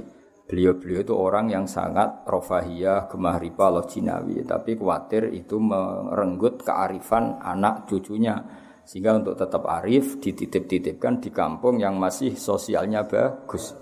beliau-beliau 0.49 1.05
itu 1.05 1.13
orang 1.13 1.53
yang 1.53 1.69
sangat 1.69 2.25
rofahiyah, 2.25 3.05
gemah 3.05 3.37
riba, 3.37 3.69
loh 3.69 3.85
jinawi. 3.85 4.41
Tapi 4.41 4.73
khawatir 4.73 5.29
itu 5.29 5.61
merenggut 5.61 6.65
kearifan 6.65 7.37
anak 7.37 7.85
cucunya. 7.85 8.41
Sehingga 8.81 9.21
untuk 9.21 9.37
tetap 9.37 9.69
arif 9.69 10.17
dititip-titipkan 10.17 11.21
di 11.21 11.29
kampung 11.29 11.77
yang 11.77 12.01
masih 12.01 12.33
sosialnya 12.33 13.05
bagus. 13.05 13.77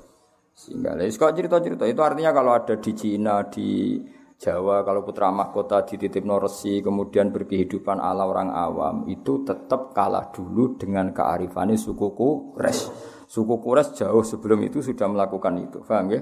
Sehingga 0.51 0.99
lha 0.99 1.07
cerita-cerita 1.07 1.87
itu 1.87 2.01
artinya 2.03 2.35
kalau 2.35 2.51
ada 2.51 2.75
di 2.75 2.91
Cina, 2.91 3.47
di 3.47 3.95
Jawa, 4.37 4.85
kalau 4.85 5.01
putra 5.01 5.33
mahkota 5.33 5.81
dititip 5.81 6.21
noresi, 6.21 6.77
kemudian 6.85 7.33
berkehidupan 7.33 7.97
ala 7.97 8.21
orang 8.29 8.53
awam, 8.53 9.09
itu 9.09 9.41
tetap 9.41 9.97
kalah 9.97 10.29
dulu 10.29 10.77
dengan 10.77 11.09
kearifannya 11.09 11.73
suku 11.73 12.13
Kures. 12.13 12.79
Suku 13.25 13.57
Kures 13.57 13.97
jauh 13.97 14.21
sebelum 14.21 14.61
itu 14.61 14.85
sudah 14.85 15.09
melakukan 15.09 15.57
itu, 15.57 15.81
paham 15.81 16.13
ya? 16.13 16.21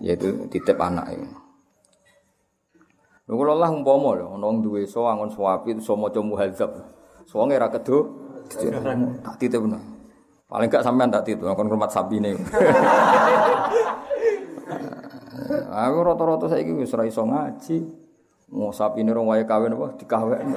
Yaitu 0.00 0.48
titip 0.48 0.80
anak 0.80 1.12
ini. 1.12 1.28
Lha 3.30 3.54
lah 3.54 3.70
umpama 3.70 4.18
lho 4.18 4.34
ana 4.34 4.44
wong 4.50 4.58
duwe 4.58 4.82
so 4.90 5.06
angon 5.06 5.30
suwapi 5.30 5.78
so 5.78 5.94
maca 5.94 6.18
muhadzab. 6.18 6.74
Suwange 7.30 7.54
ra 7.60 7.70
kedo 7.70 8.10
tak 9.22 9.38
titipno. 9.38 9.78
Paling 10.50 10.66
gak 10.66 10.82
sampean 10.82 11.14
tak 11.14 11.30
titu, 11.30 11.46
kon 11.46 11.70
rumah 11.70 11.86
sapi 11.86 12.18
nih. 12.18 12.34
Aku 15.70 15.98
rata-rata 16.02 16.50
saiki 16.50 16.74
wis 16.74 16.90
ora 16.90 17.06
iso 17.06 17.22
ngaji. 17.22 17.86
Mau 18.50 18.74
sapi 18.74 19.06
ini 19.06 19.14
rong 19.14 19.30
wae 19.30 19.46
kawin 19.46 19.78
apa 19.78 19.94
dikawin. 19.94 20.42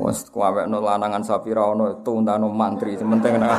Wes 0.00 0.32
kuawekno 0.32 0.80
lanangan 0.80 1.20
sapi 1.20 1.52
ra 1.52 1.68
ono 1.76 2.00
tuntano 2.00 2.48
mantri 2.48 2.96
sementing 2.96 3.36
nek. 3.36 3.52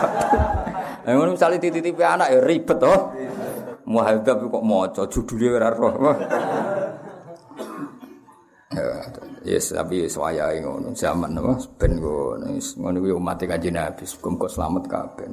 Lah 1.06 1.14
ngono 1.14 1.38
misale 1.38 1.62
titipi 1.62 2.02
anak 2.02 2.34
ya 2.34 2.42
ribet 2.42 2.82
to. 2.82 2.94
Muhadzab 3.86 4.50
kok 4.50 4.66
maca 4.66 5.04
judule 5.06 5.48
ora 5.56 5.70
roh. 5.70 5.94
Yes, 9.46 9.72
tapi 9.72 10.04
wis 10.04 10.18
wayahe 10.18 10.66
ngono. 10.66 10.92
Zaman 10.98 11.38
apa 11.38 11.54
ben 11.78 12.02
ngono. 12.02 12.50
Ngono 12.50 12.98
kuwi 12.98 13.14
umat 13.14 13.40
Kanjeng 13.46 13.78
Nabi 13.78 14.04
muga 14.04 14.48
selamat 14.50 14.84
kabeh. 14.90 15.28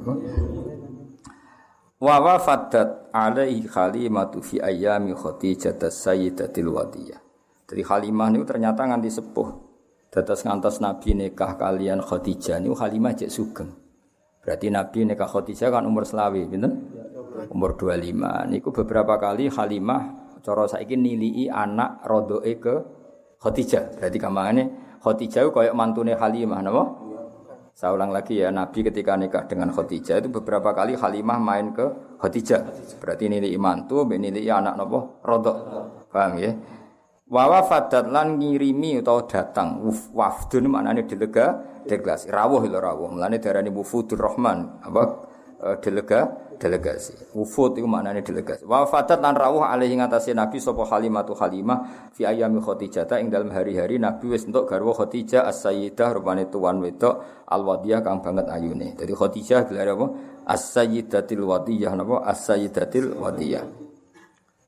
Wa 1.97 2.15
wafadat 2.21 3.09
alaihi 3.09 3.65
khalimatu 3.65 4.43
fi 4.45 4.61
ayami 4.61 5.17
Khadijah 5.17 5.75
sayyidatil 5.81 6.69
wadiyah. 6.69 7.19
Jadi 7.65 7.81
Halimah 7.81 8.27
niku 8.29 8.45
ternyata 8.45 8.85
nganti 8.85 9.09
sepuh. 9.09 9.49
Dados 10.13 10.45
ngantos 10.45 10.77
Nabi 10.77 11.17
nikah 11.17 11.57
kalian 11.57 12.05
Khadijah 12.05 12.61
niku 12.61 12.77
Halimah 12.77 13.17
cek 13.17 13.31
sugeng. 13.33 13.71
Berarti 14.45 14.69
Nabi 14.69 15.09
nikah 15.09 15.25
Khadijah 15.25 15.73
kan 15.73 15.87
umur 15.89 16.05
selawi, 16.05 16.45
pinten? 16.45 17.01
Umur 17.49 17.75
25. 17.75 18.49
Niku 18.49 18.69
beberapa 18.69 19.17
kali 19.17 19.49
Halimah 19.49 20.01
cara 20.43 20.67
saiki 20.67 20.93
nilii 20.99 21.49
anak 21.49 22.03
rodoe 22.05 22.53
ke 22.59 22.75
Khadijah. 23.41 23.97
Berarti 23.97 24.17
gampangane 24.19 24.63
Khadijah 25.01 25.49
koyo 25.49 25.71
mantune 25.73 26.13
Halimah 26.15 26.59
napa? 26.61 26.83
Saya 27.73 27.97
ulang 27.97 28.13
lagi 28.13 28.37
ya, 28.37 28.53
Nabi 28.53 28.85
ketika 28.85 29.17
nikah 29.17 29.49
dengan 29.49 29.73
Khadijah 29.73 30.21
itu 30.21 30.29
beberapa 30.29 30.77
kali 30.77 30.93
Halimah 30.93 31.41
main 31.41 31.73
ke 31.73 32.17
Khadijah. 32.21 32.61
Berarti 33.01 33.25
nilai 33.25 33.57
mantu, 33.57 34.05
nilai 34.05 34.45
anak 34.53 34.77
nopo 34.77 35.19
rodok. 35.25 35.57
Paham 36.13 36.37
ya? 36.37 36.53
Wawa 37.33 37.65
fadat 37.65 38.13
lan 38.13 38.37
ngirimi 38.37 39.01
atau 39.01 39.25
datang 39.25 39.81
wafdun 40.13 40.69
maknanya 40.69 41.01
delega 41.01 41.65
delegasi 41.87 42.29
rawuh 42.29 42.61
lho 42.61 42.77
rawuh 42.77 43.09
mulane 43.09 43.41
darani 43.41 43.73
wufudur 43.73 44.19
rahman 44.19 44.79
apa 44.85 45.03
e, 45.57 45.67
delega 45.81 46.29
delegasi. 46.59 47.33
Wufud 47.33 47.77
itu 47.77 47.87
maknanya 47.89 48.23
delegasi. 48.23 48.63
Wa 48.63 48.85
fadat 48.87 49.19
lan 49.19 49.35
rawuh 49.35 49.65
alaihi 49.65 49.97
ngatasi 49.99 50.33
nabi 50.37 50.57
sapa 50.57 50.85
halimatu 50.87 51.33
halimah 51.35 52.09
fi 52.13 52.25
ayami 52.25 52.63
khadijah 52.63 53.09
ing 53.19 53.33
dalam 53.33 53.51
hari-hari 53.51 53.97
nabi 53.97 54.33
wis 54.33 54.47
entuk 54.47 54.69
garwa 54.69 54.93
khadijah 54.95 55.45
as-sayyidah 55.49 56.15
rupane 56.15 56.47
tuan 56.47 56.79
wedok 56.79 57.45
al-wadiyah 57.49 57.99
kang 58.01 58.23
banget 58.23 58.47
ayune. 58.49 58.95
Dadi 58.95 59.13
khadijah 59.13 59.67
gelar 59.67 59.93
apa? 59.93 60.07
As-sayyidatil 60.47 61.43
wadiyah 61.43 61.91
napa? 61.93 62.23
As-sayyidatil 62.23 63.19
wadiyah. 63.19 63.65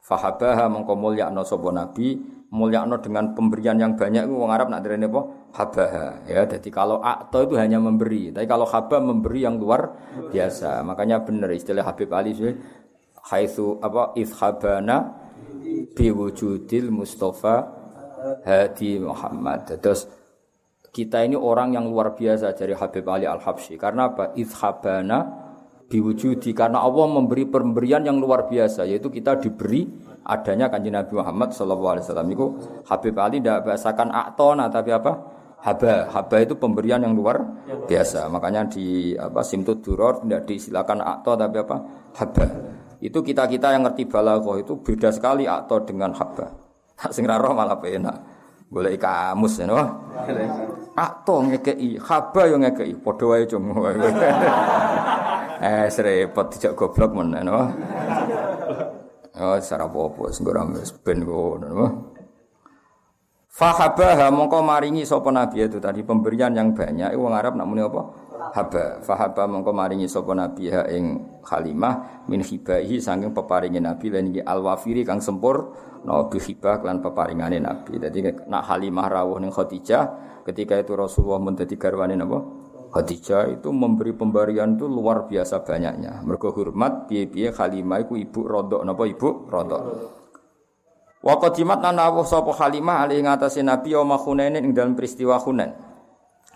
Fahabaha 0.06 0.70
mongko 0.70 0.94
mulyakno 0.94 1.42
sapa 1.42 1.74
nabi 1.74 2.35
mulyakno 2.54 3.02
dengan 3.02 3.34
pemberian 3.34 3.78
yang 3.82 3.94
banyak 3.98 4.30
itu 4.30 4.36
wong 4.36 4.52
Arab 4.54 4.70
nak 4.70 4.86
derene 4.86 5.10
apa? 5.10 5.22
Habaha. 5.56 6.08
Ya, 6.30 6.46
jadi 6.46 6.70
kalau 6.70 7.02
akto 7.02 7.48
itu 7.48 7.56
hanya 7.58 7.82
memberi, 7.82 8.30
tapi 8.30 8.46
kalau 8.46 8.68
haba 8.68 9.02
memberi 9.02 9.48
yang 9.48 9.58
luar 9.58 9.96
biasa. 10.30 10.84
Makanya 10.86 11.24
benar 11.24 11.50
istilah 11.52 11.84
Habib 11.84 12.12
Ali 12.14 12.36
itu 12.36 12.54
haitsu 13.26 13.82
apa 13.82 14.14
izhabana 14.14 15.16
biwujudil 15.96 16.94
Mustafa 16.94 17.66
Hadi 18.46 19.02
Muhammad. 19.02 19.80
Terus 19.82 20.06
kita 20.96 21.26
ini 21.28 21.36
orang 21.36 21.76
yang 21.76 21.86
luar 21.90 22.16
biasa 22.16 22.56
dari 22.56 22.72
Habib 22.72 23.06
Ali 23.10 23.28
Al-Habsyi. 23.28 23.76
Karena 23.76 24.10
apa? 24.14 24.32
Izhabana 24.38 25.46
biwujudi 25.86 26.50
karena 26.58 26.82
Allah 26.82 27.06
memberi 27.06 27.46
pemberian 27.46 28.02
yang 28.02 28.18
luar 28.18 28.50
biasa 28.50 28.90
yaitu 28.90 29.14
kita 29.14 29.38
diberi 29.38 29.86
adanya 30.26 30.68
kanji 30.68 30.90
Nabi 30.90 31.14
Muhammad 31.16 31.54
Shallallahu 31.54 31.92
Alaihi 31.94 32.06
Wasallam 32.10 32.30
itu 32.34 32.46
Habib 32.90 33.16
Ali 33.22 33.38
tidak 33.40 33.70
bahasakan 33.70 34.10
aktona 34.10 34.66
tapi 34.68 34.90
apa? 34.92 35.14
Haba. 35.66 36.14
Haba 36.14 36.38
itu 36.46 36.54
pemberian 36.62 37.02
yang 37.02 37.18
luar 37.18 37.42
biasa. 37.90 38.30
Makanya 38.30 38.70
di 38.70 39.18
apa 39.18 39.42
simtud 39.42 39.82
duror 39.82 40.22
tidak 40.22 40.46
disilakan 40.46 41.02
akto 41.02 41.34
tapi 41.34 41.58
apa? 41.58 41.78
Haba. 42.22 42.46
Itu 43.02 43.26
kita 43.26 43.50
kita 43.50 43.74
yang 43.74 43.90
ngerti 43.90 44.06
balaghah 44.06 44.62
itu 44.62 44.78
beda 44.78 45.10
sekali 45.10 45.50
akto 45.50 45.82
dengan 45.82 46.14
haba. 46.14 46.54
Sing 47.16 47.26
roh 47.26 47.54
malah 47.58 47.82
enak 47.82 48.18
boleh 48.66 48.98
kamus 48.98 49.62
ya 49.62 49.66
no? 49.66 49.78
Akto 50.94 51.42
ngekei 51.50 51.98
haba 51.98 52.42
yang 52.46 52.62
ngekei 52.62 52.94
podo 53.02 53.34
wae 53.34 53.50
cung. 53.50 53.74
Eh 55.56 55.88
serepot 55.88 56.52
tidak 56.52 56.76
goblok 56.76 57.16
mana 57.16 57.40
no 57.40 57.72
Oh, 59.36 59.60
secara 59.60 59.92
apa-apa, 59.92 60.32
sembarang 60.32 60.80
ben 61.04 61.20
ngono. 61.28 62.16
Fahabaha 63.56 64.28
mongko 64.36 64.60
maringi 64.68 65.08
sapa 65.08 65.32
nabi 65.32 65.64
itu 65.64 65.80
tadi 65.80 66.04
pemberian 66.04 66.52
yang 66.52 66.76
banyak 66.76 67.16
wong 67.16 67.32
Arab 67.32 67.56
nak 67.56 67.64
muni 67.64 67.88
apa? 67.88 68.04
Haba. 68.52 69.00
Fahaba 69.00 69.48
mongko 69.48 69.72
maringi 69.72 70.12
sapa 70.12 70.36
nabi 70.36 70.68
ha 70.76 70.84
ing 70.92 71.40
Halimah 71.48 72.28
min 72.28 72.44
hibahi 72.44 73.00
saking 73.00 73.32
peparinge 73.32 73.80
nabi 73.80 74.12
lan 74.12 74.28
iki 74.28 74.44
alwafiri 74.44 75.08
kang 75.08 75.24
sempur 75.24 75.72
no 76.04 76.28
bi 76.28 76.36
hibah 76.36 76.84
lan 76.84 77.00
peparingane 77.00 77.64
nabi. 77.64 77.96
Dadi 77.96 78.28
nak 78.52 78.68
Halimah 78.68 79.08
rawuh 79.08 79.40
ning 79.40 79.56
Khadijah 79.56 80.04
ketika 80.44 80.76
itu 80.76 80.92
Rasulullah 80.92 81.40
mun 81.40 81.56
dadi 81.56 81.80
garwane 81.80 82.20
napa? 82.20 82.65
Khadijah 82.96 83.60
itu 83.60 83.76
memberi 83.76 84.16
pemberian 84.16 84.80
itu 84.80 84.88
luar 84.88 85.28
biasa 85.28 85.68
banyaknya. 85.68 86.24
Mergo 86.24 86.56
hormat 86.56 87.12
piye-piye 87.12 87.52
Halimah 87.52 88.08
iku 88.08 88.16
ibu 88.16 88.48
rodok 88.48 88.88
napa 88.88 89.04
ibu 89.04 89.52
rodok. 89.52 89.84
Wa 91.20 91.36
qadimat 91.36 91.84
lan 91.84 92.00
awuh 92.00 92.24
sapa 92.24 92.56
Halimah 92.56 93.04
ali 93.04 93.20
ngatasi 93.20 93.68
Nabi 93.68 93.92
ya 93.92 94.00
Hunain 94.00 94.56
ing 94.56 94.72
dalam 94.72 94.96
peristiwa 94.96 95.36
Hunain. 95.44 95.76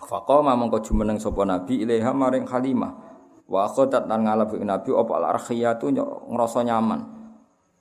Faqama 0.00 0.56
mongko 0.56 0.80
jumeneng 0.80 1.20
sapa 1.20 1.44
Nabi 1.44 1.84
ilaiha 1.84 2.08
maring 2.16 2.48
Halimah. 2.48 2.92
Wa 3.44 3.68
khodat 3.68 4.08
lan 4.08 4.24
ngalap 4.24 4.56
Nabi 4.56 4.96
apa 4.96 5.12
al-arkhiyatu 5.20 5.92
ngrasa 6.24 6.64
nyaman. 6.64 7.00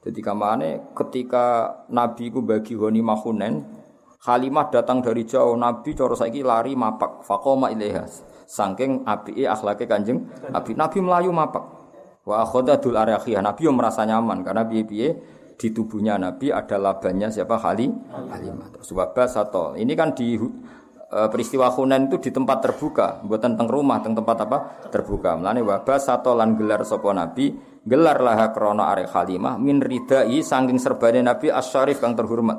Jadi 0.04 0.20
kamane 0.20 0.92
ketika 1.00 1.80
Nabi 1.88 2.28
ku 2.28 2.44
bagi 2.44 2.76
ghanimah 2.76 3.24
Hunain, 3.24 3.64
Halimah 4.20 4.68
datang 4.68 5.00
dari 5.00 5.24
jauh, 5.24 5.56
Nabi 5.56 5.96
cara 5.96 6.12
saiki 6.12 6.44
lari 6.44 6.76
mapak, 6.76 7.24
faqama 7.24 7.72
ilaiha 7.72 8.04
saking 8.50 9.06
apike 9.06 9.46
akhlake 9.46 9.86
Kanjeng 9.86 10.26
Nabi. 10.50 10.74
Nabi 10.74 10.98
melayu 11.06 11.30
mapak. 11.30 11.62
Wa 12.26 12.42
akhadadul 12.42 12.98
arakhiyah. 12.98 13.46
Nabi 13.46 13.70
yang 13.70 13.78
merasa 13.78 14.10
nyaman 14.10 14.42
karena 14.42 14.66
piye-piye 14.66 15.08
di 15.60 15.68
tubuhnya 15.70 16.18
Nabi 16.18 16.50
ada 16.50 16.82
labanya 16.82 17.30
siapa 17.30 17.62
Khali 17.62 17.86
Halimah. 18.32 18.74
Terus 18.80 18.90
wabah 18.96 19.28
satu. 19.30 19.76
Ini 19.78 19.94
kan 19.94 20.16
di 20.16 20.40
e, 20.40 21.20
peristiwa 21.28 21.68
Hunain 21.68 22.08
itu 22.08 22.18
di 22.18 22.32
tempat 22.32 22.64
terbuka, 22.64 23.22
buatan 23.28 23.60
teng 23.60 23.68
rumah, 23.68 24.00
teng 24.00 24.16
tempat 24.16 24.48
apa? 24.48 24.58
Terbuka. 24.88 25.36
Mulane 25.36 25.60
wabah 25.60 26.00
satu 26.00 26.32
lan 26.32 26.56
gelar 26.56 26.82
sapa 26.88 27.12
Nabi, 27.12 27.52
gelar 27.84 28.24
laha 28.24 28.56
krana 28.56 28.88
arek 28.96 29.12
Halimah 29.12 29.60
min 29.60 29.84
ridai 29.84 30.40
saking 30.40 30.80
serbane 30.80 31.20
Nabi 31.20 31.52
asyarif 31.52 32.00
kang 32.00 32.16
terhormat. 32.16 32.58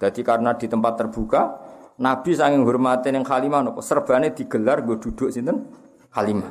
Jadi 0.00 0.20
karena 0.24 0.56
di 0.56 0.64
tempat 0.68 0.96
terbuka, 0.96 1.42
Nabi 2.00 2.32
saking 2.32 2.64
hormati 2.64 3.12
yang 3.12 3.28
Halimah 3.28 3.60
nopo 3.60 3.84
serbane 3.84 4.32
digelar 4.32 4.80
gue 4.80 4.96
duduk 4.96 5.28
sinten 5.28 5.68
Halimah. 6.16 6.48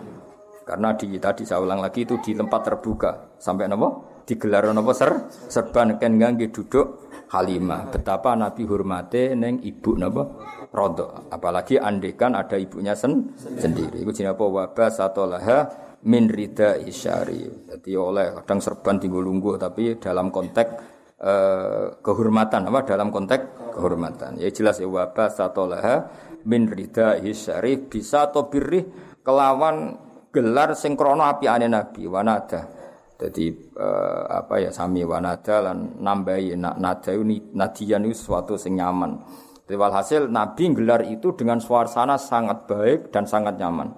Karena 0.61 0.93
di 0.93 1.17
tadi 1.17 1.41
saya 1.41 1.65
ulang 1.65 1.81
lagi 1.81 2.05
itu 2.05 2.21
di 2.21 2.37
tempat 2.37 2.61
terbuka 2.69 3.33
sampai 3.41 3.65
nopo 3.65 4.21
digelar 4.29 4.69
nopo 4.69 4.93
ser 4.93 5.25
serban 5.49 5.97
ken 5.97 6.21
gangge 6.21 6.53
duduk 6.53 7.09
Halimah. 7.33 7.89
Betapa 7.89 8.37
Nabi 8.37 8.61
hormati 8.69 9.33
neng 9.33 9.57
ibu 9.65 9.97
nopo 9.97 10.37
rodo. 10.69 11.25
Apalagi 11.33 11.81
andekan 11.81 12.37
ada 12.37 12.53
ibunya 12.53 12.93
sen 12.93 13.33
sendiri. 13.33 14.05
Iku 14.05 14.13
jenenge 14.13 14.37
apa 14.37 14.45
wabah 14.45 14.89
laha 15.25 15.59
min 16.05 16.29
rida 16.29 16.77
isyari. 16.77 17.49
Jadi 17.73 17.97
oleh 17.97 18.37
kadang 18.37 18.61
serban 18.61 19.01
tinggal 19.01 19.25
lungguh 19.25 19.57
tapi 19.57 19.97
dalam 19.97 20.29
konteks 20.29 20.98
Uh, 21.19 21.99
kehormatan 21.99 22.71
apa 22.71 22.87
dalam 22.87 23.11
konteks 23.11 23.75
kehormatan. 23.75 24.39
Ya 24.39 24.47
jelas 24.55 24.79
ya 24.79 24.87
wabah 24.87 25.27
satolaha 25.27 26.07
min 26.47 26.63
rida 26.71 27.19
syarif 27.35 27.91
bisa 27.91 28.31
atau 28.31 28.47
birih 28.47 28.87
kelawan 29.19 29.99
gelar 30.31 30.79
sing 30.79 30.95
krana 30.95 31.35
ane 31.35 31.67
nabi 31.67 32.07
wanada. 32.07 32.71
Jadi 33.19 33.51
uh, 33.75 34.31
apa 34.31 34.63
ya 34.63 34.71
sami 34.71 35.03
wanada 35.03 35.59
lan 35.59 35.99
nambahi 35.99 36.55
nak 36.55 36.79
nada 36.79 37.11
nadian 37.51 38.07
itu 38.07 38.15
sesuatu 38.15 38.55
sing 38.55 38.79
nyaman. 38.79 39.19
Jadi 39.67 39.75
walhasil 39.75 40.23
nabi 40.31 40.71
gelar 40.71 41.03
itu 41.03 41.35
dengan 41.35 41.59
suasana 41.59 42.15
sangat 42.15 42.63
baik 42.63 43.11
dan 43.11 43.27
sangat 43.27 43.59
nyaman. 43.59 43.91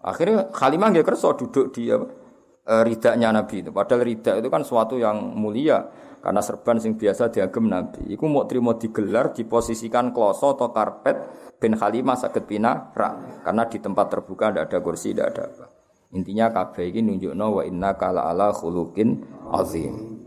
Akhirnya 0.00 0.48
Khalimah 0.48 0.96
nggak 0.96 1.12
kerso 1.12 1.36
duduk 1.36 1.76
di 1.76 1.92
apa, 1.92 2.08
uh, 2.72 2.82
ridanya 2.88 3.36
Nabi 3.36 3.60
itu. 3.60 3.68
Padahal 3.68 4.00
rida 4.00 4.40
itu 4.40 4.48
kan 4.48 4.64
suatu 4.64 4.96
yang 4.96 5.36
mulia 5.36 6.07
karena 6.28 6.44
serban 6.44 6.76
sing 6.76 7.00
biasa 7.00 7.32
diagem 7.32 7.72
Nabi. 7.72 8.12
Iku 8.12 8.28
mau 8.28 8.44
terima 8.44 8.76
digelar, 8.76 9.32
diposisikan 9.32 10.12
kloso 10.12 10.52
atau 10.52 10.68
karpet 10.76 11.16
ben 11.56 11.72
Halimah 11.72 12.20
sakit 12.20 12.44
pina 12.44 12.92
rak. 12.92 13.40
Karena 13.48 13.64
di 13.64 13.80
tempat 13.80 14.12
terbuka 14.12 14.52
tidak 14.52 14.68
ada 14.68 14.78
kursi, 14.84 15.16
tidak 15.16 15.32
ada 15.32 15.42
apa. 15.48 15.64
Intinya 16.12 16.52
kabeh 16.52 16.92
ini 16.92 17.00
nunjukno 17.00 17.46
wa 17.48 17.62
inna 17.64 17.96
kala 17.96 18.28
ala 18.28 18.52
khuluqin 18.52 19.24
azim. 19.56 20.20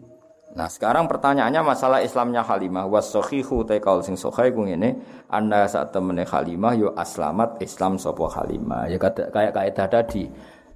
Nah 0.58 0.66
sekarang 0.66 1.06
pertanyaannya 1.06 1.62
masalah 1.62 2.02
Islamnya 2.02 2.42
Halimah 2.50 2.90
was 2.90 3.14
kaul 3.14 4.02
sing 4.02 4.18
sahih 4.18 4.58
ku 4.58 4.66
ngene 4.66 4.98
anda 5.30 5.70
saat 5.70 5.94
temene 5.94 6.26
Halimah 6.26 6.74
yo 6.82 6.98
aslamat 6.98 7.62
Islam 7.62 8.02
sapa 8.02 8.26
Halimah 8.26 8.90
ya 8.90 8.98
kayak 8.98 9.54
kaidah 9.54 9.86
tadi 9.86 10.26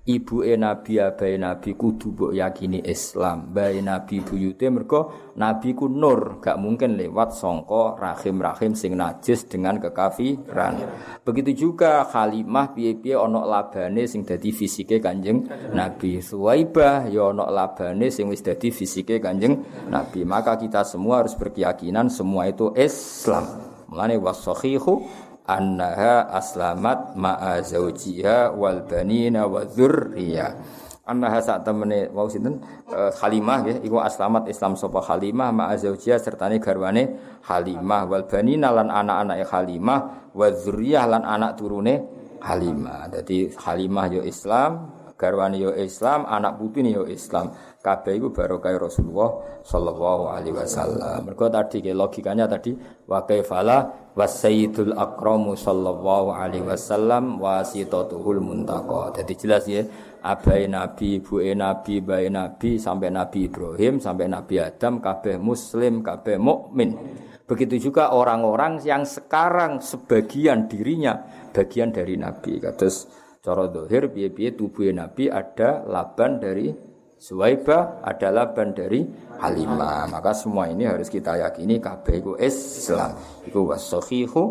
ibu 0.05 0.45
e 0.45 0.53
nabi 0.53 1.01
abai 1.01 1.33
nabi 1.41 1.73
kudu 1.73 2.13
mbok 2.13 2.31
yakini 2.37 2.79
Islam. 2.85 3.49
Bae 3.49 3.81
nabi 3.81 4.21
buyute 4.21 4.69
mergo 4.69 5.33
nabi 5.33 5.73
ku 5.73 5.89
nur 5.89 6.37
gak 6.37 6.61
mungkin 6.61 6.93
lewat 6.93 7.33
songko 7.33 7.97
rahim-rahim 7.97 8.77
sing 8.77 8.93
najis 8.93 9.49
dengan 9.49 9.81
kekafiran. 9.81 10.77
Begitu 11.25 11.67
juga 11.67 12.05
Halimah 12.05 12.77
piye-piye 12.77 13.17
ana 13.17 13.41
labane 13.43 14.05
sing 14.05 14.21
dadi 14.21 14.53
fisike 14.53 15.01
Kanjeng 15.01 15.49
Nabi. 15.73 16.21
Suwaibah 16.21 17.09
ya 17.09 17.33
ana 17.33 17.49
labane 17.49 18.13
sing 18.13 18.29
wis 18.29 18.45
dadi 18.45 18.69
fisike 18.69 19.17
Kanjeng 19.17 19.65
Nabi. 19.89 20.21
Maka 20.21 20.53
kita 20.61 20.85
semua 20.85 21.25
harus 21.25 21.33
berkeyakinan 21.33 22.13
semua 22.13 22.45
itu 22.45 22.69
Islam. 22.77 23.73
Mulane 23.85 24.17
wasahihu 24.17 25.05
annaha 25.45 26.29
aslamat 26.33 27.13
ma'a 27.13 27.61
zawjiha 27.61 28.53
wal 28.53 28.85
banina 28.85 29.45
wa 29.45 29.65
dzurriyyah. 29.65 30.83
Anna 31.05 31.29
hasa 31.29 31.61
temene 31.61 32.09
wau 32.09 32.25
sinten 32.25 32.65
uh, 32.89 33.13
Halimah 33.13 33.61
ya 33.61 33.77
iku 33.77 34.01
aslamat 34.01 34.49
Islam 34.49 34.73
sapa 34.73 35.05
Halimah 35.05 35.53
ma 35.53 35.69
serta 35.77 36.17
sertane 36.17 36.57
garwane 36.57 37.13
Halimah 37.45 38.09
wal 38.09 38.25
banina 38.25 38.73
lan 38.73 38.89
anak-anake 38.89 39.45
Halimah 39.45 40.33
wa 40.33 40.47
dzurriyyah 40.49 41.05
lan 41.05 41.21
anak 41.21 41.61
turune 41.61 42.01
Halimah. 42.41 43.13
Dadi 43.13 43.53
Halimah 43.53 44.05
yo 44.17 44.25
Islam, 44.25 44.89
garwane 45.15 45.57
yo 45.59 45.71
Islam, 45.71 46.27
anak 46.27 46.59
putune 46.59 46.91
yo 46.91 47.07
Islam. 47.07 47.55
Kabeh 47.79 48.17
iku 48.17 48.33
barokah 48.33 48.75
Rasulullah 48.81 49.61
sallallahu 49.61 50.33
alaihi 50.33 50.57
wasallam. 50.57 51.29
Mergo 51.29 51.47
tadi 51.47 51.85
ke 51.85 51.93
logikanya 51.93 52.49
tadi 52.49 52.73
wa 53.05 53.21
kaifala 53.23 54.09
wasayyidul 54.17 54.97
akramu 54.97 55.53
sallallahu 55.53 56.33
alaihi 56.33 56.65
wasallam 56.65 57.37
wasitatuhul 57.37 58.41
muntaqa. 58.41 59.21
Jadi 59.21 59.33
jelas 59.37 59.63
ya 59.69 59.85
abai 60.25 60.65
nabi, 60.65 61.21
ibu 61.21 61.37
nabi, 61.53 62.01
bayi 62.01 62.33
nabi 62.33 62.81
sampai 62.81 63.13
nabi 63.13 63.45
Ibrahim 63.45 64.01
sampai 64.01 64.25
nabi 64.25 64.57
Adam 64.57 64.97
kabeh 64.97 65.37
muslim, 65.37 66.01
kabeh 66.01 66.41
mukmin. 66.41 66.97
Begitu 67.45 67.93
juga 67.93 68.09
orang-orang 68.09 68.81
yang 68.81 69.05
sekarang 69.05 69.77
sebagian 69.77 70.65
dirinya 70.65 71.21
bagian 71.53 71.93
dari 71.93 72.17
nabi. 72.17 72.57
Kados 72.57 73.24
cara 73.45 73.69
dohir 73.69 74.09
tubuh 74.57 74.89
nabi 74.89 75.29
ada 75.29 75.85
laban 75.85 76.41
dari 76.41 76.73
Suwaiba 77.15 78.03
ada 78.03 78.27
laban 78.27 78.75
dari 78.75 79.07
Halimah. 79.39 80.11
Maka 80.11 80.35
semua 80.35 80.67
ini 80.67 80.83
harus 80.83 81.07
kita 81.07 81.39
yakini 81.39 81.79
kabeh 81.79 82.19
iku 82.19 82.33
Islam. 82.35 83.15
Iku 83.47 83.71
wasahihu 83.71 84.43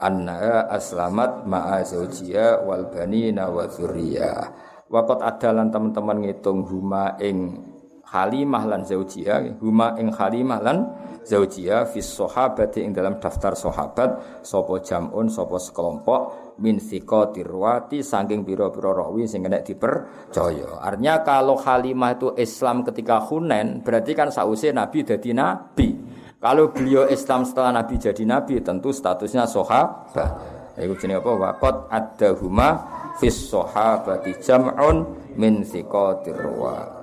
anna 0.00 0.64
aslamat 0.72 1.44
ma'a 1.44 1.84
zawjiya 1.84 2.64
wal 2.64 2.88
banina 2.88 3.52
wa 3.52 3.68
dzurriyyah. 3.68 4.48
Wakot 4.88 5.20
adalan 5.20 5.68
teman-teman 5.68 6.24
ngitung 6.24 6.64
huma 6.64 7.20
ing 7.20 7.58
Halimah 8.06 8.62
lan 8.70 8.86
zaujia, 8.86 9.42
huma 9.58 9.98
ing 9.98 10.14
Halimah 10.14 10.62
lan 10.62 10.78
zaujia 11.26 11.82
fis 11.90 12.06
sahabati 12.06 12.86
ing 12.86 12.94
dalam 12.94 13.18
daftar 13.18 13.58
sahabat 13.58 14.40
sapa 14.46 14.78
jamun 14.86 15.26
sapa 15.26 15.58
sekelompok 15.58 16.54
min 16.62 16.78
thiqatir 16.78 17.50
rawati 17.50 18.00
saking 18.00 18.46
pira-pira 18.46 18.94
rawi 18.94 19.26
sing 19.26 19.42
kena 19.42 19.60
dipercaya. 19.60 20.78
Artinya 20.80 21.26
kalau 21.26 21.58
Halimah 21.58 22.14
itu 22.14 22.28
Islam 22.38 22.86
ketika 22.86 23.20
Hunain 23.26 23.82
berarti 23.82 24.14
kan 24.14 24.30
sause 24.30 24.70
Nabi 24.70 25.02
jadi 25.02 25.34
nabi. 25.34 25.98
Kalau 26.38 26.70
beliau 26.70 27.10
Islam 27.10 27.42
setelah 27.42 27.82
Nabi 27.82 27.96
jadi 27.96 28.22
nabi 28.22 28.60
tentu 28.60 28.92
statusnya 28.94 29.48
sahabat. 29.48 30.30
Iku 30.76 30.92
jenenge 31.00 31.24
apa? 31.24 31.32
Waqat 31.32 31.76
ada 31.88 32.28
huma 32.36 32.70
fis 33.16 33.48
sahabati 33.48 34.36
jam'un 34.44 35.08
min 35.34 35.64
thiqatir 35.64 36.36
rawa 36.36 36.95